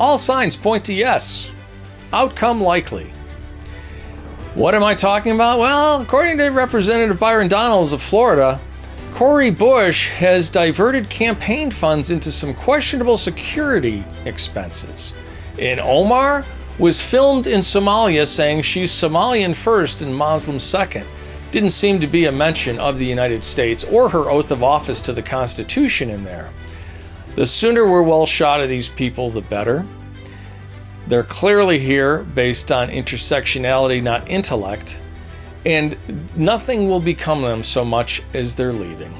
all 0.00 0.18
signs 0.18 0.56
point 0.56 0.84
to 0.86 0.94
yes. 0.94 1.52
Outcome 2.12 2.60
likely. 2.60 3.12
What 4.54 4.74
am 4.74 4.82
I 4.82 4.94
talking 4.94 5.32
about? 5.32 5.58
Well, 5.58 6.00
according 6.00 6.38
to 6.38 6.48
Representative 6.48 7.20
Byron 7.20 7.48
Donalds 7.48 7.92
of 7.92 8.00
Florida, 8.00 8.60
Cori 9.16 9.48
Bush 9.48 10.10
has 10.10 10.50
diverted 10.50 11.08
campaign 11.08 11.70
funds 11.70 12.10
into 12.10 12.30
some 12.30 12.52
questionable 12.52 13.16
security 13.16 14.04
expenses. 14.26 15.14
And 15.58 15.80
Omar 15.80 16.44
was 16.78 17.00
filmed 17.00 17.46
in 17.46 17.60
Somalia 17.60 18.26
saying 18.26 18.60
she's 18.60 18.92
Somalian 18.92 19.54
first 19.54 20.02
and 20.02 20.14
Muslim 20.14 20.58
second. 20.58 21.06
Didn't 21.50 21.70
seem 21.70 21.98
to 22.00 22.06
be 22.06 22.26
a 22.26 22.30
mention 22.30 22.78
of 22.78 22.98
the 22.98 23.06
United 23.06 23.42
States 23.42 23.84
or 23.84 24.10
her 24.10 24.28
oath 24.30 24.50
of 24.50 24.62
office 24.62 25.00
to 25.00 25.14
the 25.14 25.22
Constitution 25.22 26.10
in 26.10 26.22
there. 26.22 26.52
The 27.36 27.46
sooner 27.46 27.86
we're 27.86 28.02
well 28.02 28.26
shot 28.26 28.60
of 28.60 28.68
these 28.68 28.90
people, 28.90 29.30
the 29.30 29.40
better. 29.40 29.86
They're 31.06 31.22
clearly 31.22 31.78
here 31.78 32.22
based 32.22 32.70
on 32.70 32.90
intersectionality, 32.90 34.02
not 34.02 34.28
intellect, 34.28 35.00
and 35.66 35.96
nothing 36.36 36.88
will 36.88 37.00
become 37.00 37.42
them 37.42 37.64
so 37.64 37.84
much 37.84 38.22
as 38.32 38.54
they're 38.54 38.72
leaving. 38.72 39.12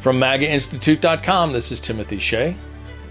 From 0.00 0.18
MAGAInstitute.com, 0.18 1.52
this 1.52 1.70
is 1.70 1.80
Timothy 1.80 2.18
Shea 2.18 2.56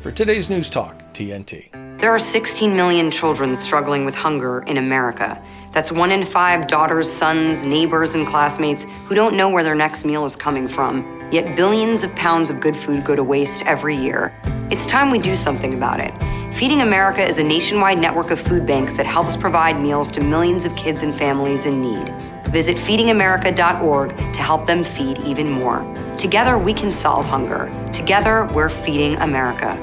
for 0.02 0.12
today's 0.12 0.50
News 0.50 0.70
Talk, 0.70 1.02
TNT. 1.14 1.72
There 2.00 2.12
are 2.12 2.20
16 2.20 2.76
million 2.76 3.10
children 3.10 3.58
struggling 3.58 4.04
with 4.04 4.14
hunger 4.14 4.64
in 4.64 4.78
America. 4.78 5.42
That's 5.72 5.94
one 5.94 6.12
in 6.12 6.26
five 6.26 6.68
daughters, 6.68 7.10
sons, 7.10 7.64
neighbors, 7.64 8.16
and 8.16 8.28
classmates 8.28 8.86
who 9.06 9.16
don't 9.16 9.38
know 9.38 9.50
where 9.50 9.64
their 9.64 9.76
next 9.76 10.04
meal 10.04 10.26
is 10.26 10.36
coming 10.36 10.68
from. 10.68 11.30
Yet 11.32 11.56
billions 11.56 12.04
of 12.04 12.14
pounds 12.18 12.50
of 12.50 12.60
good 12.60 12.76
food 12.76 13.06
go 13.06 13.16
to 13.16 13.24
waste 13.24 13.66
every 13.66 13.96
year. 13.96 14.38
It's 14.70 14.86
time 14.86 15.10
we 15.10 15.20
do 15.20 15.38
something 15.38 15.74
about 15.74 16.02
it. 16.02 16.14
Feeding 16.54 16.82
America 16.82 17.26
is 17.26 17.38
a 17.38 17.44
nationwide 17.44 17.98
network 17.98 18.30
of 18.30 18.40
food 18.40 18.66
banks 18.66 18.98
that 18.98 19.06
helps 19.06 19.38
provide 19.38 19.80
meals 19.80 20.12
to 20.12 20.22
millions 20.22 20.66
of 20.66 20.76
kids 20.76 21.02
and 21.02 21.16
families 21.16 21.66
in 21.66 21.82
need. 21.82 22.14
Visit 22.54 22.78
feedingamerica.org 22.78 24.16
to 24.16 24.40
help 24.40 24.68
them 24.68 24.84
feed 24.84 25.18
even 25.26 25.50
more. 25.50 25.82
Together, 26.16 26.60
we 26.60 26.72
can 26.72 26.92
solve 26.92 27.26
hunger. 27.26 27.68
Together, 27.92 28.48
we're 28.54 28.70
feeding 28.70 29.16
America. 29.16 29.76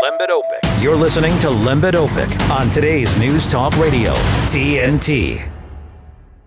Lembit 0.00 0.30
Öpik. 0.30 0.82
You're 0.82 0.94
listening 0.94 1.36
to 1.40 1.50
Lembit 1.50 1.94
Öpik 1.94 2.50
on 2.50 2.70
today's 2.70 3.18
News 3.18 3.48
Talk 3.48 3.76
Radio, 3.76 4.12
TNT. 4.46 5.61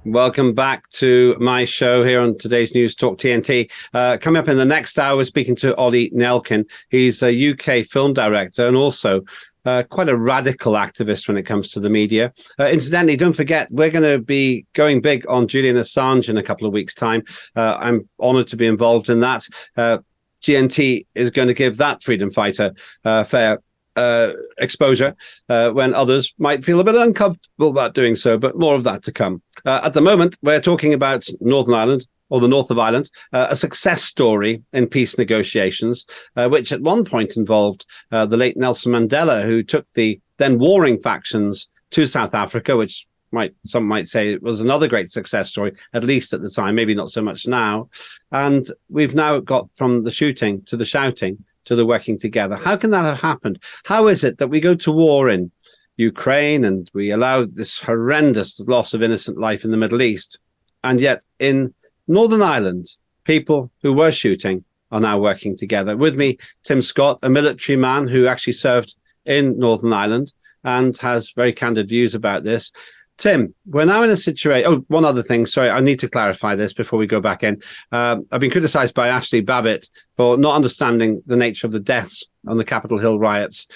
Welcome 0.06 0.54
back 0.54 0.88
to 0.90 1.36
my 1.40 1.66
show 1.66 2.04
here 2.04 2.20
on 2.20 2.38
today's 2.38 2.76
News 2.76 2.94
Talk 2.94 3.18
TNT. 3.18 3.72
Uh, 3.92 4.18
coming 4.22 4.40
up 4.40 4.48
in 4.48 4.56
the 4.56 4.64
next 4.64 5.00
hour, 5.00 5.16
we're 5.16 5.24
speaking 5.24 5.56
to 5.56 5.76
Ollie 5.78 6.12
Nelkin. 6.12 6.70
He's 6.90 7.24
a 7.24 7.52
UK 7.52 7.84
film 7.88 8.14
director 8.14 8.68
and 8.68 8.78
also 8.78 9.24
uh, 9.66 9.82
quite 9.90 10.08
a 10.08 10.16
radical 10.16 10.74
activist 10.74 11.28
when 11.28 11.38
it 11.38 11.44
comes 11.48 11.70
to 11.70 11.80
the 11.80 11.90
media. 11.90 12.32
Uh, 12.60 12.66
incidentally, 12.66 13.18
don't 13.18 13.34
forget, 13.34 13.72
we're 13.72 13.90
going 13.90 14.04
to 14.04 14.20
be 14.20 14.68
going 14.74 15.02
big 15.02 15.28
on 15.28 15.48
Julian 15.48 15.76
Assange 15.76 16.30
in 16.30 16.38
a 16.38 16.44
couple 16.44 16.68
of 16.68 16.74
weeks' 16.74 16.94
time. 16.94 17.24
Uh, 17.56 17.76
I'm 17.80 18.08
honored 18.20 18.48
to 18.50 18.58
be 18.58 18.68
involved 18.68 19.10
in 19.10 19.22
that. 19.22 19.48
Uh, 19.76 19.98
TNT 20.44 21.08
is 21.16 21.32
going 21.32 21.48
to 21.48 21.56
give 21.56 21.78
that 21.78 22.04
freedom 22.04 22.30
fighter 22.30 22.76
uh, 23.06 23.24
fair 23.24 23.60
uh, 23.96 24.32
exposure 24.58 25.16
uh, 25.50 25.70
when 25.72 25.94
others 25.94 26.34
might 26.38 26.64
feel 26.64 26.80
a 26.80 26.84
bit 26.84 26.96
uncomfortable 26.96 27.70
about 27.70 27.94
doing 27.94 28.16
so, 28.16 28.38
but 28.38 28.58
more 28.58 28.76
of 28.76 28.84
that 28.84 29.04
to 29.04 29.12
come. 29.12 29.42
Uh, 29.66 29.82
at 29.84 29.94
the 29.94 30.02
moment, 30.02 30.38
we're 30.42 30.62
talking 30.62 30.94
about 30.94 31.26
Northern 31.40 31.74
Ireland 31.74 32.08
or 32.30 32.40
the 32.40 32.48
north 32.48 32.72
of 32.72 32.80
Ireland, 32.80 33.10
uh, 33.34 33.48
a 33.50 33.56
success 33.56 34.04
story 34.04 34.64
in 34.74 34.88
peace 34.88 35.18
negotiations, 35.18 36.06
uh, 36.36 36.50
which 36.50 36.72
at 36.72 36.82
one 36.82 37.06
point 37.06 37.38
involved 37.38 37.86
uh, 38.12 38.26
the 38.26 38.38
late 38.38 38.58
Nelson 38.58 38.94
Mandela, 38.94 39.44
who 39.44 39.62
took 39.64 39.86
the 39.94 40.20
then 40.38 40.58
warring 40.60 41.00
factions 41.00 41.70
to 41.92 42.06
South 42.06 42.34
Africa, 42.34 42.76
which 42.76 43.06
might 43.32 43.54
some 43.66 43.86
might 43.86 44.08
say 44.08 44.32
it 44.32 44.42
was 44.42 44.62
another 44.62 44.88
great 44.88 45.10
success 45.10 45.50
story, 45.50 45.74
at 45.94 46.04
least 46.04 46.34
at 46.34 46.42
the 46.42 46.50
time, 46.50 46.76
maybe 46.76 46.96
not 46.96 47.10
so 47.10 47.22
much 47.22 47.48
now. 47.48 47.90
And 48.32 48.66
we've 48.90 49.16
now 49.16 49.40
got 49.40 49.70
from 49.76 50.04
the 50.04 50.12
shooting 50.12 50.64
to 50.64 50.78
the 50.78 50.86
shouting 50.86 51.44
to 51.66 51.76
the 51.76 51.86
working 51.86 52.18
together. 52.18 52.56
How 52.56 52.78
can 52.78 52.92
that 52.92 53.06
have 53.06 53.20
happened? 53.20 53.62
How 53.84 54.08
is 54.08 54.24
it 54.24 54.38
that 54.38 54.48
we 54.48 54.60
go 54.60 54.76
to 54.76 54.92
war 54.92 55.30
in 55.30 55.52
Ukraine 55.98 56.64
and 56.64 56.90
we 56.94 57.12
allow 57.12 57.46
this 57.46 57.80
horrendous 57.80 58.60
loss 58.62 58.94
of 58.94 59.02
innocent 59.02 59.38
life 59.38 59.64
in 59.64 59.72
the 59.72 59.78
Middle 59.78 60.02
East, 60.02 60.40
and 60.84 61.00
yet 61.00 61.24
in 61.40 61.74
Northern 62.08 62.42
Ireland, 62.42 62.86
people 63.24 63.72
who 63.82 63.94
were 63.94 64.12
shooting 64.12 64.64
are 64.92 65.00
now 65.00 65.20
working 65.20 65.58
together. 65.58 65.98
With 65.98 66.16
me, 66.16 66.38
Tim 66.64 66.82
Scott, 66.82 67.20
a 67.24 67.30
military 67.30 67.76
man 67.76 68.08
who 68.08 68.28
actually 68.28 68.54
served 68.54 68.96
in 69.26 69.58
Northern 69.58 69.94
Ireland 69.94 70.34
and 70.64 70.96
has 70.98 71.32
very 71.32 71.54
candid 71.54 71.90
views 71.90 72.16
about 72.16 72.44
this. 72.44 72.72
Tim, 73.18 73.56
we're 73.66 73.86
now 73.86 74.04
in 74.04 74.10
a 74.10 74.18
situation. 74.18 74.70
Oh, 74.70 74.86
one 74.88 75.06
other 75.06 75.24
thing. 75.24 75.46
Sorry, 75.46 75.70
I 75.70 75.80
need 75.80 76.00
to 76.00 76.10
clarify 76.10 76.56
this 76.56 76.74
before 76.74 77.00
we 77.00 77.08
go 77.08 77.22
back 77.22 77.44
in. 77.44 77.62
Um, 77.92 78.26
I've 78.32 78.42
been 78.42 78.52
criticised 78.52 78.94
by 78.94 79.08
Ashley 79.08 79.42
Babbitt 79.42 79.90
for 80.18 80.38
not 80.38 80.56
understanding 80.56 81.24
the 81.26 81.38
nature 81.38 81.66
of 81.66 81.72
the 81.72 81.80
deaths 81.80 82.26
on 82.48 82.58
the 82.58 82.66
Capitol 82.66 82.98
Hill 82.98 83.18
riots. 83.18 83.68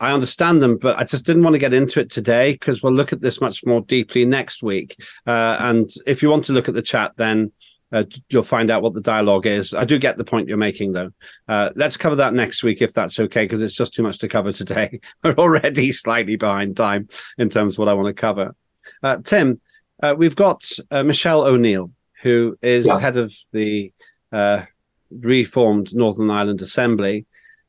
I 0.00 0.12
understand 0.12 0.62
them, 0.62 0.78
but 0.78 0.98
I 0.98 1.04
just 1.04 1.26
didn't 1.26 1.42
want 1.42 1.54
to 1.54 1.58
get 1.58 1.74
into 1.74 2.00
it 2.00 2.10
today 2.10 2.52
because 2.52 2.82
we'll 2.82 2.92
look 2.92 3.12
at 3.12 3.20
this 3.20 3.40
much 3.40 3.64
more 3.64 3.82
deeply 3.82 4.24
next 4.24 4.62
week. 4.62 4.96
Uh, 5.26 5.56
and 5.60 5.88
if 6.06 6.22
you 6.22 6.30
want 6.30 6.44
to 6.46 6.52
look 6.52 6.68
at 6.68 6.74
the 6.74 6.82
chat, 6.82 7.12
then 7.16 7.52
uh, 7.92 8.04
you'll 8.30 8.42
find 8.42 8.70
out 8.70 8.82
what 8.82 8.94
the 8.94 9.00
dialogue 9.00 9.46
is. 9.46 9.74
I 9.74 9.84
do 9.84 9.98
get 9.98 10.16
the 10.16 10.24
point 10.24 10.48
you're 10.48 10.56
making, 10.56 10.92
though. 10.92 11.10
Uh, 11.48 11.70
let's 11.76 11.96
cover 11.96 12.16
that 12.16 12.34
next 12.34 12.62
week 12.62 12.82
if 12.82 12.94
that's 12.94 13.20
okay, 13.20 13.44
because 13.44 13.62
it's 13.62 13.76
just 13.76 13.92
too 13.92 14.02
much 14.02 14.18
to 14.20 14.28
cover 14.28 14.52
today. 14.52 15.00
We're 15.24 15.34
already 15.34 15.92
slightly 15.92 16.36
behind 16.36 16.76
time 16.76 17.08
in 17.36 17.50
terms 17.50 17.74
of 17.74 17.78
what 17.78 17.88
I 17.88 17.94
want 17.94 18.08
to 18.08 18.14
cover. 18.14 18.54
Uh, 19.02 19.16
Tim, 19.24 19.60
uh, 20.02 20.14
we've 20.16 20.36
got 20.36 20.64
uh, 20.90 21.02
Michelle 21.02 21.42
O'Neill, 21.42 21.90
who 22.22 22.56
is 22.62 22.86
yeah. 22.86 22.98
head 22.98 23.16
of 23.16 23.32
the 23.52 23.92
uh, 24.32 24.62
reformed 25.10 25.94
Northern 25.94 26.30
Ireland 26.30 26.60
Assembly. 26.62 27.26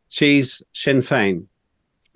She's 0.08 0.62
Sinn 0.74 1.00
Féin. 1.00 1.46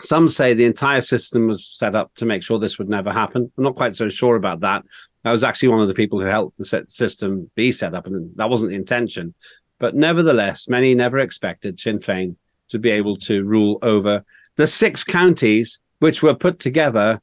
Some 0.02 0.28
say 0.28 0.54
the 0.54 0.66
entire 0.66 1.02
system 1.02 1.48
was 1.48 1.66
set 1.66 1.96
up 1.96 2.14
to 2.16 2.26
make 2.26 2.44
sure 2.44 2.60
this 2.60 2.78
would 2.78 2.90
never 2.90 3.12
happen. 3.12 3.50
I'm 3.58 3.64
not 3.64 3.76
quite 3.76 3.96
so 3.96 4.10
sure 4.10 4.36
about 4.36 4.60
that. 4.60 4.84
I 5.24 5.32
was 5.32 5.44
actually 5.44 5.70
one 5.70 5.80
of 5.80 5.88
the 5.88 5.94
people 5.94 6.20
who 6.20 6.28
helped 6.28 6.58
the 6.58 6.86
system 6.88 7.50
be 7.56 7.72
set 7.72 7.94
up, 7.94 8.06
and 8.06 8.36
that 8.36 8.50
wasn't 8.50 8.72
the 8.72 8.78
intention. 8.78 9.34
But 9.80 9.96
nevertheless, 9.96 10.68
many 10.68 10.94
never 10.94 11.18
expected 11.18 11.80
Sinn 11.80 12.00
Féin 12.00 12.36
to 12.70 12.80
be 12.80 12.90
able 12.90 13.16
to 13.18 13.44
rule 13.44 13.80
over 13.82 14.24
the 14.56 14.68
six 14.68 15.04
counties 15.04 15.80
which 16.00 16.22
were 16.22 16.36
put 16.36 16.60
together 16.60 17.22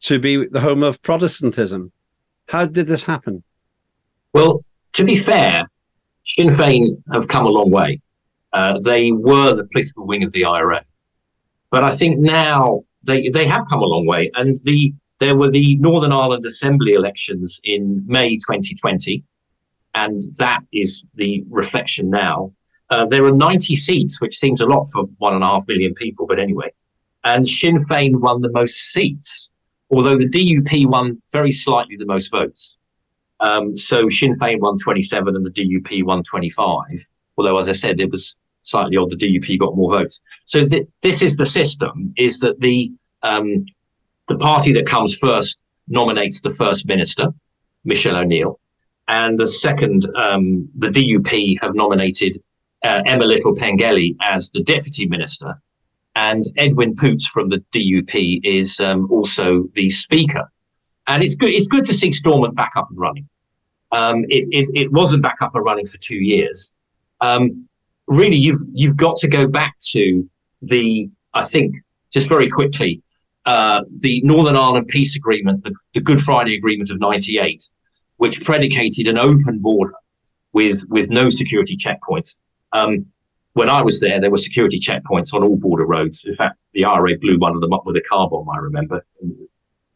to 0.00 0.18
be 0.18 0.46
the 0.46 0.60
home 0.60 0.82
of 0.82 1.02
Protestantism. 1.02 1.92
How 2.48 2.66
did 2.66 2.86
this 2.86 3.06
happen? 3.06 3.42
Well, 4.32 4.62
to 4.94 5.04
be 5.04 5.16
fair, 5.16 5.70
Sinn 6.24 6.48
Féin 6.48 7.02
have 7.12 7.28
come 7.28 7.46
a 7.46 7.50
long 7.50 7.70
way. 7.70 8.00
Uh, 8.52 8.78
they 8.80 9.12
were 9.12 9.54
the 9.54 9.66
political 9.66 10.06
wing 10.06 10.24
of 10.24 10.32
the 10.32 10.44
IRA, 10.44 10.84
but 11.70 11.84
I 11.84 11.90
think 11.90 12.18
now 12.18 12.82
they 13.04 13.28
they 13.28 13.46
have 13.46 13.64
come 13.68 13.80
a 13.80 13.86
long 13.86 14.06
way. 14.06 14.30
And 14.34 14.56
the 14.64 14.92
there 15.18 15.36
were 15.36 15.50
the 15.50 15.76
Northern 15.76 16.12
Ireland 16.12 16.44
Assembly 16.44 16.92
elections 16.92 17.60
in 17.62 18.02
May 18.06 18.36
2020, 18.36 19.22
and 19.94 20.22
that 20.38 20.60
is 20.72 21.04
the 21.14 21.44
reflection 21.50 22.10
now. 22.10 22.52
Uh, 22.88 23.06
there 23.06 23.24
are 23.24 23.32
90 23.32 23.76
seats, 23.76 24.20
which 24.20 24.36
seems 24.36 24.60
a 24.60 24.66
lot 24.66 24.86
for 24.92 25.04
one 25.18 25.34
and 25.34 25.44
a 25.44 25.46
half 25.46 25.68
million 25.68 25.94
people, 25.94 26.26
but 26.26 26.40
anyway. 26.40 26.72
And 27.22 27.46
Sinn 27.46 27.84
Féin 27.88 28.16
won 28.16 28.40
the 28.40 28.50
most 28.50 28.92
seats 28.92 29.49
although 29.90 30.16
the 30.16 30.28
DUP 30.28 30.86
won 30.86 31.20
very 31.32 31.52
slightly 31.52 31.96
the 31.96 32.06
most 32.06 32.30
votes. 32.30 32.76
Um, 33.40 33.74
so 33.74 34.08
Sinn 34.08 34.34
Féin 34.38 34.60
won 34.60 34.78
27 34.78 35.34
and 35.34 35.44
the 35.44 35.50
DUP 35.50 36.04
won 36.04 36.22
25. 36.22 37.08
Although, 37.36 37.58
as 37.58 37.68
I 37.68 37.72
said, 37.72 38.00
it 38.00 38.10
was 38.10 38.36
slightly 38.62 38.96
odd. 38.96 39.10
The 39.10 39.16
DUP 39.16 39.58
got 39.58 39.76
more 39.76 39.90
votes. 39.90 40.20
So 40.44 40.66
th- 40.66 40.86
this 41.02 41.22
is 41.22 41.36
the 41.36 41.46
system: 41.46 42.12
is 42.16 42.40
that 42.40 42.60
the 42.60 42.92
um, 43.22 43.64
the 44.28 44.36
party 44.36 44.72
that 44.74 44.86
comes 44.86 45.16
first 45.16 45.62
nominates 45.88 46.40
the 46.40 46.50
first 46.50 46.86
minister, 46.86 47.28
Michelle 47.84 48.16
O'Neill, 48.16 48.60
and 49.08 49.38
the 49.38 49.46
second, 49.46 50.06
um, 50.16 50.68
the 50.76 50.88
DUP 50.88 51.60
have 51.60 51.74
nominated 51.74 52.40
uh, 52.84 53.02
Emma 53.06 53.24
Little 53.24 53.54
Pengelly 53.54 54.16
as 54.22 54.50
the 54.50 54.62
deputy 54.62 55.06
minister, 55.06 55.60
and 56.20 56.44
Edwin 56.58 56.94
Poots 56.94 57.26
from 57.26 57.48
the 57.48 57.64
DUP 57.72 58.40
is 58.44 58.78
um, 58.78 59.10
also 59.10 59.64
the 59.74 59.88
speaker. 59.88 60.52
And 61.06 61.22
it's 61.22 61.34
good. 61.34 61.48
It's 61.48 61.66
good 61.66 61.86
to 61.86 61.94
see 61.94 62.12
Stormont 62.12 62.54
back 62.54 62.72
up 62.76 62.90
and 62.90 62.98
running. 62.98 63.26
Um, 63.90 64.24
it, 64.28 64.46
it, 64.52 64.68
it, 64.74 64.92
wasn't 64.92 65.22
back 65.22 65.38
up 65.40 65.54
and 65.54 65.64
running 65.64 65.86
for 65.86 65.96
two 65.96 66.22
years. 66.22 66.72
Um, 67.22 67.66
really, 68.06 68.36
you've 68.36 68.60
you've 68.74 68.98
got 68.98 69.16
to 69.18 69.28
go 69.28 69.48
back 69.48 69.74
to 69.92 70.28
the. 70.60 71.08
I 71.32 71.42
think 71.42 71.76
just 72.12 72.28
very 72.28 72.50
quickly, 72.50 73.02
uh, 73.46 73.82
the 73.96 74.20
Northern 74.22 74.56
Ireland 74.56 74.88
Peace 74.88 75.16
Agreement, 75.16 75.64
the, 75.64 75.74
the 75.94 76.00
Good 76.02 76.20
Friday 76.20 76.54
Agreement 76.54 76.90
of 76.90 77.00
'98, 77.00 77.64
which 78.18 78.44
predicated 78.44 79.08
an 79.08 79.16
open 79.16 79.58
border 79.58 79.94
with 80.52 80.84
with 80.90 81.08
no 81.08 81.30
security 81.30 81.78
checkpoints. 81.78 82.36
Um, 82.72 83.06
when 83.60 83.68
I 83.68 83.82
was 83.82 84.00
there, 84.00 84.18
there 84.18 84.30
were 84.30 84.38
security 84.38 84.78
checkpoints 84.80 85.34
on 85.34 85.42
all 85.42 85.54
border 85.54 85.84
roads. 85.86 86.24
In 86.24 86.32
fact, 86.32 86.56
the 86.72 86.86
IRA 86.86 87.18
blew 87.18 87.36
one 87.36 87.54
of 87.54 87.60
them 87.60 87.74
up 87.74 87.82
with 87.84 87.94
a 87.94 88.00
car 88.00 88.26
bomb, 88.26 88.48
I 88.48 88.56
remember. 88.56 89.04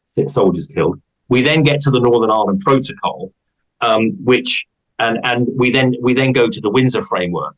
Six 0.04 0.34
soldiers 0.34 0.68
killed. 0.68 1.00
We 1.30 1.40
then 1.40 1.62
get 1.62 1.80
to 1.80 1.90
the 1.90 1.98
Northern 1.98 2.30
Ireland 2.30 2.60
Protocol, 2.60 3.32
um, 3.80 4.10
which 4.22 4.66
and 4.98 5.18
and 5.24 5.48
we 5.56 5.70
then 5.70 5.94
we 6.02 6.12
then 6.12 6.32
go 6.32 6.50
to 6.50 6.60
the 6.60 6.68
Windsor 6.68 7.00
framework. 7.00 7.56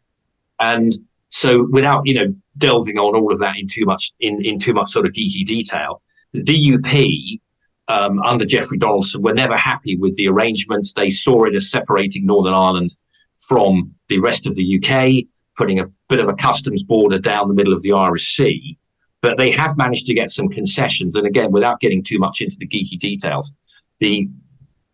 And 0.60 0.92
so 1.30 1.66
without, 1.72 2.02
you 2.04 2.14
know, 2.14 2.32
delving 2.56 2.98
on 2.98 3.16
all 3.16 3.32
of 3.32 3.40
that 3.40 3.56
in 3.56 3.66
too 3.66 3.84
much 3.84 4.12
in, 4.20 4.40
in 4.44 4.60
too 4.60 4.74
much 4.74 4.90
sort 4.90 5.06
of 5.06 5.12
geeky 5.12 5.44
detail, 5.44 6.02
the 6.32 6.44
DUP 6.44 7.40
um, 7.88 8.20
under 8.20 8.46
Jeffrey 8.46 8.78
Donaldson 8.78 9.22
were 9.22 9.34
never 9.34 9.56
happy 9.56 9.96
with 9.96 10.14
the 10.14 10.28
arrangements. 10.28 10.92
They 10.92 11.10
saw 11.10 11.46
it 11.46 11.56
as 11.56 11.68
separating 11.68 12.26
Northern 12.26 12.54
Ireland 12.54 12.94
from 13.34 13.96
the 14.06 14.20
rest 14.20 14.46
of 14.46 14.54
the 14.54 14.78
UK, 14.78 15.26
putting 15.56 15.80
a 15.80 15.86
bit 16.08 16.20
of 16.20 16.28
a 16.28 16.34
customs 16.34 16.82
border 16.82 17.18
down 17.18 17.48
the 17.48 17.54
middle 17.54 17.72
of 17.72 17.82
the 17.82 17.92
Irish 17.92 18.36
Sea. 18.36 18.78
But 19.22 19.38
they 19.38 19.50
have 19.50 19.76
managed 19.76 20.06
to 20.06 20.14
get 20.14 20.30
some 20.30 20.48
concessions. 20.48 21.16
And 21.16 21.26
again, 21.26 21.50
without 21.50 21.80
getting 21.80 22.02
too 22.02 22.18
much 22.18 22.40
into 22.40 22.56
the 22.58 22.68
geeky 22.68 22.98
details, 22.98 23.52
the, 23.98 24.28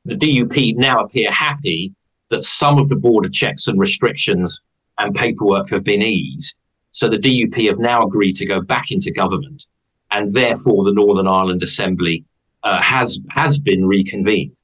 the 0.04 0.16
DUP 0.16 0.76
now 0.76 1.00
appear 1.00 1.30
happy 1.30 1.94
that 2.30 2.44
some 2.44 2.78
of 2.78 2.88
the 2.88 2.96
border 2.96 3.28
checks 3.28 3.66
and 3.66 3.78
restrictions 3.78 4.62
and 4.98 5.14
paperwork 5.14 5.68
have 5.70 5.84
been 5.84 6.02
eased. 6.02 6.58
So 6.92 7.08
the 7.08 7.18
DUP 7.18 7.66
have 7.66 7.78
now 7.78 8.02
agreed 8.02 8.36
to 8.36 8.46
go 8.46 8.60
back 8.60 8.90
into 8.90 9.10
government, 9.10 9.66
and 10.10 10.32
therefore 10.32 10.84
the 10.84 10.92
Northern 10.92 11.26
Ireland 11.26 11.62
Assembly 11.62 12.24
uh, 12.62 12.80
has 12.80 13.20
has 13.30 13.58
been 13.58 13.86
reconvened. 13.86 14.56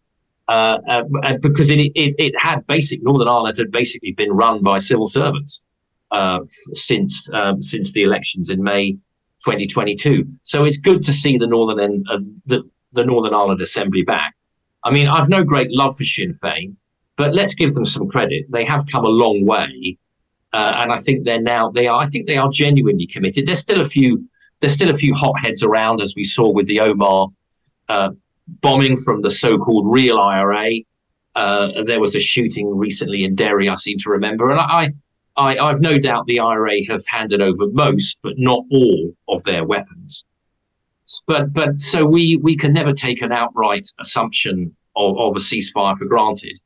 Uh, 0.46 0.78
uh, 0.88 1.02
because 1.42 1.70
it, 1.70 1.78
it, 1.78 2.14
it, 2.18 2.34
had 2.40 2.66
basic 2.66 3.02
Northern 3.02 3.28
Ireland 3.28 3.58
had 3.58 3.70
basically 3.70 4.12
been 4.12 4.30
run 4.30 4.62
by 4.62 4.78
civil 4.78 5.06
servants 5.06 5.60
uh, 6.10 6.40
since 6.44 7.28
um, 7.32 7.62
since 7.62 7.92
the 7.92 8.02
elections 8.02 8.50
in 8.50 8.62
May 8.62 8.92
2022. 9.44 10.26
So 10.44 10.64
it's 10.64 10.78
good 10.78 11.02
to 11.02 11.12
see 11.12 11.38
the 11.38 11.46
Northern 11.46 11.80
end, 11.80 12.06
uh, 12.10 12.18
the 12.46 12.62
the 12.92 13.04
Northern 13.04 13.34
Ireland 13.34 13.60
Assembly 13.60 14.02
back. 14.02 14.34
I 14.84 14.90
mean, 14.90 15.08
I've 15.08 15.28
no 15.28 15.44
great 15.44 15.70
love 15.70 15.96
for 15.96 16.04
Sinn 16.04 16.32
Féin, 16.42 16.74
but 17.16 17.34
let's 17.34 17.54
give 17.54 17.74
them 17.74 17.84
some 17.84 18.08
credit. 18.08 18.46
They 18.50 18.64
have 18.64 18.86
come 18.86 19.04
a 19.04 19.08
long 19.08 19.44
way, 19.44 19.98
uh, 20.52 20.80
and 20.80 20.92
I 20.92 20.96
think 20.96 21.24
they're 21.24 21.40
now 21.40 21.70
they 21.70 21.86
are. 21.86 22.00
I 22.00 22.06
think 22.06 22.26
they 22.26 22.36
are 22.36 22.50
genuinely 22.50 23.06
committed. 23.06 23.46
There's 23.46 23.60
still 23.60 23.80
a 23.80 23.86
few 23.86 24.28
there's 24.60 24.74
still 24.74 24.90
a 24.90 24.96
few 24.96 25.14
hotheads 25.14 25.62
around, 25.62 26.00
as 26.00 26.14
we 26.16 26.24
saw 26.24 26.50
with 26.50 26.66
the 26.66 26.78
Omagh 26.78 27.32
uh, 27.88 28.10
bombing 28.60 28.96
from 28.96 29.22
the 29.22 29.30
so-called 29.30 29.90
real 29.90 30.18
IRA. 30.18 30.70
Uh, 31.34 31.84
there 31.84 32.00
was 32.00 32.16
a 32.16 32.20
shooting 32.20 32.76
recently 32.76 33.24
in 33.24 33.36
Derry, 33.36 33.68
I 33.68 33.76
seem 33.76 33.98
to 33.98 34.10
remember, 34.10 34.50
and 34.50 34.58
I, 34.58 34.92
I, 35.36 35.56
I've 35.56 35.80
no 35.80 35.98
doubt 35.98 36.26
the 36.26 36.40
IRA 36.40 36.84
have 36.88 37.06
handed 37.06 37.40
over 37.40 37.68
most, 37.68 38.18
but 38.22 38.34
not 38.36 38.64
all, 38.70 39.14
of 39.28 39.44
their 39.44 39.64
weapons. 39.64 40.24
But 41.26 41.52
but 41.52 41.78
so 41.78 42.04
we 42.06 42.36
we 42.42 42.56
can 42.56 42.72
never 42.72 42.92
take 42.92 43.22
an 43.22 43.32
outright 43.32 43.88
assumption 43.98 44.76
of, 44.96 45.16
of 45.18 45.36
a 45.36 45.40
ceasefire 45.40 45.96
for 45.96 46.04
granted. 46.04 46.58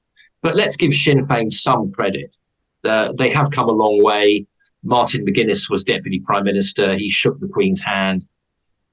But 0.42 0.56
let's 0.56 0.76
give 0.76 0.92
Sinn 0.92 1.26
Féin 1.26 1.52
some 1.52 1.92
credit. 1.92 2.36
Uh, 2.84 3.12
they 3.16 3.30
have 3.30 3.50
come 3.52 3.68
a 3.68 3.72
long 3.72 4.02
way. 4.02 4.46
Martin 4.82 5.24
McGuinness 5.24 5.70
was 5.70 5.84
deputy 5.84 6.18
prime 6.18 6.44
minister. 6.44 6.96
He 6.96 7.08
shook 7.08 7.38
the 7.38 7.46
Queen's 7.46 7.80
hand. 7.80 8.26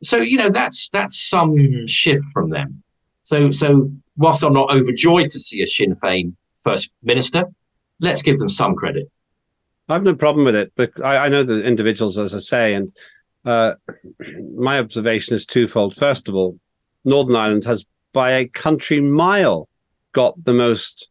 So 0.04 0.18
you 0.18 0.38
know 0.38 0.50
that's 0.50 0.90
that's 0.90 1.20
some 1.20 1.88
shift 1.88 2.24
from 2.34 2.50
them. 2.50 2.84
So 3.24 3.50
so 3.50 3.92
whilst 4.18 4.44
I'm 4.44 4.54
not 4.54 4.72
overjoyed 4.72 5.32
to 5.32 5.40
see 5.40 5.62
a 5.62 5.68
Sinn 5.68 5.96
Féin 5.96 6.34
first 6.58 6.92
minister, 7.02 7.46
let's 8.00 8.22
give 8.22 8.38
them 8.38 8.50
some 8.50 8.76
credit. 8.76 9.10
I 9.90 9.94
have 9.94 10.04
no 10.04 10.16
problem 10.16 10.46
with 10.46 10.56
it, 10.56 10.72
but 10.76 10.92
I, 11.04 11.26
I 11.26 11.30
know 11.30 11.44
the 11.44 11.64
individuals, 11.64 12.18
as 12.18 12.36
I 12.36 12.40
say, 12.40 12.74
and 12.76 12.96
uh, 13.44 13.74
my 14.56 14.80
observation 14.80 15.36
is 15.36 15.46
twofold. 15.46 15.96
First 15.96 16.30
of 16.30 16.36
all, 16.36 16.60
Northern 17.04 17.36
Ireland 17.36 17.66
has, 17.66 17.86
by 18.14 18.32
a 18.32 18.48
country 18.48 19.02
mile, 19.02 19.68
got 20.12 20.44
the 20.44 20.54
most 20.54 21.10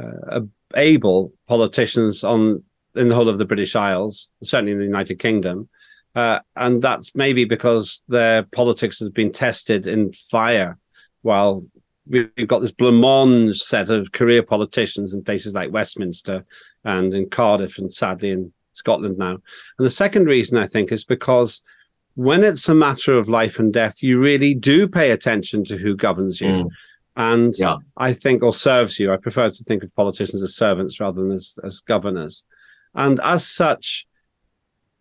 uh, 0.00 0.40
able 0.74 1.32
politicians 1.46 2.24
on 2.24 2.62
in 2.94 3.08
the 3.08 3.14
whole 3.14 3.28
of 3.28 3.38
the 3.38 3.44
British 3.44 3.76
Isles, 3.76 4.28
certainly 4.42 4.72
in 4.72 4.78
the 4.78 4.84
United 4.84 5.20
Kingdom. 5.20 5.68
Uh, 6.14 6.40
and 6.56 6.82
that's 6.82 7.14
maybe 7.14 7.44
because 7.44 8.02
their 8.08 8.42
politics 8.42 8.98
has 8.98 9.10
been 9.10 9.30
tested 9.30 9.86
in 9.86 10.12
fire, 10.12 10.76
while 11.22 11.64
we've 12.08 12.48
got 12.48 12.60
this 12.60 12.72
blancmange 12.72 13.56
set 13.56 13.90
of 13.90 14.12
career 14.12 14.42
politicians 14.42 15.14
in 15.14 15.22
places 15.22 15.54
like 15.54 15.72
Westminster 15.72 16.44
and 16.84 17.12
in 17.14 17.28
Cardiff 17.28 17.78
and 17.78 17.92
sadly 17.92 18.30
in 18.30 18.52
Scotland 18.72 19.18
now. 19.18 19.32
And 19.32 19.86
the 19.86 19.90
second 19.90 20.26
reason 20.26 20.56
I 20.56 20.66
think 20.66 20.90
is 20.92 21.04
because 21.04 21.62
when 22.14 22.42
it's 22.42 22.68
a 22.68 22.74
matter 22.74 23.16
of 23.16 23.28
life 23.28 23.58
and 23.58 23.72
death, 23.72 24.02
you 24.02 24.18
really 24.18 24.54
do 24.54 24.88
pay 24.88 25.10
attention 25.10 25.64
to 25.64 25.76
who 25.76 25.94
governs 25.96 26.40
you. 26.40 26.48
Mm. 26.48 26.68
And 27.16 27.54
yeah. 27.58 27.76
I 27.96 28.12
think, 28.12 28.42
or 28.42 28.52
serves 28.52 28.98
you. 28.98 29.12
I 29.12 29.16
prefer 29.16 29.50
to 29.50 29.64
think 29.64 29.82
of 29.82 29.94
politicians 29.94 30.42
as 30.42 30.54
servants 30.54 31.00
rather 31.00 31.20
than 31.20 31.32
as, 31.32 31.58
as 31.64 31.80
governors. 31.80 32.44
And 32.94 33.20
as 33.20 33.46
such, 33.46 34.06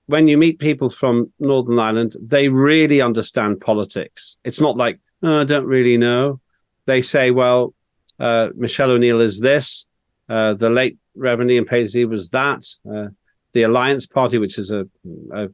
when 0.08 0.28
you 0.28 0.38
meet 0.38 0.60
people 0.60 0.89
from 0.89 1.32
Northern 1.39 1.80
Ireland, 1.80 2.16
they 2.22 2.49
really 2.49 3.01
understand 3.01 3.62
politics. 3.62 4.38
It's 4.43 4.62
not 4.62 4.78
like, 4.78 4.99
oh, 5.22 5.41
I 5.41 5.43
don't 5.43 5.66
really 5.66 5.97
know. 5.97 6.39
They 6.88 7.03
say, 7.03 7.29
well, 7.29 7.75
uh, 8.19 8.47
Michelle 8.55 8.91
O'Neill 8.91 9.21
is 9.21 9.39
this, 9.39 9.85
uh, 10.27 10.53
the 10.55 10.71
late 10.71 10.97
Reverend 11.15 11.51
Ian 11.51 11.65
Paisley 11.65 12.05
was 12.05 12.29
that, 12.29 12.63
uh, 12.91 13.09
the 13.53 13.63
Alliance 13.63 14.07
Party, 14.07 14.39
which 14.39 14.57
is 14.57 14.71
a, 14.71 14.88
a 15.31 15.49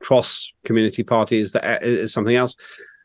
cross 0.00 0.52
community 0.64 1.02
party, 1.02 1.38
is, 1.38 1.52
that, 1.52 1.82
is 1.82 2.12
something 2.12 2.36
else. 2.36 2.56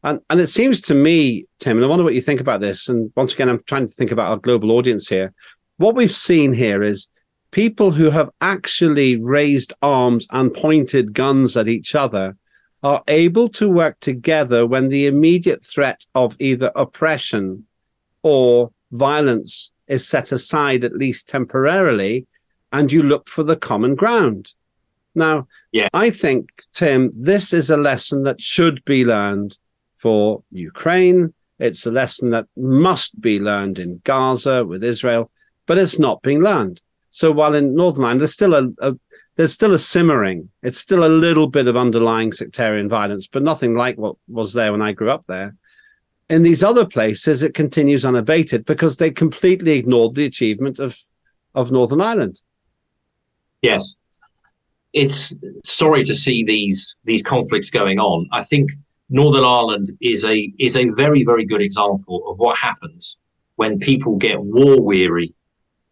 And, 0.04 0.20
and 0.30 0.40
it 0.40 0.48
seems 0.48 0.82
to 0.84 0.96
me, 0.96 1.46
Tim, 1.60 1.78
and 1.78 1.86
I 1.86 1.90
wonder 1.90 2.04
what 2.04 2.16
you 2.16 2.22
think 2.22 2.42
about 2.42 2.62
this. 2.62 2.90
And 2.90 3.12
once 3.16 3.34
again, 3.34 3.50
I'm 3.50 3.64
trying 3.66 3.88
to 3.88 3.94
think 3.94 4.12
about 4.12 4.30
our 4.30 4.38
global 4.38 4.72
audience 4.72 5.08
here. 5.08 5.34
What 5.78 5.96
we've 5.96 6.12
seen 6.12 6.54
here 6.54 6.82
is 6.84 7.08
people 7.52 7.92
who 7.92 8.10
have 8.10 8.30
actually 8.42 9.18
raised 9.18 9.74
arms 9.82 10.28
and 10.32 10.54
pointed 10.54 11.14
guns 11.14 11.58
at 11.58 11.68
each 11.68 11.96
other 11.96 12.36
are 12.84 13.04
able 13.08 13.48
to 13.50 13.70
work 13.70 14.00
together 14.00 14.66
when 14.66 14.90
the 14.90 15.06
immediate 15.06 15.64
threat 15.64 16.06
of 16.16 16.36
either 16.40 16.72
oppression 16.76 17.66
or 18.24 18.72
violence 18.92 19.72
is 19.88 20.08
set 20.08 20.32
aside, 20.32 20.84
at 20.84 20.96
least 20.96 21.28
temporarily, 21.28 22.26
and 22.72 22.92
you 22.92 23.04
look 23.04 23.28
for 23.28 23.44
the 23.44 23.56
common 23.56 23.96
ground. 23.96 24.54
Now, 25.14 25.48
yeah. 25.72 25.90
I 25.94 26.10
think, 26.10 26.50
Tim, 26.72 27.12
this 27.16 27.54
is 27.54 27.70
a 27.70 27.78
lesson 27.78 28.24
that 28.24 28.40
should 28.40 28.84
be 28.86 29.04
learned 29.04 29.58
for 29.98 30.44
Ukraine. 30.52 31.34
It's 31.60 31.86
a 31.86 31.92
lesson 31.92 32.32
that 32.32 32.48
must 32.56 33.20
be 33.20 33.40
learned 33.40 33.78
in 33.78 34.02
Gaza 34.04 34.66
with 34.66 34.84
Israel, 34.84 35.30
but 35.68 35.78
it's 35.78 36.00
not 36.00 36.22
being 36.22 36.42
learned. 36.42 36.82
So 37.10 37.32
while 37.32 37.54
in 37.54 37.76
Northern 37.76 38.06
Ireland, 38.06 38.22
there's 38.22 38.34
still 38.34 38.54
a, 38.54 38.70
a 38.80 38.96
there's 39.36 39.54
still 39.54 39.74
a 39.74 39.80
simmering. 39.80 40.50
It's 40.62 40.78
still 40.78 41.04
a 41.04 41.08
little 41.08 41.48
bit 41.48 41.68
of 41.68 41.78
underlying 41.78 42.32
sectarian 42.32 42.90
violence, 42.90 43.28
but 43.28 43.44
nothing 43.44 43.76
like 43.76 43.98
what 43.98 44.16
was 44.28 44.54
there 44.54 44.72
when 44.72 44.82
I 44.82 44.92
grew 44.92 45.12
up 45.12 45.26
there. 45.28 45.56
In 46.32 46.44
these 46.44 46.64
other 46.64 46.86
places, 46.86 47.44
it 47.44 47.54
continues 47.54 48.06
unabated 48.06 48.64
because 48.64 48.96
they 48.96 49.12
completely 49.12 49.74
ignored 49.74 50.16
the 50.16 50.26
achievement 50.26 50.80
of 50.80 50.98
of 51.54 51.72
Northern 51.72 52.00
Ireland. 52.00 52.42
Yes, 53.62 53.98
it's 54.94 55.36
sorry 55.66 56.06
to 56.06 56.16
see 56.16 56.46
these 56.46 56.96
these 57.04 57.22
conflicts 57.22 57.70
going 57.70 58.00
on. 58.00 58.30
I 58.32 58.46
think 58.46 58.72
Northern 59.10 59.44
Ireland 59.44 59.92
is 60.00 60.24
a 60.24 60.54
is 60.58 60.78
a 60.78 60.88
very 60.92 61.26
very 61.26 61.46
good 61.46 61.62
example 61.62 62.24
of 62.30 62.40
what 62.40 62.58
happens 62.58 63.18
when 63.58 63.78
people 63.78 64.16
get 64.16 64.42
war 64.42 64.82
weary 64.82 65.34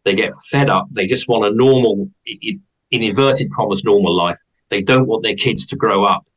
they 0.06 0.16
get 0.16 0.34
fed 0.50 0.70
up. 0.70 0.88
They 0.92 1.06
just 1.06 1.28
want 1.28 1.52
a 1.52 1.56
normal, 1.56 2.10
in 2.26 2.62
inverted 2.90 3.52
commas, 3.52 3.84
normal 3.84 4.16
life. 4.16 4.40
They 4.70 4.82
don't 4.82 5.06
want 5.06 5.24
their 5.24 5.36
kids 5.36 5.68
to 5.68 5.76
grow 5.76 6.06
up 6.06 6.30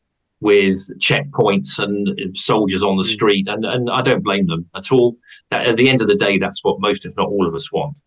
with 0.43 0.76
checkpoints 0.99 1.78
and 1.78 2.36
soldiers 2.36 2.82
on 2.82 2.97
the 2.97 3.03
mm. 3.05 3.12
street. 3.12 3.49
And, 3.49 3.64
and 3.64 3.90
I 3.90 4.03
don't 4.03 4.24
blame 4.24 4.47
them 4.47 4.68
at 4.74 4.93
all. 4.93 5.16
At 5.51 5.76
the 5.76 5.88
end 5.88 6.03
of 6.03 6.09
the 6.09 6.14
day, 6.14 6.38
that's 6.38 6.62
what 6.62 6.80
most, 6.80 7.07
if 7.07 7.16
not 7.16 7.28
all 7.28 7.47
of 7.47 7.55
us 7.55 7.72
want. 7.72 8.01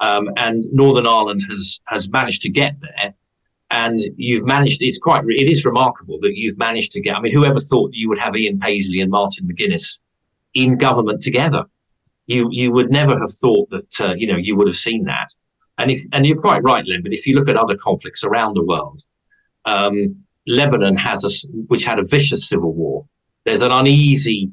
Um, 0.00 0.28
and 0.36 0.64
Northern 0.72 1.06
Ireland 1.06 1.42
has, 1.48 1.80
has 1.86 2.10
managed 2.10 2.42
to 2.42 2.50
get 2.50 2.74
there. 2.80 3.14
And 3.70 4.00
you've 4.16 4.46
managed, 4.46 4.82
it's 4.82 4.98
quite, 4.98 5.24
it 5.28 5.48
is 5.48 5.64
remarkable 5.64 6.18
that 6.22 6.36
you've 6.36 6.58
managed 6.58 6.92
to 6.92 7.00
get, 7.00 7.16
I 7.16 7.20
mean, 7.20 7.32
whoever 7.32 7.60
thought 7.60 7.90
you 7.92 8.08
would 8.08 8.18
have 8.18 8.36
Ian 8.36 8.58
Paisley 8.58 9.00
and 9.00 9.10
Martin 9.10 9.48
McGuinness 9.48 9.98
in 10.54 10.78
government 10.78 11.22
together? 11.22 11.64
you 12.28 12.48
you 12.52 12.70
would 12.72 12.90
never 12.90 13.18
have 13.18 13.32
thought 13.32 13.68
that 13.70 14.00
uh, 14.00 14.14
you 14.14 14.26
know 14.26 14.36
you 14.36 14.54
would 14.54 14.68
have 14.68 14.76
seen 14.76 15.04
that. 15.04 15.34
And 15.78 15.90
if 15.90 16.02
and 16.12 16.24
you're 16.24 16.38
quite 16.38 16.62
right, 16.62 16.84
Len. 16.86 17.02
But 17.02 17.12
if 17.12 17.26
you 17.26 17.34
look 17.34 17.48
at 17.48 17.56
other 17.56 17.76
conflicts 17.76 18.22
around 18.22 18.54
the 18.54 18.64
world, 18.64 19.02
um, 19.64 20.24
Lebanon 20.48 20.96
has 20.96 21.24
a 21.24 21.48
which 21.68 21.84
had 21.84 21.98
a 21.98 22.04
vicious 22.04 22.48
civil 22.48 22.72
war. 22.72 23.06
There's 23.44 23.62
an 23.62 23.70
uneasy. 23.70 24.50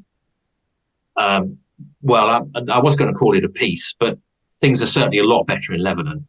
Um, 1.16 1.58
well, 2.02 2.28
I, 2.54 2.60
I 2.72 2.78
was 2.78 2.96
going 2.96 3.12
to 3.12 3.18
call 3.18 3.36
it 3.36 3.44
a 3.44 3.48
peace, 3.48 3.94
but 3.98 4.18
things 4.60 4.82
are 4.82 4.86
certainly 4.86 5.18
a 5.18 5.24
lot 5.24 5.46
better 5.46 5.72
in 5.72 5.82
Lebanon. 5.82 6.28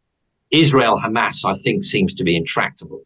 Israel 0.51 0.97
Hamas, 0.97 1.43
I 1.45 1.53
think, 1.53 1.83
seems 1.83 2.13
to 2.15 2.23
be 2.23 2.35
intractable. 2.37 3.01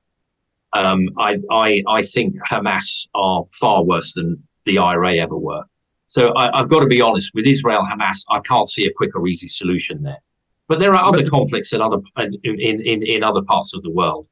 Um, 0.73 1.09
I, 1.17 1.37
I, 1.49 1.83
I 1.87 2.01
think 2.03 2.35
Hamas 2.49 3.07
are 3.15 3.43
far 3.59 3.83
worse 3.83 4.13
than 4.13 4.41
the 4.65 4.77
IRA 4.77 5.15
ever 5.15 5.37
were. 5.37 5.63
So 6.05 6.33
I, 6.35 6.55
have 6.57 6.69
got 6.69 6.81
to 6.81 6.87
be 6.87 7.01
honest 7.01 7.31
with 7.33 7.47
Israel 7.47 7.81
Hamas. 7.81 8.23
I 8.29 8.39
can't 8.41 8.69
see 8.69 8.85
a 8.85 8.93
quick 8.93 9.15
or 9.15 9.27
easy 9.27 9.47
solution 9.47 10.03
there. 10.03 10.21
But 10.67 10.79
there 10.79 10.93
are 10.93 11.03
other 11.03 11.23
but, 11.23 11.31
conflicts 11.31 11.73
in 11.73 11.81
other 11.81 11.97
in, 12.17 12.33
in, 12.43 13.03
in 13.03 13.23
other 13.23 13.41
parts 13.41 13.73
of 13.73 13.81
the 13.83 13.89
world, 13.89 14.27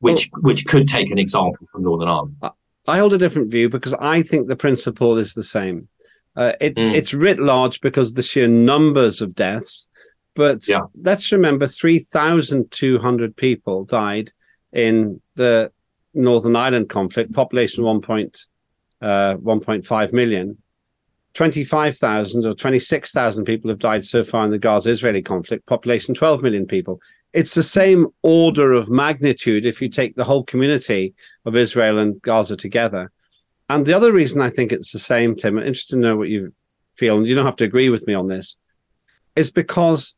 which 0.00 0.30
well, 0.32 0.42
which 0.42 0.66
could 0.66 0.88
take 0.88 1.10
an 1.10 1.18
example 1.18 1.66
from 1.66 1.82
Northern 1.82 2.08
Ireland. 2.08 2.36
I 2.86 2.98
hold 2.98 3.14
a 3.14 3.18
different 3.18 3.50
view 3.50 3.68
because 3.68 3.94
I 3.94 4.22
think 4.22 4.46
the 4.46 4.56
principle 4.56 5.16
is 5.16 5.34
the 5.34 5.42
same. 5.42 5.88
Uh, 6.36 6.52
it, 6.60 6.74
mm. 6.74 6.94
It's 6.94 7.14
writ 7.14 7.38
large 7.38 7.80
because 7.80 8.12
the 8.12 8.22
sheer 8.22 8.48
numbers 8.48 9.22
of 9.22 9.34
deaths. 9.34 9.88
But 10.34 10.66
yeah. 10.68 10.82
let's 11.00 11.30
remember 11.30 11.66
3,200 11.66 13.36
people 13.36 13.84
died 13.84 14.30
in 14.72 15.20
the 15.36 15.70
Northern 16.12 16.56
Ireland 16.56 16.88
conflict, 16.88 17.32
population 17.32 17.84
1. 17.84 18.02
Uh, 19.00 19.34
1.5 19.36 20.12
million. 20.12 20.56
25,000 21.34 22.46
or 22.46 22.54
26,000 22.54 23.44
people 23.44 23.68
have 23.68 23.78
died 23.78 24.04
so 24.04 24.24
far 24.24 24.44
in 24.44 24.50
the 24.50 24.58
Gaza 24.58 24.90
Israeli 24.90 25.20
conflict, 25.20 25.66
population 25.66 26.14
12 26.14 26.42
million 26.42 26.64
people. 26.64 27.00
It's 27.34 27.54
the 27.54 27.64
same 27.64 28.06
order 28.22 28.72
of 28.72 28.88
magnitude 28.88 29.66
if 29.66 29.82
you 29.82 29.88
take 29.88 30.14
the 30.14 30.24
whole 30.24 30.44
community 30.44 31.14
of 31.44 31.56
Israel 31.56 31.98
and 31.98 32.22
Gaza 32.22 32.56
together. 32.56 33.10
And 33.68 33.84
the 33.84 33.92
other 33.94 34.12
reason 34.12 34.40
I 34.40 34.50
think 34.50 34.70
it's 34.70 34.92
the 34.92 35.00
same, 35.00 35.34
Tim, 35.34 35.58
I'm 35.58 35.66
interested 35.66 35.96
to 35.96 36.00
know 36.00 36.16
what 36.16 36.28
you 36.28 36.54
feel, 36.94 37.16
and 37.16 37.26
you 37.26 37.34
don't 37.34 37.44
have 37.44 37.56
to 37.56 37.64
agree 37.64 37.88
with 37.88 38.06
me 38.06 38.14
on 38.14 38.28
this, 38.28 38.56
is 39.34 39.50
because 39.50 40.14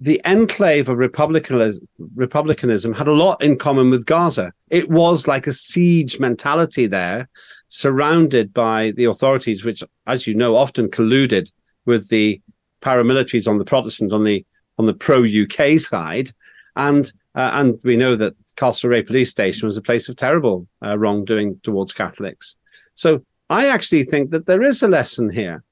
the 0.00 0.22
enclave 0.24 0.88
of 0.88 0.98
republicanism, 0.98 2.92
had 2.92 3.08
a 3.08 3.12
lot 3.12 3.42
in 3.42 3.56
common 3.56 3.90
with 3.90 4.06
Gaza. 4.06 4.52
It 4.68 4.90
was 4.90 5.26
like 5.26 5.46
a 5.46 5.52
siege 5.52 6.20
mentality 6.20 6.86
there, 6.86 7.28
surrounded 7.68 8.52
by 8.52 8.92
the 8.92 9.06
authorities, 9.06 9.64
which, 9.64 9.82
as 10.06 10.26
you 10.26 10.34
know, 10.34 10.54
often 10.54 10.88
colluded 10.88 11.50
with 11.86 12.08
the 12.10 12.40
paramilitaries 12.82 13.48
on 13.48 13.58
the 13.58 13.64
Protestant, 13.64 14.12
on 14.12 14.24
the 14.24 14.44
on 14.78 14.86
the 14.86 14.94
pro 14.94 15.24
UK 15.24 15.80
side, 15.80 16.30
and 16.78 17.12
uh, 17.34 17.50
and 17.52 17.78
we 17.84 17.96
know 17.96 18.16
that 18.16 18.34
Castlereagh 18.56 19.06
police 19.06 19.30
station 19.30 19.66
was 19.66 19.76
a 19.76 19.82
place 19.82 20.08
of 20.08 20.16
terrible 20.16 20.66
uh, 20.82 20.98
wrongdoing 20.98 21.60
towards 21.62 21.92
Catholics. 21.92 22.56
So 22.94 23.22
I 23.50 23.68
actually 23.68 24.04
think 24.04 24.30
that 24.30 24.46
there 24.46 24.62
is 24.62 24.82
a 24.82 24.88
lesson 24.88 25.30
here 25.30 25.62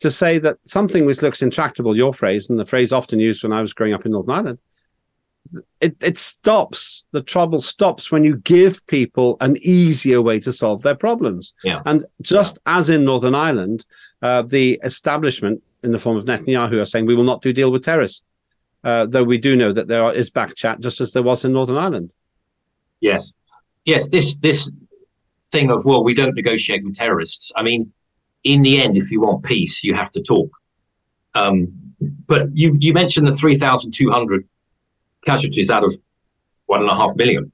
to 0.00 0.10
say 0.10 0.38
that 0.38 0.56
something 0.64 1.04
which 1.04 1.22
looks 1.22 1.42
intractable, 1.42 1.96
your 1.96 2.14
phrase, 2.14 2.48
and 2.48 2.58
the 2.58 2.64
phrase 2.64 2.92
often 2.92 3.18
used 3.18 3.42
when 3.42 3.52
I 3.52 3.60
was 3.60 3.74
growing 3.74 3.94
up 3.94 4.06
in 4.06 4.12
Northern 4.12 4.34
Ireland, 4.34 4.58
it, 5.80 5.96
it 6.02 6.18
stops, 6.18 7.04
the 7.12 7.22
trouble 7.22 7.60
stops 7.60 8.10
when 8.10 8.24
you 8.24 8.36
give 8.38 8.84
people 8.86 9.36
an 9.40 9.56
easier 9.60 10.22
way 10.22 10.40
to 10.40 10.52
solve 10.52 10.82
their 10.82 10.94
problems. 10.94 11.54
Yeah. 11.62 11.82
And 11.84 12.04
just 12.22 12.58
yeah. 12.66 12.78
as 12.78 12.90
in 12.90 13.04
Northern 13.04 13.34
Ireland, 13.34 13.84
uh, 14.22 14.42
the 14.42 14.80
establishment 14.82 15.62
in 15.82 15.92
the 15.92 15.98
form 15.98 16.16
of 16.16 16.24
Netanyahu 16.24 16.80
are 16.80 16.86
saying 16.86 17.06
we 17.06 17.14
will 17.14 17.24
not 17.24 17.42
do 17.42 17.52
deal 17.52 17.70
with 17.70 17.84
terrorists. 17.84 18.24
Uh, 18.84 19.06
though 19.06 19.24
we 19.24 19.38
do 19.38 19.56
know 19.56 19.72
that 19.72 19.88
there 19.88 20.12
is 20.12 20.30
back 20.30 20.54
chat, 20.54 20.80
just 20.80 21.00
as 21.00 21.12
there 21.12 21.22
was 21.22 21.44
in 21.44 21.52
Northern 21.52 21.78
Ireland. 21.78 22.12
Yes, 23.00 23.32
yes. 23.84 24.08
This 24.08 24.36
this 24.38 24.70
thing 25.50 25.70
of 25.70 25.84
well, 25.84 26.04
we 26.04 26.14
don't 26.14 26.34
negotiate 26.34 26.84
with 26.84 26.96
terrorists. 26.96 27.50
I 27.56 27.62
mean, 27.62 27.92
in 28.44 28.62
the 28.62 28.82
end, 28.82 28.96
if 28.96 29.10
you 29.10 29.22
want 29.22 29.44
peace, 29.44 29.82
you 29.82 29.94
have 29.94 30.12
to 30.12 30.22
talk. 30.22 30.50
Um, 31.34 31.72
but 32.26 32.48
you, 32.52 32.76
you 32.78 32.92
mentioned 32.92 33.26
the 33.26 33.32
3,200 33.32 34.46
casualties 35.24 35.70
out 35.70 35.84
of 35.84 35.92
one 36.66 36.80
and 36.80 36.90
a 36.90 36.94
half 36.94 37.16
million. 37.16 37.50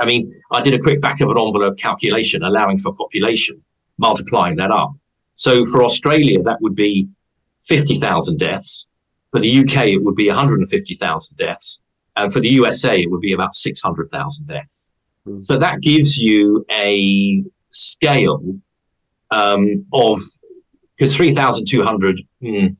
I 0.00 0.04
mean, 0.06 0.40
I 0.50 0.60
did 0.60 0.74
a 0.74 0.78
quick 0.78 1.00
back 1.00 1.20
of 1.20 1.30
an 1.30 1.38
envelope 1.38 1.78
calculation 1.78 2.42
allowing 2.42 2.78
for 2.78 2.94
population, 2.94 3.62
multiplying 3.98 4.56
that 4.56 4.70
up. 4.70 4.92
So 5.36 5.64
for 5.64 5.82
Australia, 5.82 6.42
that 6.42 6.60
would 6.60 6.74
be 6.74 7.08
50,000 7.62 8.38
deaths. 8.38 8.86
For 9.34 9.40
the 9.40 9.58
UK, 9.58 9.86
it 9.86 10.00
would 10.00 10.14
be 10.14 10.28
150,000 10.28 11.36
deaths. 11.36 11.80
And 12.14 12.32
for 12.32 12.38
the 12.38 12.50
USA, 12.50 12.96
it 12.96 13.10
would 13.10 13.20
be 13.20 13.32
about 13.32 13.52
600,000 13.52 14.46
deaths. 14.46 14.90
Mm. 15.26 15.42
So 15.42 15.58
that 15.58 15.80
gives 15.80 16.16
you 16.16 16.64
a 16.70 17.42
scale 17.70 18.40
um, 19.32 19.86
of 19.92 20.20
because 20.96 21.16
3,200, 21.16 22.20
mm, 22.40 22.76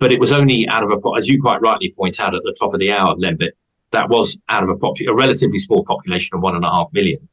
but 0.00 0.12
it 0.12 0.18
was 0.18 0.32
only 0.32 0.66
out 0.66 0.82
of 0.82 0.90
a, 0.90 1.16
as 1.16 1.28
you 1.28 1.40
quite 1.40 1.60
rightly 1.60 1.94
point 1.96 2.18
out 2.18 2.34
at 2.34 2.42
the 2.42 2.56
top 2.58 2.74
of 2.74 2.80
the 2.80 2.90
hour, 2.90 3.14
Lembit, 3.14 3.52
that 3.92 4.08
was 4.08 4.40
out 4.48 4.64
of 4.64 4.70
a, 4.70 4.74
popu- 4.74 5.08
a 5.08 5.14
relatively 5.14 5.58
small 5.58 5.84
population 5.84 6.36
of 6.36 6.42
one 6.42 6.56
and 6.56 6.64
a 6.64 6.68
half 6.68 6.88
million. 6.92 7.28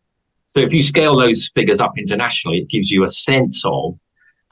So 0.46 0.60
if 0.60 0.72
you 0.72 0.84
scale 0.84 1.18
those 1.18 1.48
figures 1.48 1.82
up 1.82 1.98
internationally, 1.98 2.60
it 2.60 2.70
gives 2.70 2.92
you 2.92 3.04
a 3.04 3.10
sense 3.10 3.64
of, 3.66 3.98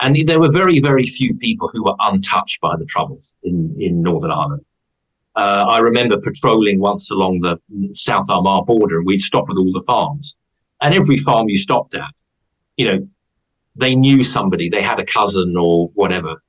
and 0.02 0.16
there 0.28 0.39
were 0.39 0.52
very, 0.52 0.80
very 0.80 1.06
few 1.06 1.36
people 1.36 1.70
who 1.72 1.84
were 1.84 1.96
untouched 2.00 2.60
by 2.62 2.76
the 2.78 2.86
troubles 2.86 3.34
in, 3.43 3.76
in 3.80 4.02
Northern 4.02 4.32
Ireland. 4.32 4.66
Uh, 5.36 5.66
I 5.68 5.80
remember 5.80 6.18
patrolling 6.18 6.80
once 6.80 7.12
along 7.12 7.41
the 7.41 7.60
South 7.93 8.30
Armagh 8.30 8.66
border 8.66 8.98
and 8.98 9.06
we'd 9.06 9.22
stop 9.22 9.50
at 9.50 9.58
all 9.58 9.72
the 9.72 9.84
farms. 9.86 10.36
And 10.82 10.93
every 10.93 11.18
farm 11.18 11.50
you 11.50 11.58
stopped 11.58 11.96
at, 11.96 12.12
you 12.78 12.91
know, 12.91 13.08
they 13.76 13.96
knew 13.96 14.24
somebody, 14.24 14.70
they 14.70 14.82
had 14.82 15.00
a 15.00 15.06
cousin 15.06 15.56
or 15.58 15.89
whatever, 15.93 16.41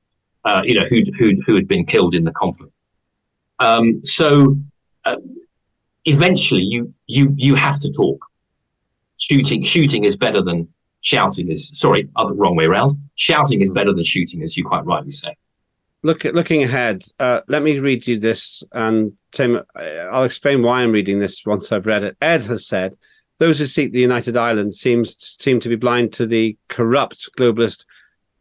uh, 0.44 0.62
you 0.64 0.74
know, 0.74 0.86
who 0.88 1.02
who 1.18 1.32
who 1.44 1.54
had 1.54 1.66
been 1.66 1.84
killed 1.84 2.14
in 2.14 2.24
the 2.24 2.30
conflict. 2.32 2.72
Um, 3.58 4.04
so 4.04 4.56
uh, 5.04 5.16
eventually, 6.04 6.62
you 6.62 6.94
you 7.06 7.34
you 7.36 7.54
have 7.56 7.80
to 7.80 7.90
talk. 7.90 8.24
Shooting 9.18 9.62
shooting 9.62 10.04
is 10.04 10.16
better 10.16 10.42
than 10.42 10.68
shouting. 11.00 11.50
Is 11.50 11.70
sorry, 11.74 12.08
other 12.14 12.34
wrong 12.34 12.54
way 12.54 12.66
around. 12.66 12.96
Shouting 13.16 13.60
is 13.60 13.70
better 13.70 13.92
than 13.92 14.04
shooting, 14.04 14.42
as 14.42 14.56
you 14.56 14.64
quite 14.64 14.84
rightly 14.84 15.10
say. 15.10 15.36
Look, 16.02 16.24
looking 16.24 16.62
ahead, 16.62 17.02
uh, 17.18 17.40
let 17.48 17.62
me 17.62 17.78
read 17.78 18.06
you 18.06 18.18
this, 18.18 18.62
and 18.72 19.12
Tim, 19.32 19.60
I'll 19.74 20.24
explain 20.24 20.62
why 20.62 20.82
I'm 20.82 20.92
reading 20.92 21.18
this 21.18 21.44
once 21.44 21.72
I've 21.72 21.86
read 21.86 22.04
it. 22.04 22.16
Ed 22.20 22.44
has 22.44 22.66
said 22.66 22.94
those 23.38 23.58
who 23.58 23.66
seek 23.66 23.92
the 23.92 24.00
United 24.00 24.36
Ireland 24.36 24.74
seems 24.74 25.36
seem 25.40 25.60
to 25.60 25.68
be 25.68 25.76
blind 25.76 26.12
to 26.14 26.26
the 26.26 26.56
corrupt 26.68 27.28
globalist 27.38 27.86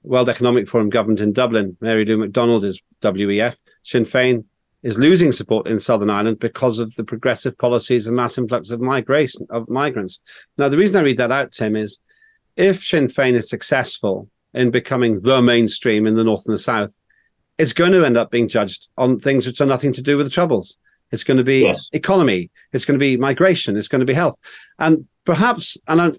World 0.03 0.29
Economic 0.29 0.67
Forum 0.67 0.89
government 0.89 1.21
in 1.21 1.33
Dublin. 1.33 1.75
Mary 1.81 2.05
Lou 2.05 2.17
McDonald 2.17 2.63
is 2.63 2.81
WEF. 3.01 3.57
Sinn 3.83 4.03
Féin 4.03 4.45
is 4.83 4.99
losing 4.99 5.31
support 5.31 5.67
in 5.67 5.79
Southern 5.79 6.11
Ireland 6.11 6.39
because 6.39 6.79
of 6.79 6.93
the 6.95 7.03
progressive 7.03 7.57
policies 7.57 8.07
and 8.07 8.15
mass 8.15 8.37
influx 8.37 8.69
of 8.69 8.79
migration 8.79 9.47
of 9.49 9.67
migrants. 9.67 10.21
Now, 10.57 10.69
the 10.69 10.77
reason 10.77 10.97
I 10.97 11.03
read 11.03 11.17
that 11.17 11.31
out, 11.31 11.51
Tim, 11.51 11.75
is 11.75 11.99
if 12.55 12.83
Sinn 12.83 13.07
Féin 13.07 13.33
is 13.33 13.49
successful 13.49 14.29
in 14.55 14.71
becoming 14.71 15.21
the 15.21 15.41
mainstream 15.41 16.07
in 16.07 16.15
the 16.15 16.23
north 16.23 16.45
and 16.45 16.53
the 16.53 16.59
south, 16.59 16.95
it's 17.57 17.73
going 17.73 17.91
to 17.91 18.05
end 18.05 18.17
up 18.17 18.31
being 18.31 18.47
judged 18.47 18.87
on 18.97 19.19
things 19.19 19.45
which 19.45 19.61
are 19.61 19.65
nothing 19.65 19.93
to 19.93 20.01
do 20.01 20.17
with 20.17 20.25
the 20.25 20.31
troubles. 20.31 20.77
It's 21.11 21.23
going 21.23 21.37
to 21.37 21.43
be 21.43 21.59
yes. 21.59 21.89
economy. 21.93 22.49
It's 22.73 22.85
going 22.85 22.99
to 22.99 23.03
be 23.03 23.17
migration. 23.17 23.77
It's 23.77 23.87
going 23.87 23.99
to 23.99 24.05
be 24.05 24.13
health. 24.13 24.37
And 24.79 25.07
perhaps, 25.23 25.77
and 25.87 26.01
I'm, 26.01 26.13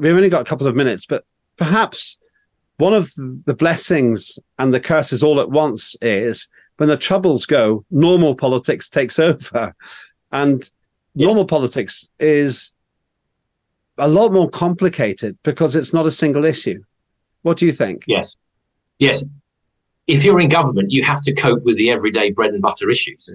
we've 0.00 0.14
only 0.14 0.28
got 0.28 0.42
a 0.42 0.44
couple 0.44 0.66
of 0.66 0.74
minutes, 0.74 1.06
but 1.06 1.24
perhaps 1.56 2.18
one 2.78 2.92
of 2.92 3.10
the 3.16 3.54
blessings 3.54 4.38
and 4.58 4.74
the 4.74 4.80
curses 4.80 5.22
all 5.22 5.40
at 5.40 5.50
once 5.50 5.96
is 6.02 6.48
when 6.76 6.88
the 6.88 6.96
troubles 6.96 7.46
go, 7.46 7.84
normal 7.90 8.34
politics 8.34 8.90
takes 8.90 9.18
over. 9.18 9.74
And 10.32 10.58
yes. 11.14 11.26
normal 11.26 11.44
politics 11.44 12.08
is 12.18 12.72
a 13.98 14.08
lot 14.08 14.32
more 14.32 14.50
complicated 14.50 15.38
because 15.44 15.76
it's 15.76 15.92
not 15.92 16.06
a 16.06 16.10
single 16.10 16.44
issue. 16.44 16.82
What 17.44 17.58
do 17.58 17.66
you 17.66 17.72
think? 17.72 18.04
Yes. 18.06 18.36
Yes. 18.98 19.22
If 20.06 20.24
you're 20.24 20.40
in 20.40 20.48
government, 20.48 20.90
you 20.90 21.02
have 21.04 21.22
to 21.24 21.32
cope 21.34 21.62
with 21.62 21.76
the 21.76 21.90
everyday 21.90 22.30
bread 22.30 22.52
and 22.52 22.62
butter 22.62 22.88
issues. 22.88 23.28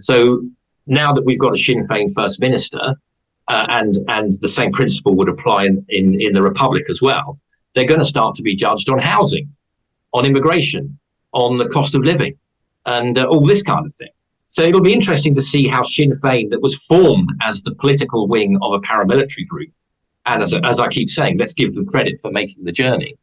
So 0.00 0.42
now 0.86 1.12
that 1.12 1.24
we've 1.24 1.38
got 1.38 1.54
a 1.54 1.56
Sinn 1.56 1.86
Féin 1.88 2.12
First 2.12 2.40
Minister, 2.40 2.96
uh, 3.48 3.66
and 3.68 3.94
and 4.08 4.32
the 4.40 4.48
same 4.48 4.72
principle 4.72 5.14
would 5.14 5.28
apply 5.28 5.66
in, 5.66 5.86
in, 5.88 6.20
in 6.20 6.32
the 6.32 6.42
Republic 6.42 6.86
as 6.90 7.00
well, 7.00 7.38
they're 7.74 7.84
going 7.86 8.00
to 8.00 8.12
start 8.16 8.34
to 8.34 8.42
be 8.42 8.56
judged 8.56 8.90
on 8.90 8.98
housing, 8.98 9.48
on 10.12 10.26
immigration, 10.26 10.98
on 11.30 11.56
the 11.56 11.68
cost 11.68 11.94
of 11.94 12.02
living, 12.02 12.36
and 12.84 13.16
uh, 13.16 13.26
all 13.26 13.46
this 13.46 13.62
kind 13.62 13.86
of 13.86 13.94
thing. 13.94 14.10
So 14.48 14.62
it'll 14.62 14.80
be 14.80 14.92
interesting 14.92 15.36
to 15.36 15.42
see 15.42 15.68
how 15.68 15.82
Sinn 15.82 16.18
Féin, 16.22 16.50
that 16.50 16.62
was 16.62 16.74
formed 16.74 17.30
as 17.42 17.62
the 17.62 17.76
political 17.76 18.26
wing 18.26 18.58
of 18.60 18.72
a 18.72 18.80
paramilitary 18.80 19.46
group, 19.46 19.70
and 20.24 20.42
as, 20.42 20.52
as 20.64 20.80
I 20.80 20.88
keep 20.88 21.10
saying, 21.10 21.38
let's 21.38 21.54
give 21.54 21.74
them 21.74 21.86
credit 21.86 22.20
for 22.20 22.32
making 22.32 22.64
the 22.64 22.72
journey. 22.72 23.16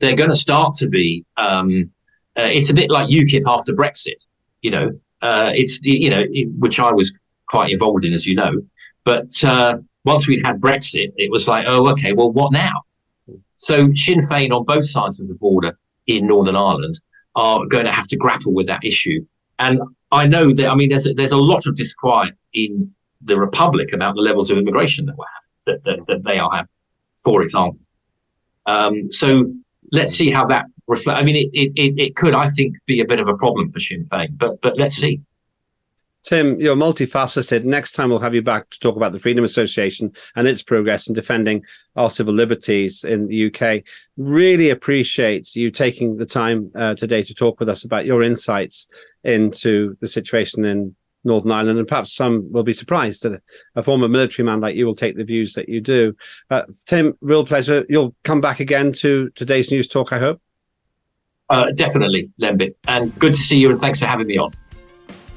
They're 0.00 0.16
going 0.16 0.30
to 0.30 0.36
start 0.36 0.74
to 0.74 0.88
be. 0.88 1.24
Um, 1.36 1.90
uh, 2.36 2.50
it's 2.52 2.70
a 2.70 2.74
bit 2.74 2.90
like 2.90 3.08
UKIP 3.08 3.42
after 3.46 3.72
Brexit. 3.72 4.16
You 4.62 4.70
know, 4.70 4.90
uh, 5.22 5.52
it's 5.54 5.80
you 5.82 6.10
know 6.10 6.24
which 6.58 6.80
I 6.80 6.92
was 6.92 7.14
quite 7.46 7.70
involved 7.70 8.04
in, 8.04 8.12
as 8.12 8.26
you 8.26 8.34
know. 8.34 8.52
But 9.04 9.32
uh, 9.44 9.78
once 10.04 10.26
we'd 10.26 10.44
had 10.44 10.60
Brexit, 10.60 11.12
it 11.16 11.30
was 11.30 11.46
like, 11.46 11.66
oh, 11.68 11.88
okay, 11.90 12.12
well, 12.12 12.32
what 12.32 12.52
now? 12.52 12.82
So 13.56 13.92
Sinn 13.94 14.20
Féin 14.20 14.50
on 14.50 14.64
both 14.64 14.88
sides 14.88 15.20
of 15.20 15.28
the 15.28 15.34
border 15.34 15.78
in 16.06 16.26
Northern 16.26 16.56
Ireland 16.56 17.00
are 17.34 17.64
going 17.66 17.84
to 17.84 17.92
have 17.92 18.08
to 18.08 18.16
grapple 18.16 18.52
with 18.52 18.66
that 18.66 18.84
issue. 18.84 19.24
And 19.58 19.80
I 20.10 20.26
know 20.26 20.52
that 20.52 20.68
I 20.68 20.74
mean 20.74 20.88
there's 20.88 21.06
a, 21.06 21.14
there's 21.14 21.32
a 21.32 21.38
lot 21.38 21.66
of 21.66 21.76
disquiet 21.76 22.34
in 22.52 22.92
the 23.22 23.38
Republic 23.38 23.92
about 23.92 24.16
the 24.16 24.22
levels 24.22 24.50
of 24.50 24.58
immigration 24.58 25.06
that 25.06 25.16
we 25.16 25.24
have 25.34 25.44
that, 25.66 25.84
that, 25.84 26.06
that 26.06 26.24
they 26.24 26.38
are 26.38 26.50
have, 26.50 26.68
for 27.18 27.42
example. 27.42 27.80
Um, 28.66 29.10
so 29.10 29.52
let's 29.94 30.14
see 30.14 30.30
how 30.30 30.44
that 30.46 30.66
reflect. 30.86 31.18
I 31.18 31.24
mean, 31.24 31.36
it, 31.36 31.72
it, 31.76 31.98
it, 31.98 32.16
could, 32.16 32.34
I 32.34 32.46
think, 32.46 32.76
be 32.86 33.00
a 33.00 33.06
bit 33.06 33.20
of 33.20 33.28
a 33.28 33.36
problem 33.36 33.68
for 33.68 33.80
Sinn 33.80 34.04
Féin, 34.04 34.36
but 34.36 34.60
but 34.60 34.76
let's 34.76 34.96
see. 34.96 35.20
Tim, 36.24 36.58
you're 36.58 36.74
multifaceted. 36.74 37.64
Next 37.64 37.92
time 37.92 38.08
we'll 38.08 38.18
have 38.18 38.34
you 38.34 38.40
back 38.40 38.70
to 38.70 38.80
talk 38.80 38.96
about 38.96 39.12
the 39.12 39.18
Freedom 39.18 39.44
Association 39.44 40.10
and 40.34 40.48
its 40.48 40.62
progress 40.62 41.06
in 41.06 41.12
defending 41.12 41.62
our 41.96 42.08
civil 42.08 42.32
liberties 42.32 43.04
in 43.04 43.28
the 43.28 43.46
UK. 43.48 43.84
Really 44.16 44.70
appreciate 44.70 45.54
you 45.54 45.70
taking 45.70 46.16
the 46.16 46.24
time 46.24 46.72
uh, 46.74 46.94
today 46.94 47.22
to 47.22 47.34
talk 47.34 47.60
with 47.60 47.68
us 47.68 47.84
about 47.84 48.06
your 48.06 48.22
insights 48.22 48.88
into 49.22 49.98
the 50.00 50.08
situation 50.08 50.64
in 50.64 50.96
Northern 51.24 51.52
Ireland, 51.52 51.78
and 51.78 51.88
perhaps 51.88 52.14
some 52.14 52.50
will 52.52 52.62
be 52.62 52.72
surprised 52.72 53.22
that 53.22 53.42
a 53.74 53.82
former 53.82 54.08
military 54.08 54.44
man 54.44 54.60
like 54.60 54.76
you 54.76 54.86
will 54.86 54.94
take 54.94 55.16
the 55.16 55.24
views 55.24 55.54
that 55.54 55.68
you 55.68 55.80
do. 55.80 56.14
Uh, 56.50 56.62
Tim, 56.86 57.16
real 57.20 57.46
pleasure. 57.46 57.84
You'll 57.88 58.14
come 58.24 58.40
back 58.40 58.60
again 58.60 58.92
to 58.94 59.30
today's 59.30 59.70
news 59.70 59.88
talk, 59.88 60.12
I 60.12 60.18
hope. 60.18 60.40
Uh, 61.50 61.70
definitely, 61.72 62.30
Lembit, 62.40 62.74
and 62.88 63.16
good 63.18 63.34
to 63.34 63.40
see 63.40 63.58
you, 63.58 63.70
and 63.70 63.78
thanks 63.78 64.00
for 64.00 64.06
having 64.06 64.26
me 64.26 64.38
on. 64.38 64.52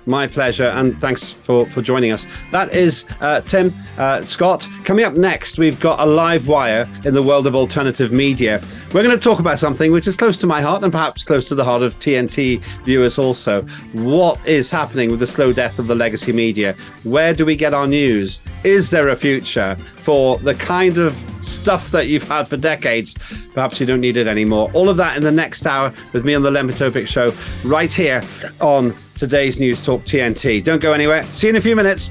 My 0.07 0.25
pleasure, 0.25 0.69
and 0.69 0.97
thanks 1.01 1.33
for, 1.33 1.65
for 1.65 1.81
joining 1.81 2.11
us. 2.11 2.27
That 2.53 2.73
is 2.73 3.05
uh, 3.19 3.41
Tim 3.41 3.73
uh, 3.97 4.21
Scott. 4.21 4.67
Coming 4.85 5.03
up 5.03 5.15
next, 5.15 5.59
we've 5.59 5.79
got 5.81 5.99
a 5.99 6.05
live 6.05 6.47
wire 6.47 6.89
in 7.03 7.13
the 7.13 7.21
world 7.21 7.45
of 7.45 7.55
alternative 7.55 8.13
media. 8.13 8.63
We're 8.93 9.03
going 9.03 9.17
to 9.17 9.21
talk 9.21 9.39
about 9.39 9.59
something 9.59 9.91
which 9.91 10.07
is 10.07 10.15
close 10.15 10.37
to 10.37 10.47
my 10.47 10.61
heart 10.61 10.83
and 10.83 10.93
perhaps 10.93 11.25
close 11.25 11.43
to 11.49 11.55
the 11.55 11.63
heart 11.65 11.81
of 11.81 11.99
TNT 11.99 12.59
viewers 12.85 13.19
also. 13.19 13.61
What 13.91 14.39
is 14.47 14.71
happening 14.71 15.11
with 15.11 15.19
the 15.19 15.27
slow 15.27 15.51
death 15.51 15.77
of 15.77 15.87
the 15.87 15.95
legacy 15.95 16.31
media? 16.31 16.77
Where 17.03 17.33
do 17.33 17.45
we 17.45 17.57
get 17.57 17.73
our 17.73 17.85
news? 17.85 18.39
Is 18.63 18.89
there 18.89 19.09
a 19.09 19.15
future 19.15 19.75
for 19.75 20.37
the 20.37 20.55
kind 20.55 20.97
of 20.97 21.17
stuff 21.41 21.91
that 21.91 22.07
you've 22.07 22.27
had 22.27 22.47
for 22.47 22.55
decades? 22.55 23.13
Perhaps 23.53 23.81
you 23.81 23.85
don't 23.85 23.99
need 23.99 24.15
it 24.15 24.27
anymore. 24.27 24.71
All 24.73 24.87
of 24.87 24.95
that 24.97 25.17
in 25.17 25.23
the 25.23 25.31
next 25.33 25.65
hour 25.65 25.93
with 26.13 26.23
me 26.23 26.33
on 26.33 26.43
the 26.43 26.51
Lembit 26.51 26.75
Öpik 26.75 27.07
Show, 27.07 27.33
right 27.67 27.91
here 27.91 28.23
on 28.61 28.95
today's 29.17 29.59
News 29.59 29.83
Talk 29.83 30.03
TNT. 30.03 30.63
Don't 30.63 30.81
go 30.81 30.93
anywhere. 30.93 31.23
See 31.23 31.47
you 31.47 31.51
in 31.51 31.55
a 31.55 31.61
few 31.61 31.75
minutes. 31.75 32.09